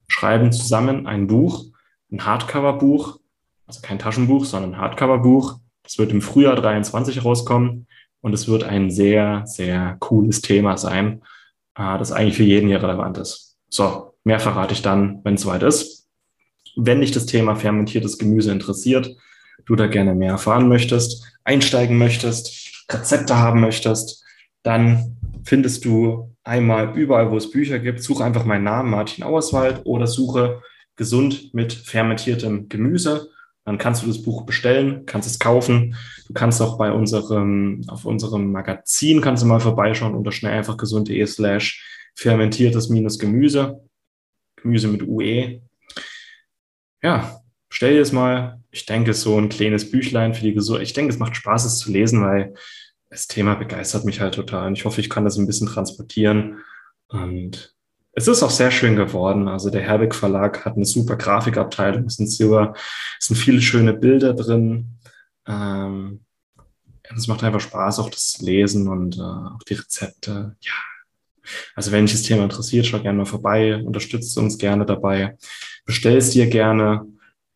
schreiben 0.09 0.51
zusammen 0.51 1.07
ein 1.07 1.27
Buch, 1.27 1.63
ein 2.11 2.25
Hardcover-Buch, 2.25 3.19
also 3.67 3.79
kein 3.81 3.99
Taschenbuch, 3.99 4.43
sondern 4.43 4.73
ein 4.73 4.81
Hardcover-Buch. 4.81 5.59
Das 5.83 5.97
wird 5.97 6.11
im 6.11 6.21
Frühjahr 6.21 6.57
23 6.57 7.23
rauskommen 7.23 7.87
und 8.19 8.33
es 8.33 8.49
wird 8.49 8.65
ein 8.65 8.91
sehr, 8.91 9.43
sehr 9.45 9.95
cooles 10.01 10.41
Thema 10.41 10.75
sein, 10.75 11.21
äh, 11.75 11.97
das 11.97 12.11
eigentlich 12.11 12.35
für 12.35 12.43
jeden 12.43 12.67
hier 12.67 12.83
relevant 12.83 13.17
ist. 13.17 13.46
So, 13.69 14.13
mehr 14.23 14.39
verrate 14.39 14.73
ich 14.73 14.81
dann, 14.81 15.21
wenn 15.23 15.35
es 15.35 15.41
soweit 15.41 15.63
ist. 15.63 16.07
Wenn 16.75 17.01
dich 17.01 17.11
das 17.11 17.25
Thema 17.25 17.55
fermentiertes 17.55 18.17
Gemüse 18.17 18.51
interessiert, 18.51 19.15
du 19.65 19.75
da 19.75 19.87
gerne 19.87 20.15
mehr 20.15 20.31
erfahren 20.31 20.67
möchtest, 20.67 21.25
einsteigen 21.43 21.97
möchtest, 21.97 22.85
Rezepte 22.91 23.37
haben 23.37 23.61
möchtest, 23.61 24.23
dann 24.63 25.17
findest 25.43 25.85
du 25.85 26.35
einmal 26.43 26.97
überall, 26.97 27.31
wo 27.31 27.37
es 27.37 27.51
Bücher 27.51 27.79
gibt, 27.79 28.01
suche 28.01 28.23
einfach 28.23 28.45
meinen 28.45 28.63
Namen, 28.63 28.91
Martin 28.91 29.23
Auerswald, 29.23 29.81
oder 29.85 30.07
suche 30.07 30.61
gesund 30.95 31.53
mit 31.53 31.73
fermentiertem 31.73 32.69
Gemüse. 32.69 33.29
Dann 33.65 33.77
kannst 33.77 34.03
du 34.03 34.07
das 34.07 34.21
Buch 34.21 34.45
bestellen, 34.45 35.05
kannst 35.05 35.29
es 35.29 35.39
kaufen. 35.39 35.95
Du 36.27 36.33
kannst 36.33 36.61
auch 36.61 36.77
bei 36.77 36.91
unserem, 36.91 37.81
auf 37.87 38.05
unserem 38.05 38.51
Magazin 38.51 39.19
kannst 39.19 39.43
du 39.43 39.47
mal 39.47 39.59
vorbeischauen 39.59 40.15
unter 40.15 40.31
schnell 40.31 40.53
einfach 40.53 40.77
gesund.de 40.77 41.25
slash 41.25 41.83
fermentiertes 42.17 42.89
minus 42.89 43.19
Gemüse, 43.19 43.79
Gemüse 44.55 44.87
mit 44.87 45.03
UE. 45.03 45.61
Ja, 47.01 47.41
stell 47.69 47.93
dir 47.93 48.01
es 48.01 48.11
mal. 48.11 48.59
Ich 48.71 48.85
denke, 48.85 49.13
so 49.13 49.39
ein 49.39 49.49
kleines 49.49 49.89
Büchlein 49.91 50.33
für 50.33 50.43
die 50.43 50.53
Gesundheit. 50.53 50.87
Ich 50.87 50.93
denke, 50.93 51.13
es 51.13 51.19
macht 51.19 51.35
Spaß, 51.35 51.65
es 51.65 51.77
zu 51.77 51.91
lesen, 51.91 52.23
weil 52.23 52.55
das 53.09 53.27
Thema 53.27 53.55
begeistert 53.55 54.03
mich 54.03 54.19
halt 54.19 54.33
total. 54.33 54.67
Und 54.67 54.73
ich 54.73 54.85
hoffe, 54.85 54.99
ich 54.99 55.09
kann 55.09 55.23
das 55.23 55.37
ein 55.37 55.47
bisschen 55.47 55.67
transportieren. 55.67 56.57
Und 57.07 57.75
es 58.13 58.27
ist 58.27 58.41
auch 58.41 58.49
sehr 58.49 58.71
schön 58.71 58.95
geworden. 58.95 59.47
Also 59.47 59.69
der 59.69 59.83
Herbeck 59.83 60.15
Verlag 60.15 60.65
hat 60.65 60.75
eine 60.75 60.85
super 60.85 61.15
Grafikabteilung. 61.15 62.05
Es 62.05 62.15
sind 62.15 62.31
super, 62.31 62.73
es 63.19 63.27
sind 63.27 63.37
viele 63.37 63.61
schöne 63.61 63.93
Bilder 63.93 64.33
drin. 64.33 64.97
Ähm, 65.45 66.25
es 67.15 67.27
macht 67.27 67.43
einfach 67.43 67.61
Spaß, 67.61 67.99
auch 67.99 68.09
das 68.09 68.39
Lesen 68.39 68.87
und 68.87 69.17
äh, 69.17 69.21
auch 69.21 69.63
die 69.67 69.75
Rezepte. 69.75 70.57
Ja, 70.59 70.73
also 71.75 71.91
wenn 71.91 72.05
dich 72.05 72.15
das 72.15 72.23
Thema 72.23 72.43
interessiert, 72.43 72.85
schau 72.85 72.99
gerne 72.99 73.17
mal 73.17 73.25
vorbei, 73.25 73.77
unterstützt 73.77 74.37
uns 74.37 74.57
gerne 74.57 74.85
dabei, 74.85 75.37
bestell 75.85 76.17
es 76.17 76.31
dir 76.31 76.47
gerne. 76.47 77.05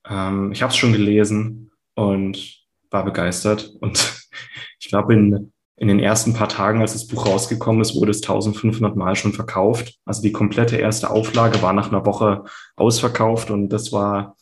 Ähm, 0.08 0.52
ich 0.52 0.62
habe 0.62 0.72
es 0.72 0.78
schon 0.78 0.94
gelesen 0.94 1.72
und 1.96 2.62
war 2.90 3.06
begeistert. 3.06 3.72
Und 3.80 4.24
ich 4.80 4.90
glaube, 4.90 5.14
in, 5.14 5.52
in 5.78 5.88
den 5.88 6.00
ersten 6.00 6.34
paar 6.34 6.50
Tagen, 6.50 6.82
als 6.82 6.94
das 6.94 7.08
Buch 7.08 7.26
rausgekommen 7.26 7.82
ist, 7.82 7.96
wurde 7.96 8.12
es 8.12 8.22
1500 8.22 8.96
Mal 8.96 9.16
schon 9.16 9.34
verkauft. 9.34 9.96
Also 10.06 10.22
die 10.22 10.32
komplette 10.32 10.78
erste 10.78 11.10
Auflage 11.10 11.62
war 11.62 11.74
nach 11.74 11.90
einer 11.90 12.06
Woche 12.06 12.44
ausverkauft 12.76 13.50
und 13.50 13.70
das 13.70 13.92
war, 13.92 14.38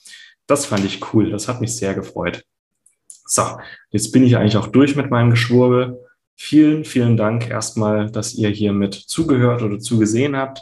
das 0.48 0.66
fand 0.66 0.84
ich 0.84 1.14
cool. 1.14 1.30
Das 1.30 1.48
hat 1.48 1.62
mich 1.62 1.76
sehr 1.76 1.94
gefreut. 1.94 2.44
So, 3.26 3.44
jetzt 3.92 4.12
bin 4.12 4.24
ich 4.24 4.38
eigentlich 4.38 4.58
auch 4.58 4.68
durch 4.68 4.96
mit 4.96 5.12
meinem 5.12 5.30
Geschwurbel. 5.30 6.00
Vielen, 6.42 6.86
vielen 6.86 7.18
Dank 7.18 7.50
erstmal, 7.50 8.10
dass 8.10 8.34
ihr 8.34 8.48
hier 8.48 8.72
mit 8.72 8.94
zugehört 8.94 9.62
oder 9.62 9.78
zugesehen 9.78 10.38
habt. 10.38 10.62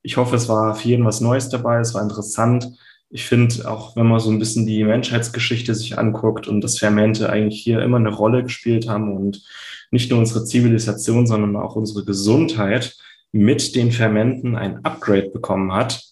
Ich 0.00 0.16
hoffe, 0.16 0.34
es 0.34 0.48
war 0.48 0.74
für 0.74 0.88
jeden 0.88 1.04
was 1.04 1.20
Neues 1.20 1.50
dabei. 1.50 1.80
Es 1.80 1.92
war 1.92 2.02
interessant. 2.02 2.66
Ich 3.10 3.26
finde, 3.26 3.70
auch 3.70 3.94
wenn 3.94 4.06
man 4.06 4.20
so 4.20 4.30
ein 4.30 4.38
bisschen 4.38 4.64
die 4.64 4.82
Menschheitsgeschichte 4.82 5.74
sich 5.74 5.98
anguckt 5.98 6.48
und 6.48 6.62
das 6.62 6.78
Fermente 6.78 7.28
eigentlich 7.28 7.60
hier 7.60 7.82
immer 7.82 7.98
eine 7.98 8.08
Rolle 8.08 8.42
gespielt 8.42 8.88
haben 8.88 9.14
und 9.14 9.44
nicht 9.90 10.10
nur 10.10 10.18
unsere 10.18 10.46
Zivilisation, 10.46 11.26
sondern 11.26 11.56
auch 11.56 11.76
unsere 11.76 12.06
Gesundheit 12.06 12.96
mit 13.30 13.74
den 13.74 13.92
Fermenten 13.92 14.56
ein 14.56 14.82
Upgrade 14.86 15.28
bekommen 15.28 15.74
hat, 15.74 16.04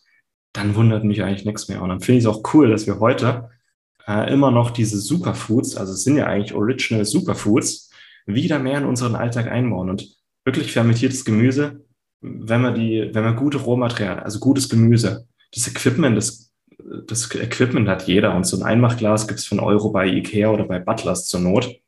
dann 0.52 0.74
wundert 0.74 1.04
mich 1.04 1.22
eigentlich 1.22 1.46
nichts 1.46 1.68
mehr. 1.68 1.80
Und 1.80 1.88
dann 1.88 2.00
finde 2.00 2.18
ich 2.18 2.24
es 2.24 2.30
auch 2.30 2.42
cool, 2.52 2.68
dass 2.68 2.86
wir 2.86 3.00
heute 3.00 3.48
äh, 4.06 4.30
immer 4.30 4.50
noch 4.50 4.70
diese 4.70 4.98
Superfoods, 4.98 5.74
also 5.74 5.94
es 5.94 6.04
sind 6.04 6.18
ja 6.18 6.26
eigentlich 6.26 6.52
Original 6.52 7.06
Superfoods, 7.06 7.85
wieder 8.26 8.58
mehr 8.58 8.78
in 8.78 8.84
unseren 8.84 9.14
Alltag 9.14 9.46
einbauen 9.46 9.88
und 9.88 10.16
wirklich 10.44 10.72
fermentiertes 10.72 11.24
Gemüse, 11.24 11.84
wenn 12.20 12.62
man 12.62 12.74
die, 12.74 13.10
wenn 13.12 13.24
man 13.24 13.36
gute 13.36 13.58
Rohmaterialien, 13.58 14.22
also 14.22 14.40
gutes 14.40 14.68
Gemüse, 14.68 15.26
das 15.54 15.68
Equipment, 15.68 16.16
das, 16.16 16.52
das 17.06 17.32
Equipment 17.34 17.88
hat 17.88 18.06
jeder 18.06 18.34
und 18.34 18.44
so 18.44 18.56
ein 18.56 18.62
Einmachglas 18.62 19.26
gibt 19.28 19.40
es 19.40 19.46
für 19.46 19.62
Euro 19.62 19.90
bei 19.90 20.06
Ikea 20.06 20.50
oder 20.50 20.64
bei 20.64 20.78
Butlers 20.78 21.26
zur 21.26 21.40
Not. 21.40 21.80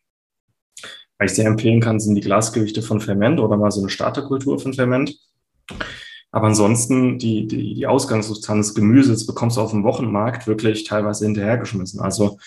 Was 1.18 1.32
ich 1.32 1.36
sehr 1.36 1.46
empfehlen 1.46 1.80
kann, 1.80 1.98
sind 1.98 2.14
die 2.14 2.20
Glasgewichte 2.20 2.82
von 2.82 3.00
Ferment 3.00 3.40
oder 3.40 3.56
mal 3.56 3.72
so 3.72 3.80
eine 3.80 3.90
Starterkultur 3.90 4.60
von 4.60 4.72
Ferment. 4.74 5.18
Aber 6.30 6.46
ansonsten 6.46 7.18
die, 7.18 7.46
die, 7.46 7.74
die 7.74 7.86
Ausgangssubstanz 7.86 8.68
des 8.68 8.74
Gemüses 8.74 9.26
bekommst 9.26 9.56
du 9.56 9.60
auf 9.60 9.70
dem 9.70 9.82
Wochenmarkt 9.82 10.46
wirklich 10.46 10.84
teilweise 10.84 11.24
hinterhergeschmissen. 11.24 12.00
Also 12.00 12.38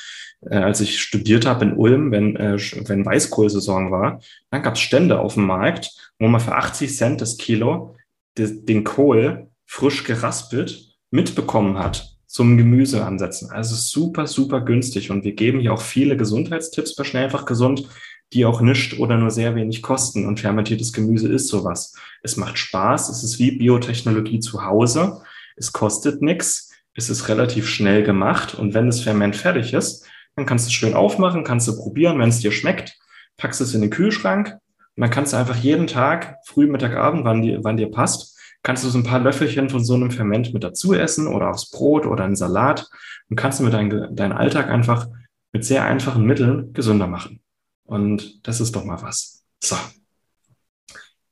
äh, 0.41 0.57
als 0.57 0.81
ich 0.81 0.99
studiert 0.99 1.45
habe 1.45 1.65
in 1.65 1.73
Ulm, 1.73 2.11
wenn, 2.11 2.35
äh, 2.35 2.57
wenn 2.87 3.05
Weißkohlsaison 3.05 3.91
war, 3.91 4.21
dann 4.49 4.61
gab 4.61 4.75
es 4.75 4.81
Stände 4.81 5.19
auf 5.19 5.35
dem 5.35 5.45
Markt, 5.45 6.11
wo 6.19 6.27
man 6.27 6.41
für 6.41 6.55
80 6.55 6.95
Cent 6.95 7.21
das 7.21 7.37
Kilo 7.37 7.95
de, 8.37 8.63
den 8.63 8.83
Kohl 8.83 9.47
frisch 9.65 10.03
geraspelt 10.03 10.95
mitbekommen 11.11 11.77
hat 11.77 12.11
zum 12.31 12.57
Gemüse 12.57 13.05
ansetzen. 13.05 13.51
Also 13.51 13.75
super, 13.75 14.25
super 14.25 14.61
günstig. 14.61 15.11
Und 15.11 15.25
wir 15.25 15.33
geben 15.33 15.59
hier 15.59 15.73
auch 15.73 15.81
viele 15.81 16.15
Gesundheitstipps 16.15 16.95
bei 16.95 17.03
Schnell 17.03 17.25
einfach 17.25 17.45
gesund, 17.45 17.89
die 18.31 18.45
auch 18.45 18.61
nicht 18.61 18.99
oder 18.99 19.17
nur 19.17 19.31
sehr 19.31 19.53
wenig 19.55 19.81
kosten. 19.81 20.25
Und 20.25 20.39
fermentiertes 20.39 20.93
Gemüse 20.93 21.27
ist 21.27 21.49
sowas. 21.49 21.93
Es 22.23 22.37
macht 22.37 22.57
Spaß. 22.57 23.09
Es 23.09 23.23
ist 23.23 23.37
wie 23.37 23.51
Biotechnologie 23.51 24.39
zu 24.39 24.63
Hause. 24.63 25.21
Es 25.57 25.73
kostet 25.73 26.21
nichts. 26.21 26.71
Es 26.93 27.09
ist 27.09 27.27
relativ 27.27 27.67
schnell 27.67 28.03
gemacht. 28.03 28.55
Und 28.55 28.73
wenn 28.73 28.85
das 28.85 29.01
Ferment 29.01 29.35
fertig 29.35 29.73
ist, 29.73 30.05
dann 30.35 30.45
kannst 30.45 30.65
du 30.65 30.69
es 30.69 30.73
schön 30.73 30.93
aufmachen, 30.93 31.43
kannst 31.43 31.67
du 31.67 31.75
probieren. 31.75 32.19
Wenn 32.19 32.29
es 32.29 32.39
dir 32.39 32.51
schmeckt, 32.51 32.97
packst 33.37 33.61
es 33.61 33.73
in 33.73 33.81
den 33.81 33.89
Kühlschrank. 33.89 34.57
Und 34.95 35.01
dann 35.01 35.09
kannst 35.09 35.33
du 35.33 35.37
einfach 35.37 35.55
jeden 35.55 35.87
Tag, 35.87 36.37
früh, 36.45 36.67
Mittag, 36.67 36.95
Abend, 36.95 37.23
wann 37.23 37.41
dir, 37.41 37.63
wann 37.63 37.77
dir 37.77 37.89
passt, 37.89 38.37
kannst 38.63 38.83
du 38.83 38.89
so 38.89 38.97
ein 38.97 39.03
paar 39.03 39.19
Löffelchen 39.19 39.69
von 39.69 39.83
so 39.83 39.95
einem 39.95 40.11
Ferment 40.11 40.53
mit 40.53 40.63
dazu 40.63 40.93
essen 40.93 41.27
oder 41.27 41.49
aufs 41.49 41.71
Brot 41.71 42.05
oder 42.05 42.23
einen 42.23 42.35
Salat 42.35 42.87
und 43.29 43.35
kannst 43.35 43.59
du 43.59 43.63
mit 43.63 43.73
deinem 43.73 44.15
deinen 44.15 44.33
Alltag 44.33 44.69
einfach 44.69 45.07
mit 45.51 45.65
sehr 45.65 45.83
einfachen 45.85 46.25
Mitteln 46.25 46.73
gesünder 46.73 47.07
machen. 47.07 47.41
Und 47.83 48.47
das 48.47 48.61
ist 48.61 48.75
doch 48.75 48.85
mal 48.85 49.01
was. 49.01 49.43
So. 49.59 49.75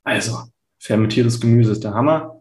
Also, 0.03 0.43
fermentiertes 0.79 1.39
Gemüse 1.39 1.71
ist 1.71 1.83
der 1.83 1.93
Hammer. 1.93 2.38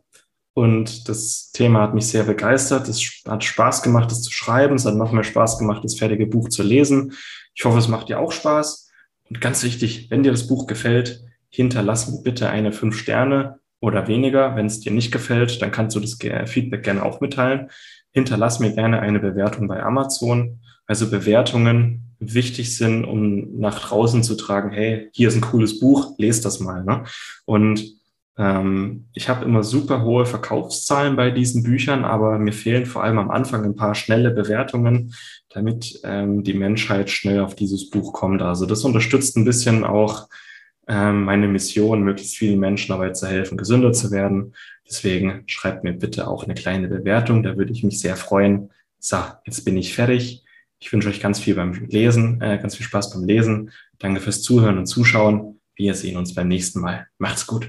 Und 0.58 1.08
das 1.08 1.52
Thema 1.52 1.82
hat 1.82 1.94
mich 1.94 2.08
sehr 2.08 2.24
begeistert. 2.24 2.88
Es 2.88 3.22
hat 3.28 3.44
Spaß 3.44 3.80
gemacht, 3.80 4.10
es 4.10 4.22
zu 4.22 4.32
schreiben. 4.32 4.74
Es 4.74 4.86
hat 4.86 4.96
noch 4.96 5.12
mehr 5.12 5.22
Spaß 5.22 5.56
gemacht, 5.56 5.84
das 5.84 5.94
fertige 5.94 6.26
Buch 6.26 6.48
zu 6.48 6.64
lesen. 6.64 7.12
Ich 7.54 7.64
hoffe, 7.64 7.78
es 7.78 7.86
macht 7.86 8.08
dir 8.08 8.18
auch 8.18 8.32
Spaß. 8.32 8.90
Und 9.28 9.40
ganz 9.40 9.62
wichtig, 9.62 10.10
wenn 10.10 10.24
dir 10.24 10.32
das 10.32 10.48
Buch 10.48 10.66
gefällt, 10.66 11.22
hinterlass 11.48 12.08
mir 12.08 12.22
bitte 12.24 12.50
eine 12.50 12.72
5 12.72 12.98
Sterne 12.98 13.60
oder 13.78 14.08
weniger. 14.08 14.56
Wenn 14.56 14.66
es 14.66 14.80
dir 14.80 14.90
nicht 14.90 15.12
gefällt, 15.12 15.62
dann 15.62 15.70
kannst 15.70 15.94
du 15.94 16.00
das 16.00 16.18
Feedback 16.46 16.82
gerne 16.82 17.04
auch 17.04 17.20
mitteilen. 17.20 17.70
Hinterlass 18.10 18.58
mir 18.58 18.72
gerne 18.72 18.98
eine 18.98 19.20
Bewertung 19.20 19.68
bei 19.68 19.80
Amazon. 19.80 20.58
Also 20.86 21.08
Bewertungen 21.08 22.16
wichtig 22.18 22.76
sind, 22.76 23.04
um 23.04 23.60
nach 23.60 23.78
draußen 23.78 24.24
zu 24.24 24.34
tragen, 24.34 24.72
hey, 24.72 25.08
hier 25.12 25.28
ist 25.28 25.36
ein 25.36 25.40
cooles 25.40 25.78
Buch, 25.78 26.16
lest 26.18 26.44
das 26.44 26.58
mal. 26.58 26.82
Ne? 26.82 27.04
Und 27.44 27.97
ich 29.14 29.28
habe 29.28 29.44
immer 29.44 29.64
super 29.64 30.02
hohe 30.02 30.24
Verkaufszahlen 30.24 31.16
bei 31.16 31.32
diesen 31.32 31.64
Büchern, 31.64 32.04
aber 32.04 32.38
mir 32.38 32.52
fehlen 32.52 32.86
vor 32.86 33.02
allem 33.02 33.18
am 33.18 33.32
Anfang 33.32 33.64
ein 33.64 33.74
paar 33.74 33.96
schnelle 33.96 34.30
Bewertungen, 34.30 35.12
damit 35.48 36.00
ähm, 36.04 36.44
die 36.44 36.54
Menschheit 36.54 37.10
schnell 37.10 37.40
auf 37.40 37.56
dieses 37.56 37.90
Buch 37.90 38.12
kommt. 38.12 38.40
Also 38.40 38.64
das 38.64 38.84
unterstützt 38.84 39.36
ein 39.36 39.44
bisschen 39.44 39.82
auch 39.82 40.28
ähm, 40.86 41.24
meine 41.24 41.48
Mission, 41.48 42.04
möglichst 42.04 42.36
vielen 42.36 42.60
Menschen 42.60 42.92
dabei 42.92 43.10
zu 43.10 43.26
helfen, 43.26 43.58
gesünder 43.58 43.92
zu 43.92 44.12
werden. 44.12 44.54
Deswegen 44.88 45.42
schreibt 45.46 45.82
mir 45.82 45.94
bitte 45.94 46.28
auch 46.28 46.44
eine 46.44 46.54
kleine 46.54 46.86
Bewertung, 46.86 47.42
da 47.42 47.56
würde 47.56 47.72
ich 47.72 47.82
mich 47.82 47.98
sehr 47.98 48.16
freuen. 48.16 48.70
So, 49.00 49.18
jetzt 49.46 49.64
bin 49.64 49.76
ich 49.76 49.94
fertig. 49.94 50.44
Ich 50.78 50.92
wünsche 50.92 51.08
euch 51.08 51.20
ganz 51.20 51.40
viel 51.40 51.56
beim 51.56 51.72
Lesen, 51.72 52.40
äh, 52.40 52.58
ganz 52.58 52.76
viel 52.76 52.86
Spaß 52.86 53.12
beim 53.12 53.24
Lesen. 53.24 53.72
Danke 53.98 54.20
fürs 54.20 54.42
Zuhören 54.42 54.78
und 54.78 54.86
Zuschauen. 54.86 55.60
Wir 55.74 55.94
sehen 55.94 56.16
uns 56.16 56.34
beim 56.34 56.46
nächsten 56.46 56.80
Mal. 56.80 57.08
Macht's 57.18 57.44
gut. 57.44 57.68